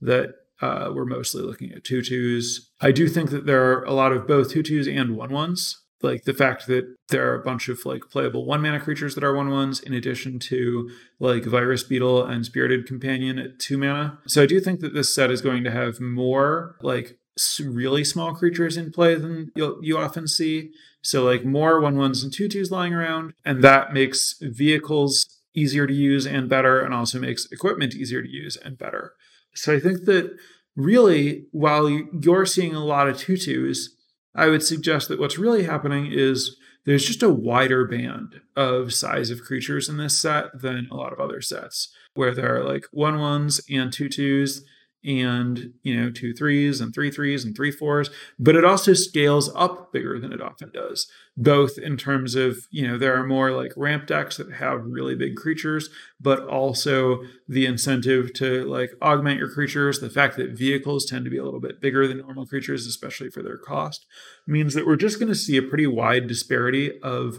that 0.00 0.30
uh, 0.60 0.90
we're 0.92 1.04
mostly 1.04 1.42
looking 1.42 1.72
at 1.72 1.84
two 1.84 2.02
twos. 2.02 2.70
I 2.80 2.90
do 2.90 3.08
think 3.08 3.30
that 3.30 3.46
there 3.46 3.70
are 3.72 3.84
a 3.84 3.92
lot 3.92 4.12
of 4.12 4.26
both 4.26 4.50
two 4.50 4.62
twos 4.62 4.88
and 4.88 5.16
one 5.16 5.30
ones 5.30 5.82
like 6.02 6.24
the 6.24 6.34
fact 6.34 6.66
that 6.66 6.94
there 7.08 7.30
are 7.30 7.34
a 7.34 7.42
bunch 7.42 7.68
of 7.68 7.84
like 7.84 8.02
playable 8.10 8.44
one 8.44 8.62
mana 8.62 8.80
creatures 8.80 9.14
that 9.14 9.24
are 9.24 9.34
one 9.34 9.50
ones 9.50 9.80
in 9.80 9.92
addition 9.92 10.38
to 10.38 10.90
like 11.18 11.44
virus 11.44 11.82
beetle 11.82 12.24
and 12.24 12.46
spirited 12.46 12.86
companion 12.86 13.38
at 13.38 13.58
two 13.58 13.78
mana. 13.78 14.18
So 14.26 14.42
i 14.42 14.46
do 14.46 14.60
think 14.60 14.80
that 14.80 14.94
this 14.94 15.14
set 15.14 15.30
is 15.30 15.40
going 15.40 15.64
to 15.64 15.70
have 15.70 16.00
more 16.00 16.76
like 16.82 17.18
really 17.60 18.04
small 18.04 18.34
creatures 18.34 18.76
in 18.76 18.92
play 18.92 19.14
than 19.16 19.50
you 19.56 19.78
you 19.82 19.98
often 19.98 20.28
see. 20.28 20.70
So 21.02 21.24
like 21.24 21.44
more 21.44 21.80
one 21.80 21.96
ones 21.96 22.22
and 22.22 22.32
two 22.32 22.48
twos 22.48 22.70
lying 22.70 22.94
around 22.94 23.34
and 23.44 23.62
that 23.64 23.92
makes 23.92 24.36
vehicles 24.40 25.26
easier 25.54 25.86
to 25.86 25.94
use 25.94 26.26
and 26.26 26.48
better 26.48 26.80
and 26.80 26.94
also 26.94 27.18
makes 27.18 27.50
equipment 27.50 27.94
easier 27.94 28.22
to 28.22 28.28
use 28.28 28.56
and 28.56 28.78
better. 28.78 29.14
So 29.54 29.74
i 29.74 29.80
think 29.80 30.04
that 30.04 30.36
really 30.76 31.46
while 31.50 31.90
you're 31.90 32.46
seeing 32.46 32.74
a 32.74 32.84
lot 32.84 33.08
of 33.08 33.18
two 33.18 33.36
twos 33.36 33.96
I 34.38 34.48
would 34.48 34.62
suggest 34.62 35.08
that 35.08 35.18
what's 35.18 35.38
really 35.38 35.64
happening 35.64 36.10
is 36.12 36.56
there's 36.84 37.04
just 37.04 37.24
a 37.24 37.28
wider 37.28 37.84
band 37.84 38.40
of 38.56 38.94
size 38.94 39.30
of 39.30 39.42
creatures 39.42 39.88
in 39.88 39.96
this 39.96 40.18
set 40.18 40.46
than 40.54 40.88
a 40.90 40.94
lot 40.94 41.12
of 41.12 41.18
other 41.18 41.40
sets, 41.40 41.92
where 42.14 42.34
there 42.34 42.56
are 42.56 42.64
like 42.64 42.84
one 42.92 43.18
ones 43.18 43.60
and 43.68 43.92
two 43.92 44.08
twos 44.08 44.64
and 45.04 45.72
you 45.82 45.94
know 46.00 46.10
two 46.10 46.32
threes 46.32 46.80
and 46.80 46.94
three 46.94 47.10
threes 47.10 47.44
and 47.44 47.54
three 47.54 47.70
fours 47.70 48.10
but 48.36 48.56
it 48.56 48.64
also 48.64 48.94
scales 48.94 49.48
up 49.54 49.92
bigger 49.92 50.18
than 50.18 50.32
it 50.32 50.42
often 50.42 50.72
does 50.72 51.08
both 51.40 51.78
in 51.78 51.96
terms 51.96 52.34
of 52.34 52.66
you 52.70 52.86
know 52.86 52.98
there 52.98 53.18
are 53.18 53.24
more 53.24 53.52
like 53.52 53.72
ramp 53.76 54.06
decks 54.06 54.36
that 54.36 54.52
have 54.54 54.84
really 54.84 55.14
big 55.14 55.36
creatures 55.36 55.88
but 56.20 56.44
also 56.48 57.22
the 57.48 57.64
incentive 57.64 58.32
to 58.34 58.64
like 58.64 58.90
augment 59.00 59.38
your 59.38 59.48
creatures 59.48 60.00
the 60.00 60.10
fact 60.10 60.36
that 60.36 60.58
vehicles 60.58 61.06
tend 61.06 61.24
to 61.24 61.30
be 61.30 61.38
a 61.38 61.44
little 61.44 61.60
bit 61.60 61.80
bigger 61.80 62.08
than 62.08 62.18
normal 62.18 62.44
creatures 62.44 62.86
especially 62.86 63.30
for 63.30 63.42
their 63.42 63.56
cost 63.56 64.04
means 64.46 64.74
that 64.74 64.86
we're 64.86 64.96
just 64.96 65.20
going 65.20 65.28
to 65.28 65.34
see 65.34 65.56
a 65.56 65.62
pretty 65.62 65.86
wide 65.86 66.26
disparity 66.26 67.00
of 67.02 67.38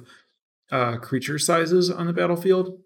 uh, 0.71 0.95
creature 0.97 1.37
sizes 1.37 1.91
on 1.91 2.07
the 2.07 2.13
battlefield 2.13 2.79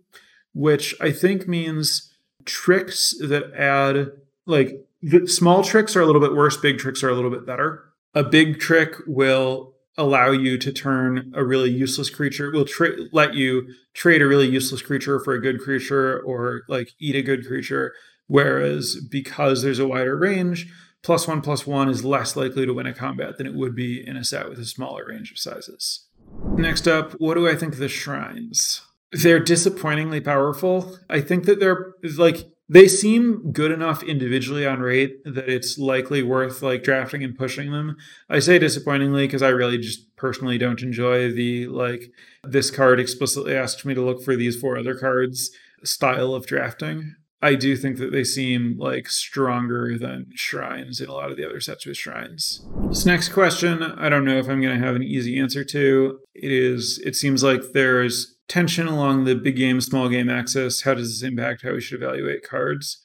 which 0.53 0.95
i 0.99 1.11
think 1.11 1.47
means 1.47 2.11
tricks 2.45 3.13
that 3.21 3.53
add 3.53 4.11
like 4.45 4.83
the 5.03 5.27
small 5.27 5.63
tricks 5.63 5.95
are 5.95 6.01
a 6.01 6.05
little 6.05 6.21
bit 6.21 6.33
worse, 6.33 6.55
big 6.55 6.77
tricks 6.77 7.03
are 7.03 7.09
a 7.09 7.13
little 7.13 7.29
bit 7.29 7.45
better. 7.45 7.83
A 8.15 8.23
big 8.23 8.59
trick 8.59 8.95
will 9.05 9.72
allow 9.97 10.31
you 10.31 10.57
to 10.57 10.71
turn 10.71 11.31
a 11.35 11.43
really 11.43 11.69
useless 11.69 12.09
creature 12.09 12.51
will 12.51 12.65
tra- 12.65 12.95
let 13.11 13.33
you 13.33 13.67
trade 13.93 14.21
a 14.21 14.27
really 14.27 14.47
useless 14.47 14.81
creature 14.81 15.19
for 15.19 15.33
a 15.33 15.41
good 15.41 15.59
creature 15.59 16.19
or 16.21 16.63
like 16.67 16.89
eat 16.99 17.15
a 17.15 17.21
good 17.21 17.45
creature. 17.45 17.93
Whereas 18.27 18.97
because 19.11 19.61
there's 19.61 19.79
a 19.79 19.87
wider 19.87 20.17
range 20.17 20.71
plus 21.03 21.27
one 21.27 21.41
plus 21.41 21.67
one 21.67 21.89
is 21.89 22.03
less 22.03 22.35
likely 22.35 22.65
to 22.65 22.73
win 22.73 22.87
a 22.87 22.93
combat 22.93 23.37
than 23.37 23.45
it 23.45 23.53
would 23.53 23.75
be 23.75 24.05
in 24.05 24.17
a 24.17 24.23
set 24.23 24.49
with 24.49 24.57
a 24.57 24.65
smaller 24.65 25.05
range 25.07 25.31
of 25.31 25.37
sizes. 25.37 26.07
Next 26.55 26.87
up 26.87 27.11
what 27.19 27.35
do 27.35 27.47
i 27.47 27.55
think 27.55 27.73
of 27.73 27.79
the 27.79 27.89
shrines? 27.89 28.81
They're 29.11 29.39
disappointingly 29.39 30.21
powerful. 30.21 30.97
I 31.09 31.21
think 31.21 31.45
that 31.45 31.59
they're 31.59 31.93
like 32.17 32.47
they 32.73 32.87
seem 32.87 33.51
good 33.51 33.69
enough 33.69 34.01
individually 34.01 34.65
on 34.65 34.79
rate 34.79 35.23
that 35.25 35.47
it's 35.47 35.77
likely 35.77 36.23
worth 36.23 36.63
like 36.63 36.81
drafting 36.81 37.23
and 37.23 37.37
pushing 37.37 37.71
them. 37.71 37.95
I 38.27 38.39
say 38.39 38.57
disappointingly 38.57 39.27
because 39.27 39.43
I 39.43 39.49
really 39.49 39.77
just 39.77 40.15
personally 40.15 40.57
don't 40.57 40.81
enjoy 40.81 41.31
the 41.31 41.67
like 41.67 42.11
this 42.43 42.71
card 42.71 42.99
explicitly 42.99 43.55
asks 43.55 43.85
me 43.85 43.93
to 43.93 44.01
look 44.01 44.23
for 44.23 44.35
these 44.35 44.59
four 44.59 44.75
other 44.75 44.95
cards 44.95 45.51
style 45.83 46.33
of 46.33 46.47
drafting. 46.47 47.13
I 47.43 47.53
do 47.53 47.77
think 47.77 47.97
that 47.97 48.11
they 48.11 48.23
seem 48.23 48.79
like 48.79 49.07
stronger 49.07 49.95
than 49.95 50.31
shrines 50.33 50.99
in 50.99 51.09
a 51.09 51.13
lot 51.13 51.29
of 51.29 51.37
the 51.37 51.45
other 51.45 51.59
sets 51.59 51.85
with 51.85 51.97
shrines. 51.97 52.65
This 52.87 53.05
next 53.05 53.29
question, 53.29 53.83
I 53.83 54.09
don't 54.09 54.25
know 54.25 54.37
if 54.37 54.49
I'm 54.49 54.61
going 54.61 54.79
to 54.79 54.85
have 54.85 54.95
an 54.95 55.03
easy 55.03 55.37
answer 55.37 55.63
to. 55.65 56.19
It 56.33 56.51
is, 56.51 56.99
it 57.05 57.15
seems 57.15 57.43
like 57.43 57.73
there's 57.73 58.33
tension 58.53 58.85
along 58.85 59.23
the 59.23 59.33
big 59.33 59.55
game, 59.55 59.81
small 59.81 60.07
game 60.07 60.29
axis. 60.29 60.83
How 60.83 60.93
does 60.93 61.09
this 61.09 61.27
impact 61.27 61.63
how 61.63 61.73
we 61.73 61.81
should 61.81 62.03
evaluate 62.03 62.47
cards? 62.47 63.01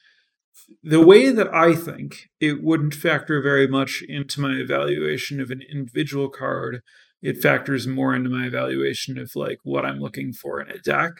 The 0.82 1.00
way 1.00 1.30
that 1.30 1.48
I 1.54 1.74
think 1.74 2.28
it 2.38 2.62
wouldn't 2.62 2.92
factor 2.92 3.40
very 3.40 3.66
much 3.66 4.02
into 4.06 4.42
my 4.42 4.56
evaluation 4.56 5.40
of 5.40 5.50
an 5.50 5.62
individual 5.62 6.28
card, 6.28 6.82
it 7.22 7.40
factors 7.40 7.86
more 7.86 8.14
into 8.14 8.28
my 8.28 8.44
evaluation 8.44 9.16
of 9.16 9.34
like 9.34 9.60
what 9.62 9.86
I'm 9.86 10.00
looking 10.00 10.34
for 10.34 10.60
in 10.60 10.70
a 10.70 10.80
deck, 10.80 11.12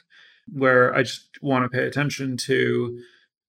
where 0.47 0.95
I 0.95 1.05
just 1.05 1.31
want 1.41 1.65
to 1.65 1.75
pay 1.75 1.87
attention 1.87 2.37
to 2.49 3.01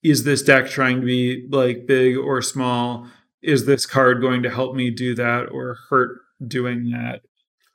is 0.02 0.24
this 0.24 0.42
deck 0.42 0.70
trying 0.70 1.02
to 1.02 1.06
be 1.06 1.46
like 1.52 1.88
big 1.88 2.16
or 2.16 2.42
small? 2.42 3.06
Is 3.42 3.66
this 3.66 3.86
card 3.86 4.22
going 4.22 4.44
to 4.44 4.50
help 4.50 4.76
me 4.76 4.92
do 4.92 5.14
that 5.16 5.52
or 5.52 5.76
hurt 5.90 6.20
doing 6.48 6.92
that? 6.92 7.20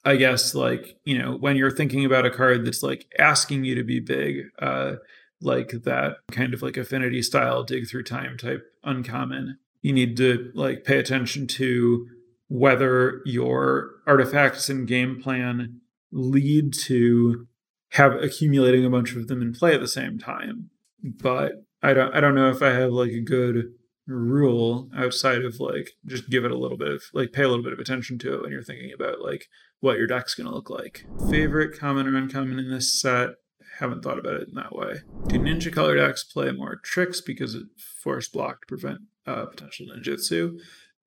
I 0.04 0.16
guess 0.16 0.54
like 0.54 0.96
you 1.04 1.18
know 1.18 1.36
when 1.36 1.56
you're 1.56 1.70
thinking 1.70 2.04
about 2.04 2.26
a 2.26 2.30
card 2.30 2.64
that's 2.64 2.82
like 2.82 3.06
asking 3.18 3.64
you 3.64 3.74
to 3.74 3.84
be 3.84 4.00
big, 4.00 4.46
uh, 4.60 4.96
like 5.40 5.70
that 5.84 6.16
kind 6.30 6.54
of 6.54 6.62
like 6.62 6.76
affinity 6.76 7.22
style 7.22 7.62
dig 7.62 7.88
through 7.88 8.04
time 8.04 8.36
type 8.36 8.62
uncommon. 8.82 9.58
You 9.82 9.92
need 9.92 10.16
to 10.18 10.50
like 10.54 10.84
pay 10.84 10.98
attention 10.98 11.46
to 11.48 12.06
whether 12.48 13.20
your 13.24 13.90
artifacts 14.06 14.68
and 14.68 14.86
game 14.86 15.20
plan 15.22 15.80
lead 16.12 16.72
to 16.72 17.46
have 17.92 18.12
accumulating 18.14 18.84
a 18.84 18.90
bunch 18.90 19.14
of 19.14 19.28
them 19.28 19.42
in 19.42 19.52
play 19.52 19.74
at 19.74 19.80
the 19.80 19.88
same 19.88 20.18
time. 20.18 20.70
But 21.02 21.64
I 21.82 21.94
don't 21.94 22.14
I 22.14 22.20
don't 22.20 22.34
know 22.34 22.50
if 22.50 22.62
I 22.62 22.70
have 22.70 22.90
like 22.90 23.12
a 23.12 23.20
good 23.20 23.72
rule 24.06 24.90
outside 24.96 25.44
of 25.44 25.60
like 25.60 25.92
just 26.06 26.28
give 26.28 26.44
it 26.44 26.50
a 26.50 26.58
little 26.58 26.76
bit 26.76 26.88
of 26.88 27.02
like 27.14 27.32
pay 27.32 27.42
a 27.42 27.48
little 27.48 27.64
bit 27.64 27.72
of 27.72 27.78
attention 27.78 28.18
to 28.18 28.34
it 28.34 28.42
when 28.42 28.52
you're 28.52 28.62
thinking 28.62 28.92
about 28.92 29.20
like 29.20 29.48
what 29.80 29.98
your 29.98 30.06
deck's 30.06 30.34
going 30.34 30.46
to 30.46 30.54
look 30.54 30.70
like. 30.70 31.06
Favorite 31.30 31.78
common 31.78 32.06
or 32.06 32.16
uncommon 32.16 32.58
in 32.58 32.70
this 32.70 33.00
set? 33.00 33.30
Haven't 33.78 34.02
thought 34.02 34.18
about 34.18 34.40
it 34.40 34.48
in 34.48 34.54
that 34.54 34.74
way. 34.74 35.00
Do 35.26 35.38
ninja 35.38 35.72
color 35.72 35.96
decks 35.96 36.22
play 36.22 36.52
more 36.52 36.76
tricks 36.76 37.20
because 37.20 37.54
it 37.54 37.64
force 38.02 38.28
block 38.28 38.60
to 38.60 38.66
prevent 38.66 39.00
uh, 39.26 39.46
potential 39.46 39.86
ninjutsu? 39.86 40.58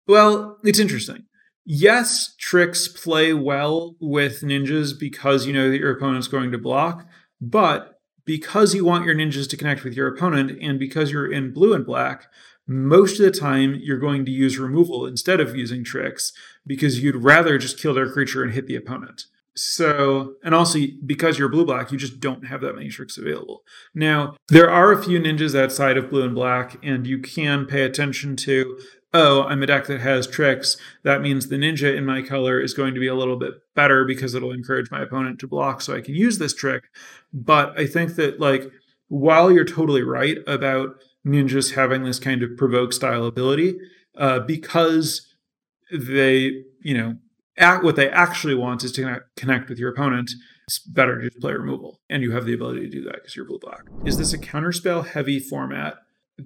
Well, 0.07 0.57
it's 0.63 0.79
interesting. 0.79 1.25
Yes, 1.65 2.35
tricks 2.37 2.87
play 2.87 3.33
well 3.33 3.95
with 3.99 4.41
ninjas 4.41 4.97
because 4.97 5.45
you 5.45 5.53
know 5.53 5.69
that 5.69 5.79
your 5.79 5.91
opponent's 5.91 6.27
going 6.27 6.51
to 6.51 6.57
block, 6.57 7.05
but 7.41 7.99
because 8.25 8.75
you 8.75 8.85
want 8.85 9.05
your 9.05 9.15
ninjas 9.15 9.49
to 9.49 9.57
connect 9.57 9.83
with 9.83 9.93
your 9.93 10.07
opponent 10.07 10.57
and 10.61 10.77
because 10.77 11.11
you're 11.11 11.31
in 11.31 11.53
blue 11.53 11.73
and 11.73 11.85
black, 11.85 12.27
most 12.67 13.19
of 13.19 13.25
the 13.25 13.39
time 13.39 13.79
you're 13.81 13.97
going 13.97 14.25
to 14.25 14.31
use 14.31 14.57
removal 14.57 15.05
instead 15.05 15.39
of 15.39 15.55
using 15.55 15.83
tricks 15.83 16.33
because 16.65 17.01
you'd 17.01 17.15
rather 17.15 17.57
just 17.57 17.79
kill 17.79 17.93
their 17.93 18.11
creature 18.11 18.43
and 18.43 18.53
hit 18.53 18.67
the 18.67 18.75
opponent. 18.75 19.25
So, 19.55 20.35
and 20.43 20.53
also 20.53 20.79
because 21.03 21.39
you're 21.39 21.49
blue 21.49 21.65
black, 21.65 21.91
you 21.91 21.97
just 21.97 22.19
don't 22.19 22.45
have 22.45 22.61
that 22.61 22.75
many 22.75 22.89
tricks 22.89 23.17
available. 23.17 23.63
Now, 23.95 24.35
there 24.49 24.69
are 24.69 24.91
a 24.91 25.01
few 25.01 25.19
ninjas 25.19 25.59
outside 25.59 25.97
of 25.97 26.11
blue 26.11 26.23
and 26.23 26.35
black, 26.35 26.77
and 26.83 27.07
you 27.07 27.17
can 27.17 27.65
pay 27.65 27.81
attention 27.81 28.35
to, 28.35 28.79
oh, 29.15 29.43
I'm 29.43 29.63
a 29.63 29.65
deck 29.65 29.87
that 29.87 30.01
has 30.01 30.27
tricks. 30.27 30.77
That 31.03 31.23
means 31.23 31.47
the 31.47 31.55
ninja 31.55 31.95
in 31.95 32.05
my 32.05 32.21
color 32.21 32.59
is 32.59 32.75
going 32.75 32.93
to 32.93 32.99
be 32.99 33.07
a 33.07 33.15
little 33.15 33.37
bit 33.37 33.53
better 33.73 34.05
because 34.05 34.35
it'll 34.35 34.51
encourage 34.51 34.91
my 34.91 35.01
opponent 35.01 35.39
to 35.39 35.47
block 35.47 35.81
so 35.81 35.95
I 35.95 36.01
can 36.01 36.13
use 36.13 36.37
this 36.37 36.53
trick. 36.53 36.83
But 37.33 37.79
I 37.79 37.87
think 37.87 38.13
that, 38.15 38.39
like, 38.39 38.71
while 39.07 39.51
you're 39.51 39.65
totally 39.65 40.03
right 40.03 40.37
about 40.45 41.01
ninjas 41.27 41.75
having 41.75 42.03
this 42.03 42.19
kind 42.19 42.41
of 42.41 42.57
provoke 42.57 42.93
style 42.93 43.25
ability, 43.25 43.77
uh, 44.17 44.39
because 44.39 45.27
they, 45.91 46.63
you 46.81 46.97
know, 46.97 47.17
act, 47.57 47.83
what 47.83 47.95
they 47.95 48.09
actually 48.09 48.55
want 48.55 48.83
is 48.83 48.91
to 48.93 49.21
connect 49.35 49.69
with 49.69 49.77
your 49.77 49.91
opponent. 49.91 50.31
It's 50.67 50.79
better 50.79 51.21
to 51.21 51.29
just 51.29 51.39
play 51.39 51.53
removal, 51.53 52.01
and 52.09 52.23
you 52.23 52.31
have 52.31 52.45
the 52.45 52.53
ability 52.53 52.81
to 52.81 52.89
do 52.89 53.03
that 53.03 53.15
because 53.15 53.35
you're 53.35 53.45
blue 53.45 53.59
black. 53.59 53.83
Is 54.05 54.17
this 54.17 54.33
a 54.33 54.37
counterspell 54.37 55.07
heavy 55.07 55.39
format? 55.39 55.95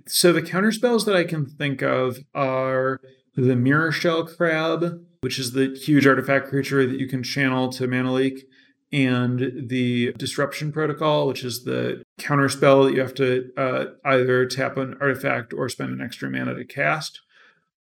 So 0.08 0.32
the 0.32 0.44
counterspells 0.44 1.06
that 1.06 1.16
I 1.16 1.24
can 1.24 1.46
think 1.46 1.82
of 1.82 2.20
are 2.36 3.00
the 3.36 3.56
Mirror 3.56 3.94
Shell 3.94 4.28
Crab, 4.28 5.04
which 5.22 5.40
is 5.40 5.54
the 5.54 5.76
huge 5.76 6.06
artifact 6.06 6.50
creature 6.50 6.86
that 6.86 7.00
you 7.00 7.08
can 7.08 7.24
channel 7.24 7.70
to 7.70 7.88
mana 7.88 8.14
leak, 8.14 8.46
and 8.94 9.68
the 9.70 10.14
Disruption 10.14 10.72
Protocol, 10.72 11.28
which 11.28 11.44
is 11.44 11.64
the 11.64 12.04
counterspell 12.22 12.86
that 12.86 12.94
you 12.94 13.02
have 13.02 13.14
to 13.16 13.50
uh, 13.58 13.86
either 14.06 14.46
tap 14.46 14.78
an 14.78 14.96
artifact 15.02 15.54
or 15.54 15.68
spend 15.70 15.92
an 15.92 16.02
extra 16.02 16.30
mana 16.30 16.56
to 16.56 16.66
cast. 16.66 17.22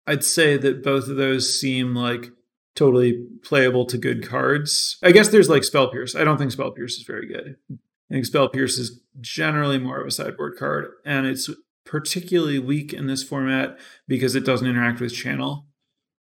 I'd 0.07 0.25
say 0.25 0.57
that 0.57 0.83
both 0.83 1.09
of 1.09 1.17
those 1.17 1.59
seem 1.59 1.95
like 1.95 2.31
totally 2.75 3.27
playable 3.45 3.85
to 3.87 3.99
good 3.99 4.27
cards. 4.27 4.97
I 5.03 5.13
guess 5.13 5.29
there's 5.29 5.49
like 5.49 5.65
Spell 5.65 5.91
Pierce. 5.91 6.17
I 6.17 6.25
don't 6.25 6.39
think 6.39 6.53
Spell 6.53 6.71
Pierce 6.71 6.97
is 6.97 7.05
very 7.05 7.27
good. 7.27 7.57
I 7.71 8.15
think 8.15 8.25
Spell 8.25 8.49
Pierce 8.49 8.79
is 8.79 9.01
generally 9.21 9.79
more 9.79 10.01
of 10.01 10.07
a 10.07 10.11
sideboard 10.11 10.57
card, 10.59 10.87
and 11.05 11.27
it's 11.27 11.51
particularly 11.85 12.59
weak 12.59 12.93
in 12.93 13.07
this 13.07 13.23
format 13.23 13.79
because 14.09 14.35
it 14.35 14.45
doesn't 14.45 14.67
interact 14.67 15.01
with 15.01 15.15
channel. 15.15 15.67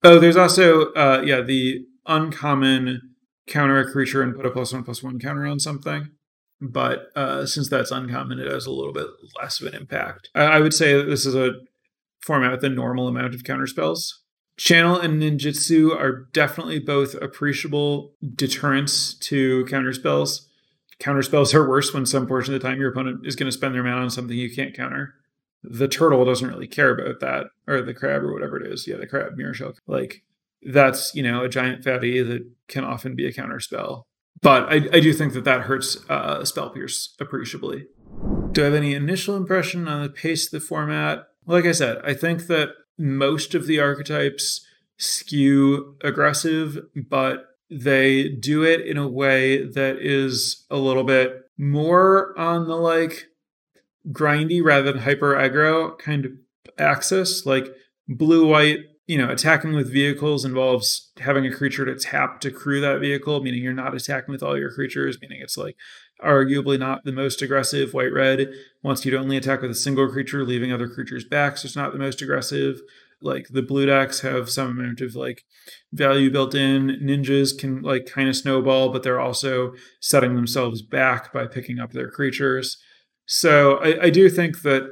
Oh, 0.02 0.18
there's 0.18 0.36
also 0.36 0.92
uh 0.92 1.22
yeah, 1.24 1.40
the 1.40 1.86
uncommon 2.06 3.14
counter 3.46 3.78
a 3.78 3.90
creature 3.90 4.22
and 4.22 4.34
put 4.34 4.46
a 4.46 4.50
plus 4.50 4.72
one 4.72 4.84
plus 4.84 5.02
one 5.02 5.18
counter 5.18 5.46
on 5.46 5.58
something. 5.58 6.10
But 6.70 7.10
uh, 7.14 7.46
since 7.46 7.68
that's 7.68 7.90
uncommon, 7.90 8.38
it 8.38 8.50
has 8.50 8.66
a 8.66 8.70
little 8.70 8.92
bit 8.92 9.06
less 9.40 9.60
of 9.60 9.66
an 9.66 9.74
impact. 9.74 10.30
I, 10.34 10.44
I 10.44 10.60
would 10.60 10.72
say 10.72 11.02
this 11.04 11.26
is 11.26 11.34
a 11.34 11.52
format 12.20 12.52
with 12.52 12.64
a 12.64 12.68
normal 12.68 13.08
amount 13.08 13.34
of 13.34 13.42
counterspells. 13.42 14.14
Channel 14.56 15.00
and 15.00 15.20
ninjutsu 15.20 15.94
are 15.94 16.28
definitely 16.32 16.78
both 16.78 17.14
appreciable 17.16 18.12
deterrents 18.34 19.14
to 19.14 19.64
counterspells. 19.66 20.46
Counterspells 21.00 21.54
are 21.54 21.68
worse 21.68 21.92
when 21.92 22.06
some 22.06 22.26
portion 22.26 22.54
of 22.54 22.60
the 22.60 22.66
time 22.66 22.78
your 22.78 22.90
opponent 22.90 23.26
is 23.26 23.34
going 23.34 23.48
to 23.48 23.56
spend 23.56 23.74
their 23.74 23.82
mana 23.82 24.02
on 24.02 24.10
something 24.10 24.36
you 24.36 24.54
can't 24.54 24.76
counter. 24.76 25.14
The 25.64 25.88
turtle 25.88 26.24
doesn't 26.24 26.48
really 26.48 26.68
care 26.68 26.90
about 26.94 27.20
that, 27.20 27.46
or 27.66 27.82
the 27.82 27.94
crab, 27.94 28.22
or 28.22 28.32
whatever 28.32 28.60
it 28.60 28.72
is. 28.72 28.86
Yeah, 28.86 28.96
the 28.96 29.06
crab, 29.06 29.36
mirror 29.36 29.54
shell. 29.54 29.74
Like, 29.86 30.22
that's, 30.62 31.14
you 31.14 31.22
know, 31.22 31.42
a 31.42 31.48
giant 31.48 31.82
fatty 31.82 32.22
that 32.22 32.46
can 32.68 32.84
often 32.84 33.16
be 33.16 33.26
a 33.26 33.32
counterspell. 33.32 34.04
But 34.42 34.64
I, 34.64 34.76
I 34.92 35.00
do 35.00 35.12
think 35.12 35.32
that 35.32 35.44
that 35.44 35.62
hurts 35.62 35.98
uh, 36.08 36.44
Spell 36.44 36.70
Pierce 36.70 37.14
appreciably. 37.20 37.86
Do 38.52 38.62
I 38.62 38.64
have 38.66 38.74
any 38.74 38.94
initial 38.94 39.36
impression 39.36 39.88
on 39.88 40.02
the 40.02 40.08
pace 40.08 40.46
of 40.46 40.50
the 40.50 40.66
format? 40.66 41.28
Like 41.46 41.64
I 41.64 41.72
said, 41.72 41.98
I 42.04 42.14
think 42.14 42.46
that 42.46 42.70
most 42.98 43.54
of 43.54 43.66
the 43.66 43.80
archetypes 43.80 44.64
skew 44.96 45.96
aggressive, 46.02 46.78
but 46.94 47.46
they 47.70 48.28
do 48.28 48.62
it 48.62 48.86
in 48.86 48.96
a 48.96 49.08
way 49.08 49.66
that 49.66 49.96
is 49.98 50.64
a 50.70 50.76
little 50.76 51.04
bit 51.04 51.42
more 51.58 52.38
on 52.38 52.68
the 52.68 52.76
like 52.76 53.26
grindy 54.10 54.62
rather 54.62 54.92
than 54.92 55.02
hyper 55.02 55.34
aggro 55.34 55.98
kind 55.98 56.24
of 56.24 56.32
axis. 56.78 57.46
Like 57.46 57.74
blue 58.08 58.46
white, 58.46 58.80
you 59.06 59.18
know, 59.18 59.30
attacking 59.30 59.74
with 59.74 59.92
vehicles 59.92 60.44
involves 60.44 61.10
having 61.18 61.46
a 61.46 61.54
creature 61.54 61.84
to 61.84 61.94
tap 61.94 62.40
to 62.40 62.50
crew 62.50 62.80
that 62.80 63.00
vehicle, 63.00 63.42
meaning 63.42 63.62
you're 63.62 63.74
not 63.74 63.94
attacking 63.94 64.32
with 64.32 64.42
all 64.42 64.58
your 64.58 64.72
creatures, 64.72 65.18
meaning 65.20 65.40
it's 65.42 65.58
like 65.58 65.76
arguably 66.22 66.78
not 66.78 67.04
the 67.04 67.12
most 67.12 67.42
aggressive. 67.42 67.92
White 67.92 68.12
red 68.12 68.50
wants 68.82 69.04
you 69.04 69.10
to 69.10 69.18
only 69.18 69.36
attack 69.36 69.60
with 69.60 69.70
a 69.70 69.74
single 69.74 70.08
creature, 70.08 70.44
leaving 70.44 70.72
other 70.72 70.88
creatures 70.88 71.24
back, 71.24 71.58
so 71.58 71.66
it's 71.66 71.76
not 71.76 71.92
the 71.92 71.98
most 71.98 72.22
aggressive. 72.22 72.80
Like 73.20 73.48
the 73.48 73.62
blue 73.62 73.86
decks 73.86 74.20
have 74.20 74.48
some 74.48 74.78
amount 74.78 75.02
of 75.02 75.14
like 75.14 75.44
value 75.92 76.30
built 76.30 76.54
in. 76.54 76.98
Ninjas 77.02 77.56
can 77.56 77.82
like 77.82 78.06
kind 78.06 78.28
of 78.28 78.36
snowball, 78.36 78.90
but 78.90 79.02
they're 79.02 79.20
also 79.20 79.74
setting 80.00 80.34
themselves 80.34 80.80
back 80.80 81.32
by 81.32 81.46
picking 81.46 81.78
up 81.78 81.92
their 81.92 82.10
creatures. 82.10 82.78
So 83.26 83.76
I, 83.78 84.04
I 84.04 84.10
do 84.10 84.30
think 84.30 84.62
that 84.62 84.90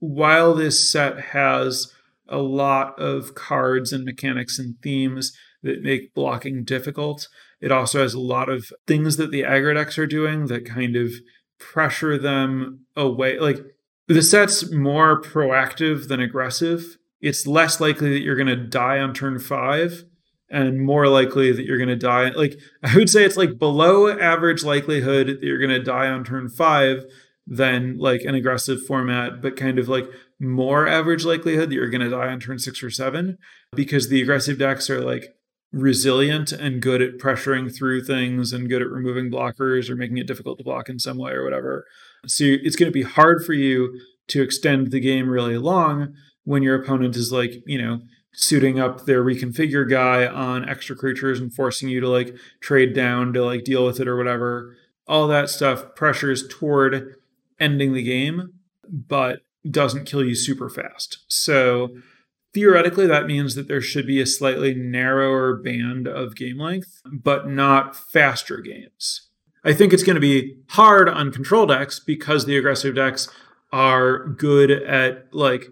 while 0.00 0.54
this 0.54 0.90
set 0.90 1.18
has 1.20 1.93
a 2.28 2.38
lot 2.38 2.98
of 2.98 3.34
cards 3.34 3.92
and 3.92 4.04
mechanics 4.04 4.58
and 4.58 4.76
themes 4.82 5.36
that 5.62 5.82
make 5.82 6.14
blocking 6.14 6.64
difficult, 6.64 7.28
it 7.60 7.72
also 7.72 8.02
has 8.02 8.14
a 8.14 8.20
lot 8.20 8.48
of 8.48 8.70
things 8.86 9.16
that 9.16 9.30
the 9.30 9.42
aggro 9.42 9.74
decks 9.74 9.98
are 9.98 10.06
doing 10.06 10.46
that 10.46 10.66
kind 10.66 10.96
of 10.96 11.12
pressure 11.58 12.18
them 12.18 12.86
away. 12.96 13.38
Like 13.38 13.58
the 14.06 14.22
set's 14.22 14.70
more 14.70 15.20
proactive 15.20 16.08
than 16.08 16.20
aggressive. 16.20 16.98
It's 17.20 17.46
less 17.46 17.80
likely 17.80 18.10
that 18.10 18.20
you're 18.20 18.36
going 18.36 18.48
to 18.48 18.56
die 18.56 18.98
on 18.98 19.14
turn 19.14 19.38
five 19.38 20.04
and 20.50 20.80
more 20.80 21.08
likely 21.08 21.52
that 21.52 21.64
you're 21.64 21.78
going 21.78 21.88
to 21.88 21.96
die. 21.96 22.28
Like 22.30 22.58
I 22.82 22.96
would 22.96 23.08
say 23.08 23.24
it's 23.24 23.36
like 23.36 23.58
below 23.58 24.10
average 24.10 24.62
likelihood 24.62 25.28
that 25.28 25.42
you're 25.42 25.58
going 25.58 25.70
to 25.70 25.82
die 25.82 26.08
on 26.08 26.24
turn 26.24 26.48
five 26.48 27.04
than 27.46 27.98
like 27.98 28.22
an 28.22 28.34
aggressive 28.34 28.84
format, 28.86 29.42
but 29.42 29.56
kind 29.56 29.78
of 29.78 29.88
like 29.88 30.06
more 30.40 30.86
average 30.86 31.24
likelihood 31.24 31.70
that 31.70 31.74
you're 31.74 31.90
going 31.90 32.00
to 32.00 32.10
die 32.10 32.28
on 32.28 32.40
turn 32.40 32.58
six 32.58 32.82
or 32.82 32.90
seven 32.90 33.38
because 33.74 34.08
the 34.08 34.20
aggressive 34.20 34.58
decks 34.58 34.90
are 34.90 35.00
like 35.00 35.34
resilient 35.72 36.52
and 36.52 36.80
good 36.80 37.02
at 37.02 37.18
pressuring 37.18 37.74
through 37.74 38.04
things 38.04 38.52
and 38.52 38.68
good 38.68 38.80
at 38.80 38.90
removing 38.90 39.30
blockers 39.30 39.90
or 39.90 39.96
making 39.96 40.18
it 40.18 40.26
difficult 40.26 40.56
to 40.58 40.64
block 40.64 40.88
in 40.88 40.98
some 40.98 41.18
way 41.18 41.32
or 41.32 41.44
whatever. 41.44 41.84
So 42.26 42.44
it's 42.44 42.76
going 42.76 42.90
to 42.90 42.92
be 42.92 43.02
hard 43.02 43.44
for 43.44 43.52
you 43.52 44.00
to 44.28 44.42
extend 44.42 44.90
the 44.90 45.00
game 45.00 45.28
really 45.28 45.58
long 45.58 46.14
when 46.44 46.62
your 46.62 46.80
opponent 46.80 47.16
is 47.16 47.32
like, 47.32 47.54
you 47.66 47.80
know, 47.80 48.00
suiting 48.32 48.78
up 48.78 49.04
their 49.04 49.22
reconfigure 49.22 49.88
guy 49.88 50.26
on 50.26 50.68
extra 50.68 50.96
creatures 50.96 51.40
and 51.40 51.52
forcing 51.52 51.88
you 51.88 52.00
to 52.00 52.08
like 52.08 52.34
trade 52.60 52.94
down 52.94 53.32
to 53.32 53.44
like 53.44 53.64
deal 53.64 53.84
with 53.84 54.00
it 54.00 54.08
or 54.08 54.16
whatever. 54.16 54.76
All 55.06 55.26
that 55.28 55.50
stuff 55.50 55.94
pressures 55.94 56.46
toward 56.48 57.16
ending 57.60 57.92
the 57.92 58.02
game, 58.02 58.54
but 58.88 59.40
doesn't 59.70 60.04
kill 60.04 60.24
you 60.24 60.34
super 60.34 60.68
fast. 60.68 61.24
So 61.28 61.90
Theoretically, 62.54 63.08
that 63.08 63.26
means 63.26 63.56
that 63.56 63.66
there 63.66 63.80
should 63.80 64.06
be 64.06 64.20
a 64.20 64.26
slightly 64.26 64.74
narrower 64.74 65.56
band 65.56 66.06
of 66.06 66.36
game 66.36 66.56
length, 66.56 67.02
but 67.04 67.48
not 67.48 67.96
faster 67.96 68.58
games. 68.58 69.28
I 69.64 69.72
think 69.72 69.92
it's 69.92 70.04
going 70.04 70.14
to 70.14 70.20
be 70.20 70.58
hard 70.68 71.08
on 71.08 71.32
control 71.32 71.66
decks 71.66 71.98
because 71.98 72.46
the 72.46 72.56
aggressive 72.56 72.94
decks 72.94 73.28
are 73.72 74.28
good 74.28 74.70
at 74.70 75.34
like 75.34 75.66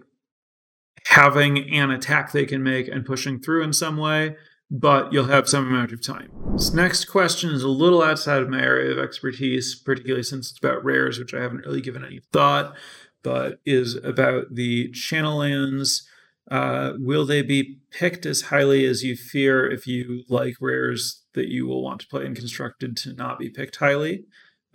having 1.05 1.73
an 1.73 1.89
attack 1.89 2.33
they 2.33 2.45
can 2.45 2.61
make 2.61 2.89
and 2.89 3.05
pushing 3.05 3.39
through 3.39 3.63
in 3.63 3.71
some 3.71 3.95
way, 3.95 4.35
but 4.69 5.13
you'll 5.13 5.25
have 5.25 5.47
some 5.47 5.65
amount 5.65 5.93
of 5.93 6.05
time. 6.05 6.31
This 6.51 6.73
next 6.73 7.05
question 7.05 7.51
is 7.51 7.63
a 7.63 7.69
little 7.69 8.01
outside 8.01 8.41
of 8.41 8.49
my 8.49 8.61
area 8.61 8.91
of 8.91 8.99
expertise, 8.99 9.73
particularly 9.73 10.23
since 10.23 10.49
it's 10.49 10.59
about 10.59 10.83
rares, 10.83 11.17
which 11.17 11.33
I 11.33 11.41
haven't 11.41 11.65
really 11.65 11.81
given 11.81 12.03
any 12.03 12.19
thought, 12.33 12.75
but 13.23 13.59
is 13.65 13.95
about 13.95 14.53
the 14.55 14.91
channel 14.91 15.37
lands 15.37 16.07
uh, 16.51 16.93
will 16.97 17.25
they 17.25 17.41
be 17.41 17.79
picked 17.91 18.25
as 18.25 18.43
highly 18.43 18.85
as 18.85 19.03
you 19.03 19.15
fear 19.15 19.69
if 19.69 19.87
you 19.87 20.23
like 20.27 20.55
rares 20.59 21.23
that 21.33 21.47
you 21.47 21.65
will 21.65 21.81
want 21.81 22.01
to 22.01 22.07
play 22.07 22.25
in 22.25 22.35
constructed 22.35 22.97
to 22.97 23.13
not 23.13 23.39
be 23.39 23.49
picked 23.49 23.77
highly? 23.77 24.25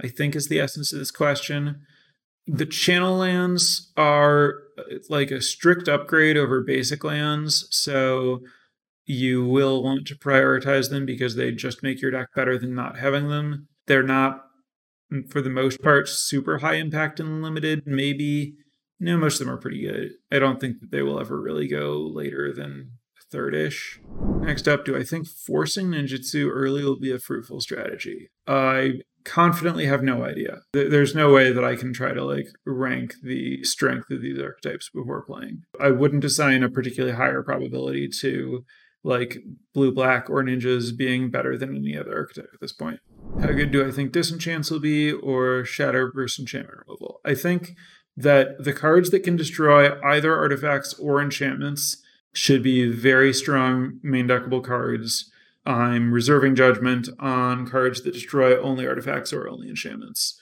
I 0.03 0.09
think 0.09 0.35
is 0.35 0.49
the 0.49 0.61
essence 0.61 0.93
of 0.93 0.99
this 0.99 1.11
question. 1.11 1.83
The 2.47 2.67
channel 2.67 3.19
lands 3.19 3.93
are 3.97 4.55
uh, 4.79 4.97
like 5.11 5.31
a 5.31 5.43
strict 5.43 5.89
upgrade 5.89 6.37
over 6.37 6.63
basic 6.63 7.05
lands, 7.05 7.69
so 7.71 8.41
you 9.05 9.45
will 9.45 9.83
want 9.83 10.07
to 10.07 10.15
prioritize 10.15 10.91
them 10.91 11.05
because 11.05 11.35
they 11.35 11.53
just 11.53 11.83
make 11.83 12.01
your 12.01 12.11
deck 12.11 12.29
better 12.35 12.59
than 12.59 12.75
not 12.75 12.99
having 12.99 13.29
them. 13.29 13.69
They're 13.87 14.03
not, 14.03 14.47
for 15.29 15.41
the 15.41 15.51
most 15.51 15.83
part, 15.83 16.09
super 16.09 16.59
high 16.59 16.75
impact 16.75 17.21
and 17.21 17.43
limited. 17.43 17.83
Maybe 17.87 18.55
no, 19.01 19.17
most 19.17 19.41
of 19.41 19.47
them 19.47 19.55
are 19.55 19.61
pretty 19.61 19.83
good. 19.83 20.13
I 20.33 20.39
don't 20.39 20.61
think 20.61 20.81
that 20.81 20.91
they 20.91 21.03
will 21.03 21.21
ever 21.21 21.41
really 21.41 21.69
go 21.69 21.99
later 21.99 22.53
than 22.53 22.93
third-ish. 23.31 24.01
Next 24.41 24.67
up, 24.67 24.85
do 24.85 24.97
I 24.97 25.05
think 25.05 25.29
forcing 25.29 25.89
ninjutsu 25.89 26.49
early 26.51 26.83
will 26.83 26.99
be 26.99 27.13
a 27.13 27.19
fruitful 27.19 27.61
strategy? 27.61 28.31
I 28.47 29.01
confidently 29.25 29.85
have 29.87 30.03
no 30.03 30.25
idea. 30.25 30.61
There's 30.73 31.15
no 31.15 31.31
way 31.33 31.53
that 31.53 31.65
I 31.65 31.77
can 31.77 31.93
try 31.93 32.15
to 32.15 32.25
like 32.25 32.47
rank 32.65 33.15
the 33.23 33.63
strength 33.65 34.11
of 34.11 34.23
these 34.23 34.41
archetypes 34.41 34.89
before 34.93 35.27
playing. 35.27 35.65
I 35.79 35.91
wouldn't 35.91 36.25
assign 36.25 36.63
a 36.63 36.71
particularly 36.71 37.17
higher 37.17 37.43
probability 37.43 38.09
to 38.21 38.65
like 39.05 39.39
blue 39.75 39.93
black 39.93 40.31
or 40.31 40.43
ninjas 40.43 40.97
being 40.97 41.31
better 41.31 41.59
than 41.59 41.77
any 41.77 41.97
other 41.97 42.17
archetype 42.17 42.51
at 42.55 42.61
this 42.61 42.73
point. 42.73 43.01
How 43.41 43.53
good 43.53 43.71
do 43.71 43.87
I 43.87 43.91
think 43.91 44.13
disenchants 44.13 44.71
will 44.71 44.81
be 44.81 45.13
or 45.13 45.65
shatter 45.65 46.11
burst 46.11 46.39
enchantment 46.39 46.81
removal? 46.87 47.21
I 47.25 47.35
think 47.35 47.77
that 48.17 48.65
the 48.65 48.73
cards 48.73 49.11
that 49.11 49.21
can 49.21 49.37
destroy 49.37 50.01
either 50.03 50.37
artifacts 50.37 50.95
or 50.95 51.23
enchantments 51.23 52.03
should 52.33 52.63
be 52.63 52.91
very 52.91 53.33
strong 53.33 54.01
main 54.03 54.27
deckable 54.27 54.63
cards. 54.63 55.31
I'm 55.65 56.13
reserving 56.13 56.57
judgment 56.57 57.09
on 57.21 57.69
cards 57.69 58.03
that 58.03 58.15
destroy 58.15 58.61
only 58.61 58.87
artifacts 58.87 59.33
or 59.33 59.49
only 59.49 59.69
enchantments. 59.69 60.39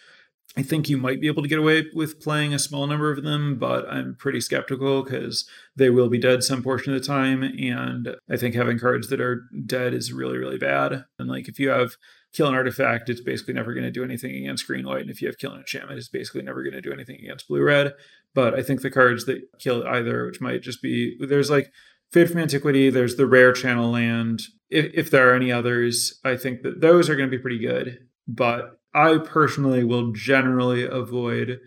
I 0.56 0.62
think 0.62 0.88
you 0.88 0.96
might 0.96 1.20
be 1.20 1.26
able 1.26 1.42
to 1.42 1.48
get 1.48 1.58
away 1.58 1.84
with 1.94 2.20
playing 2.20 2.54
a 2.54 2.58
small 2.58 2.86
number 2.86 3.10
of 3.10 3.22
them, 3.22 3.58
but 3.58 3.86
I'm 3.90 4.14
pretty 4.14 4.40
skeptical 4.40 5.02
because 5.02 5.46
they 5.76 5.90
will 5.90 6.08
be 6.08 6.18
dead 6.18 6.42
some 6.42 6.62
portion 6.62 6.94
of 6.94 7.00
the 7.00 7.06
time. 7.06 7.42
And 7.42 8.16
I 8.30 8.38
think 8.38 8.54
having 8.54 8.78
cards 8.78 9.08
that 9.08 9.20
are 9.20 9.44
dead 9.66 9.92
is 9.92 10.14
really, 10.14 10.38
really 10.38 10.56
bad. 10.56 11.04
And 11.18 11.28
like 11.28 11.46
if 11.46 11.58
you 11.58 11.68
have 11.68 11.96
kill 12.36 12.48
an 12.48 12.54
artifact, 12.54 13.08
it's 13.08 13.20
basically 13.20 13.54
never 13.54 13.72
going 13.72 13.84
to 13.84 13.90
do 13.90 14.04
anything 14.04 14.34
against 14.34 14.66
green 14.66 14.86
white. 14.86 15.00
And 15.00 15.10
if 15.10 15.22
you 15.22 15.28
have 15.28 15.38
kill 15.38 15.52
an 15.52 15.60
enchantment, 15.60 15.98
it's 15.98 16.08
basically 16.08 16.42
never 16.42 16.62
going 16.62 16.74
to 16.74 16.82
do 16.82 16.92
anything 16.92 17.16
against 17.16 17.48
blue 17.48 17.62
red. 17.62 17.94
But 18.34 18.54
I 18.54 18.62
think 18.62 18.82
the 18.82 18.90
cards 18.90 19.24
that 19.24 19.40
kill 19.58 19.86
either, 19.86 20.26
which 20.26 20.40
might 20.40 20.62
just 20.62 20.82
be 20.82 21.16
there's 21.18 21.50
like 21.50 21.72
Fade 22.12 22.30
from 22.30 22.40
Antiquity, 22.40 22.90
there's 22.90 23.16
the 23.16 23.26
rare 23.26 23.52
channel 23.52 23.90
land. 23.90 24.42
If, 24.68 24.92
if 24.92 25.10
there 25.10 25.30
are 25.30 25.34
any 25.34 25.50
others, 25.50 26.20
I 26.24 26.36
think 26.36 26.62
that 26.62 26.80
those 26.80 27.08
are 27.08 27.16
going 27.16 27.30
to 27.30 27.36
be 27.36 27.40
pretty 27.40 27.58
good. 27.58 28.06
But 28.28 28.78
I 28.94 29.18
personally 29.18 29.84
will 29.84 30.12
generally 30.12 30.84
avoid 30.84 31.58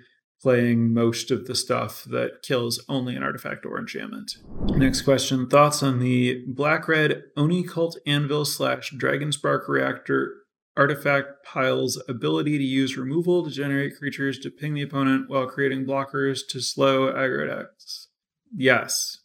playing 0.41 0.93
most 0.93 1.31
of 1.31 1.47
the 1.47 1.55
stuff 1.55 2.05
that 2.05 2.41
kills 2.43 2.83
only 2.87 3.15
an 3.15 3.23
artifact 3.23 3.65
or 3.65 3.77
enchantment. 3.77 4.37
Next 4.75 5.01
question 5.01 5.49
Thoughts 5.49 5.83
on 5.83 5.99
the 5.99 6.43
black 6.47 6.87
red 6.87 7.23
Oni 7.35 7.63
Cult 7.63 7.97
Anvil 8.05 8.45
slash 8.45 8.91
Dragon 8.91 9.31
Spark 9.31 9.67
Reactor 9.67 10.35
artifact 10.77 11.43
pile's 11.43 12.01
ability 12.07 12.57
to 12.57 12.63
use 12.63 12.97
removal 12.97 13.43
to 13.43 13.51
generate 13.51 13.97
creatures 13.97 14.39
to 14.39 14.51
ping 14.51 14.73
the 14.73 14.81
opponent 14.81 15.29
while 15.29 15.47
creating 15.47 15.85
blockers 15.85 16.39
to 16.49 16.61
slow 16.61 17.11
aggro 17.11 17.47
decks? 17.47 18.07
Yes. 18.55 19.19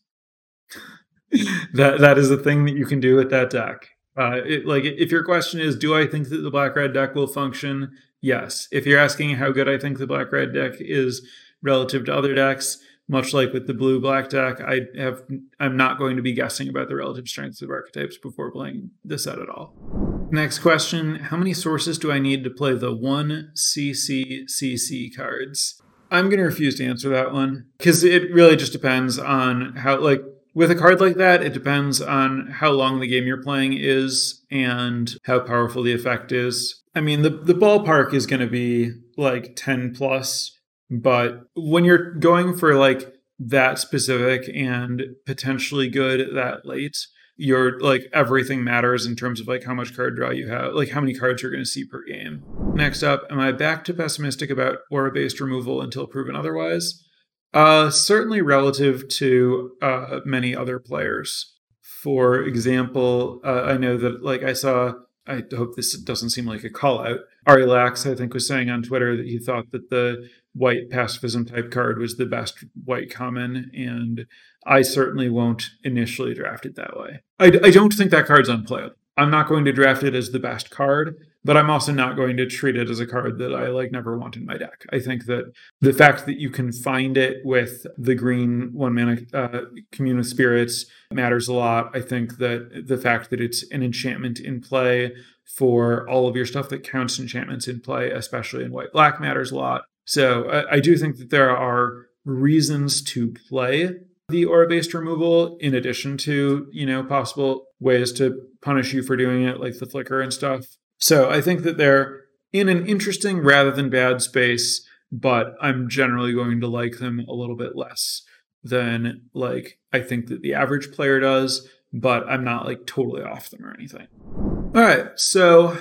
that 1.75 1.99
that 2.01 2.19
is 2.19 2.31
a 2.31 2.37
thing 2.37 2.65
that 2.65 2.77
you 2.77 2.87
can 2.87 3.01
do 3.01 3.17
with 3.17 3.31
that 3.31 3.51
deck. 3.51 3.89
Uh, 4.17 4.41
it, 4.45 4.67
like 4.67 4.85
if 4.85 5.11
your 5.11 5.25
question 5.25 5.61
is, 5.61 5.77
do 5.77 5.95
I 5.95 6.07
think 6.07 6.29
that 6.29 6.39
the 6.39 6.51
black 6.51 6.77
red 6.77 6.93
deck 6.93 7.15
will 7.15 7.27
function? 7.27 7.93
Yes. 8.21 8.69
If 8.71 8.87
you're 8.87 9.01
asking 9.01 9.37
how 9.37 9.51
good 9.51 9.69
I 9.69 9.79
think 9.79 9.99
the 9.99 10.07
black 10.07 10.33
red 10.33 10.55
deck 10.55 10.75
is 10.79 11.27
relative 11.63 12.05
to 12.07 12.15
other 12.15 12.35
decks, 12.35 12.79
much 13.09 13.35
like 13.35 13.53
with 13.53 13.67
the 13.67 13.75
blue 13.75 14.01
black 14.01 14.29
deck, 14.29 14.61
I 14.61 14.83
have 14.97 15.23
I'm 15.61 15.77
not 15.77 15.99
going 15.99 16.17
to 16.17 16.23
be 16.23 16.33
guessing 16.33 16.69
about 16.69 16.89
the 16.89 16.97
relative 16.97 17.29
strengths 17.29 17.63
of 17.63 17.71
archetypes 17.71 18.17
before 18.17 18.51
playing 18.51 18.91
the 19.05 19.19
set 19.19 19.39
at 19.39 19.49
all. 19.49 20.14
Next 20.31 20.59
question: 20.61 21.17
How 21.17 21.37
many 21.37 21.55
sources 21.55 21.99
do 21.99 22.11
I 22.11 22.19
need 22.19 22.45
to 22.45 22.51
play 22.51 22.75
the 22.75 22.95
one 22.95 23.53
CCCC 23.55 25.15
cards? 25.15 25.81
I'm 26.11 26.29
going 26.29 26.39
to 26.39 26.45
refuse 26.45 26.77
to 26.77 26.85
answer 26.85 27.09
that 27.11 27.33
one 27.33 27.67
because 27.79 28.05
it 28.05 28.33
really 28.33 28.57
just 28.57 28.73
depends 28.73 29.19
on 29.19 29.77
how 29.77 29.99
like 29.99 30.23
with 30.55 30.71
a 30.71 30.77
card 30.77 31.01
like 31.01 31.17
that, 31.17 31.43
it 31.43 31.53
depends 31.53 32.01
on 32.01 32.47
how 32.47 32.71
long 32.71 33.01
the 33.01 33.09
game 33.09 33.27
you're 33.27 33.43
playing 33.43 33.73
is 33.73 34.43
and 34.51 35.17
how 35.25 35.41
powerful 35.41 35.83
the 35.83 35.93
effect 35.93 36.31
is. 36.31 36.83
I 36.95 37.01
mean, 37.01 37.23
the, 37.23 37.31
the 37.31 37.55
ballpark 37.55 38.15
is 38.15 38.27
going 38.27 38.41
to 38.41 38.47
be 38.47 38.93
like 39.17 39.57
10 39.57 39.95
plus, 39.95 40.57
but 40.89 41.41
when 41.57 41.85
you're 41.85 42.15
going 42.15 42.57
for 42.57 42.77
like 42.77 43.13
that 43.41 43.81
specific 43.81 44.49
and 44.55 45.03
potentially 45.27 45.89
good 45.89 46.35
that 46.37 46.65
late, 46.65 46.97
you're 47.37 47.81
like 47.81 48.09
everything 48.13 48.63
matters 48.63 49.07
in 49.07 49.17
terms 49.17 49.41
of 49.41 49.49
like 49.49 49.65
how 49.65 49.75
much 49.75 49.97
card 49.97 50.17
draw 50.17 50.31
you 50.31 50.49
have, 50.49 50.75
like 50.75 50.91
how 50.91 51.01
many 51.01 51.15
cards 51.15 51.43
you're 51.43 51.51
going 51.51 51.65
to 51.65 51.69
see 51.69 51.85
per 51.85 52.03
game. 52.05 52.43
Next 52.75 53.03
up, 53.03 53.25
am 53.31 53.41
I 53.41 53.53
back 53.53 53.85
to 53.85 53.95
pessimistic 53.95 54.51
about 54.51 54.79
aura 54.91 55.13
based 55.13 55.41
removal 55.41 55.81
until 55.81 56.07
proven 56.07 56.37
otherwise? 56.37 57.05
Uh, 57.53 57.91
certainly 57.91 58.43
relative 58.43 59.09
to 59.09 59.73
uh, 59.81 60.21
many 60.25 60.55
other 60.55 60.79
players. 60.79 61.57
For 61.83 62.43
example, 62.43 63.41
uh, 63.45 63.63
I 63.63 63.77
know 63.77 63.97
that 63.97 64.23
like 64.23 64.43
I 64.43 64.53
saw. 64.53 64.93
I 65.27 65.43
hope 65.57 65.75
this 65.75 65.99
doesn't 65.99 66.31
seem 66.31 66.45
like 66.45 66.65
a 66.65 66.69
call 66.71 67.01
out. 67.01 67.21
Ari 67.47 67.65
Lax, 67.65 68.05
I 68.05 68.15
think, 68.15 68.35
was 68.35 68.47
saying 68.47 68.69
on 68.69 68.83
Twitter 68.83 69.17
that 69.17 69.25
he 69.25 69.39
thought 69.39 69.71
that 69.73 69.89
the 69.89 70.29
white 70.53 70.91
pacifism 70.91 71.47
type 71.47 71.71
card 71.71 71.99
was 71.99 72.17
the 72.17 72.27
best 72.27 72.63
white 72.85 73.11
common, 73.11 73.71
and 73.73 74.27
I 74.67 74.83
certainly 74.83 75.29
won't 75.29 75.71
initially 75.83 76.35
draft 76.35 76.67
it 76.67 76.77
that 76.77 76.99
way. 76.99 77.23
I, 77.39 77.47
I 77.47 77.71
don't 77.71 77.93
think 77.93 78.11
that 78.11 78.27
card's 78.27 78.49
unplayable. 78.49 78.97
I'm 79.17 79.31
not 79.31 79.49
going 79.49 79.65
to 79.67 79.73
draft 79.73 80.03
it 80.03 80.15
as 80.15 80.31
the 80.31 80.41
best 80.41 80.71
card, 80.71 81.17
but 81.45 81.57
I'm 81.57 81.71
also 81.71 81.93
not 81.93 82.17
going 82.17 82.37
to 82.37 82.47
treat 82.47 82.77
it 82.77 82.91
as 82.91 82.99
a 82.99 83.07
card 83.07 83.39
that 83.39 83.55
I 83.55 83.69
like 83.69 83.93
never 83.93 84.19
want 84.19 84.37
in 84.37 84.45
my 84.45 84.57
deck. 84.57 84.85
I 84.93 84.99
think 84.99 85.27
that 85.27 85.53
the 85.81 85.93
fact 85.93 86.27
that 86.27 86.41
you 86.41 86.51
can 86.51 86.73
find 86.73 87.17
it 87.17 87.39
with 87.45 87.87
the 87.97 88.17
green 88.17 88.71
one 88.73 88.95
mana 88.95 89.19
uh, 89.33 89.61
commune 89.93 90.17
with 90.17 90.27
spirits 90.27 90.87
matters 91.13 91.47
a 91.47 91.53
lot. 91.53 91.97
I 91.97 92.01
think 92.01 92.39
that 92.39 92.87
the 92.89 92.99
fact 92.99 93.31
that 93.31 93.41
it's 93.41 93.65
an 93.71 93.85
enchantment 93.85 94.41
in 94.41 94.61
play 94.61 95.13
for 95.45 96.09
all 96.09 96.27
of 96.27 96.35
your 96.35 96.47
stuff 96.47 96.69
that 96.71 96.83
counts 96.83 97.19
enchantments 97.21 97.69
in 97.69 97.81
play, 97.81 98.11
especially 98.11 98.65
in 98.65 98.73
white 98.73 98.93
black, 98.93 99.21
matters 99.21 99.53
a 99.53 99.57
lot. 99.57 99.83
So 100.07 100.49
I, 100.49 100.77
I 100.77 100.81
do 100.81 100.97
think 100.97 101.19
that 101.19 101.31
there 101.31 101.57
are 101.57 102.07
reasons 102.25 103.03
to 103.03 103.33
play 103.49 103.91
the 104.29 104.45
aura 104.45 104.67
based 104.67 104.95
removal 104.95 105.57
in 105.59 105.75
addition 105.75 106.17
to 106.17 106.67
you 106.73 106.87
know 106.87 107.05
possible 107.05 107.67
ways 107.81 108.13
to 108.13 108.41
punish 108.63 108.93
you 108.93 109.03
for 109.03 109.17
doing 109.17 109.45
it 109.45 109.61
like 109.61 109.79
the 109.79 109.87
flicker 109.87 110.21
and 110.21 110.33
stuff 110.33 110.65
so 110.99 111.29
I 111.31 111.41
think 111.41 111.65
that 111.65 111.77
they're 111.77 112.23
in 112.53 112.69
an 112.69 112.87
interesting 112.87 113.41
rather 113.41 113.71
than 113.71 113.91
bad 113.91 114.23
space, 114.23 114.89
but 115.11 115.55
I'm 115.61 115.89
generally 115.89 116.33
going 116.33 116.61
to 116.61 116.69
like 116.69 116.99
them 116.99 117.21
a 117.29 117.35
little 117.35 117.57
bit 117.57 117.77
less 117.77 118.23
than 118.63 119.29
like 119.35 119.79
I 119.93 120.01
think 120.01 120.29
that 120.29 120.43
the 120.43 120.55
average 120.55 120.93
player 120.93 121.21
does, 121.21 121.69
but 121.93 122.27
I'm 122.29 122.45
not 122.45 122.65
like 122.65 122.87
totally 122.87 123.23
off 123.23 123.51
them 123.51 123.67
or 123.67 123.75
anything. 123.75 124.07
All 124.25 124.81
right, 124.81 125.09
so 125.17 125.77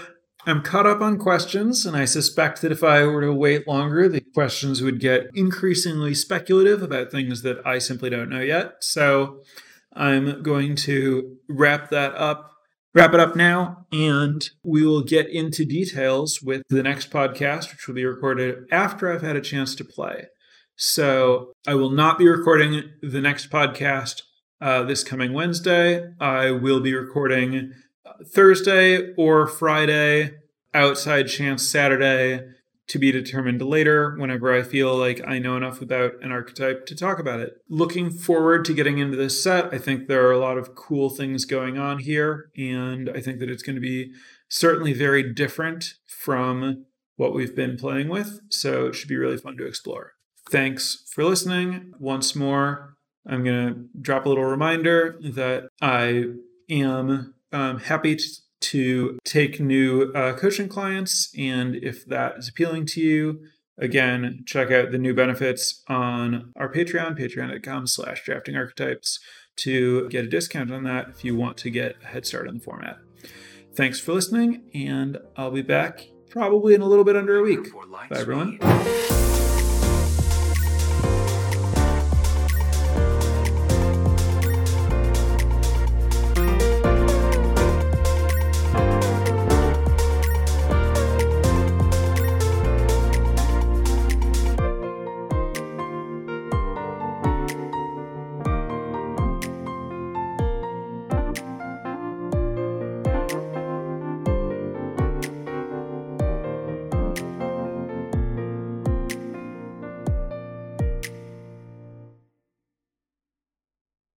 I'm 0.45 0.61
caught 0.61 0.85
up 0.85 1.01
on 1.01 1.17
questions, 1.17 1.85
and 1.85 1.95
I 1.95 2.05
suspect 2.05 2.61
that 2.61 2.71
if 2.71 2.83
I 2.83 3.05
were 3.05 3.21
to 3.21 3.33
wait 3.33 3.67
longer, 3.67 4.09
the 4.09 4.21
questions 4.33 4.81
would 4.81 4.99
get 4.99 5.27
increasingly 5.33 6.13
speculative 6.13 6.83
about 6.83 7.11
things 7.11 7.43
that 7.43 7.65
I 7.65 7.79
simply 7.79 8.09
don't 8.09 8.29
know 8.29 8.41
yet. 8.41 8.75
So 8.81 9.41
I'm 9.93 10.43
going 10.43 10.75
to 10.77 11.37
wrap 11.47 11.89
that 11.91 12.15
up 12.15 12.53
wrap 12.93 13.13
it 13.13 13.19
up 13.19 13.35
now, 13.35 13.85
and 13.91 14.49
we 14.63 14.85
will 14.85 15.01
get 15.01 15.27
into 15.27 15.65
details 15.65 16.41
with 16.41 16.61
the 16.69 16.83
next 16.83 17.09
podcast, 17.09 17.71
which 17.71 17.87
will 17.87 17.95
be 17.95 18.05
recorded 18.05 18.65
after 18.71 19.11
I've 19.11 19.21
had 19.21 19.35
a 19.35 19.41
chance 19.41 19.75
to 19.75 19.85
play. 19.85 20.27
So 20.75 21.53
I 21.67 21.75
will 21.75 21.89
not 21.89 22.17
be 22.17 22.27
recording 22.27 22.91
the 23.01 23.21
next 23.21 23.49
podcast 23.49 24.21
uh, 24.61 24.83
this 24.83 25.03
coming 25.03 25.33
Wednesday. 25.33 26.07
I 26.19 26.51
will 26.51 26.79
be 26.79 26.93
recording 26.93 27.73
Thursday 28.26 29.14
or 29.16 29.47
Friday, 29.47 30.32
outside 30.74 31.28
chance 31.28 31.68
Saturday, 31.68 32.41
to 32.88 32.99
be 32.99 33.11
determined 33.11 33.61
later 33.61 34.16
whenever 34.18 34.53
I 34.53 34.61
feel 34.61 34.95
like 34.95 35.22
I 35.26 35.39
know 35.39 35.55
enough 35.55 35.82
about 35.82 36.14
an 36.22 36.32
archetype 36.32 36.86
to 36.88 36.95
talk 36.95 37.18
about 37.18 37.39
it. 37.39 37.53
Looking 37.70 38.09
forward 38.09 38.66
to 38.66 38.74
getting 38.74 38.97
into 38.97 39.16
this 39.16 39.41
set. 39.41 39.74
I 39.74 39.78
think 39.78 40.07
there 40.07 40.28
are 40.28 40.34
a 40.34 40.39
lot 40.39 40.57
of 40.57 40.76
cool 40.76 41.09
things 41.09 41.45
going 41.45 41.78
on 41.78 41.99
here, 41.99 42.51
and 42.57 43.09
I 43.09 43.22
think 43.22 43.39
that 43.39 43.49
it's 43.49 43.64
going 43.64 43.76
to 43.76 43.82
be 43.82 44.11
certainly 44.49 44.93
very 44.93 45.34
different 45.34 45.93
from 46.05 46.86
what 47.16 47.34
we've 47.34 47.55
been 47.55 47.78
playing 47.78 48.09
with. 48.09 48.39
So 48.49 48.88
it 48.88 48.95
should 48.95 49.09
be 49.09 49.18
really 49.18 49.38
fun 49.38 49.57
to 49.57 49.66
explore. 49.66 50.14
Thanks 50.49 51.05
for 51.09 51.24
listening. 51.24 51.93
Once 51.99 52.36
more, 52.36 52.95
I'm 53.26 53.43
going 53.45 53.74
to 53.74 53.86
drop 54.01 54.26
a 54.26 54.30
little 54.30 54.43
reminder 54.43 55.18
that 55.22 55.70
I 55.82 56.26
am 56.70 57.34
um, 57.53 57.79
happy 57.79 58.15
to 58.15 58.25
to 58.63 59.19
take 59.25 59.59
new 59.59 60.11
uh, 60.13 60.33
coaching 60.37 60.69
clients. 60.69 61.29
And 61.37 61.75
if 61.75 62.05
that 62.05 62.37
is 62.37 62.47
appealing 62.47 62.85
to 62.87 63.01
you, 63.01 63.41
again, 63.77 64.43
check 64.45 64.71
out 64.71 64.91
the 64.91 64.97
new 64.97 65.13
benefits 65.13 65.83
on 65.89 66.53
our 66.55 66.71
Patreon, 66.71 67.19
patreon.com 67.19 67.87
slash 67.87 68.23
drafting 68.23 68.55
archetypes 68.55 69.19
to 69.57 70.07
get 70.09 70.25
a 70.25 70.29
discount 70.29 70.71
on 70.71 70.83
that 70.83 71.09
if 71.09 71.23
you 71.23 71.35
want 71.35 71.57
to 71.57 71.69
get 71.69 71.97
a 72.03 72.07
head 72.07 72.25
start 72.25 72.47
on 72.47 72.55
the 72.55 72.59
format. 72.61 72.97
Thanks 73.75 73.99
for 73.99 74.13
listening, 74.13 74.63
and 74.73 75.17
I'll 75.35 75.51
be 75.51 75.61
back 75.61 76.07
probably 76.29 76.73
in 76.73 76.81
a 76.81 76.87
little 76.87 77.03
bit 77.03 77.15
under 77.15 77.37
a 77.37 77.43
week. 77.43 77.71
Bye, 78.09 78.19
everyone. 78.19 78.59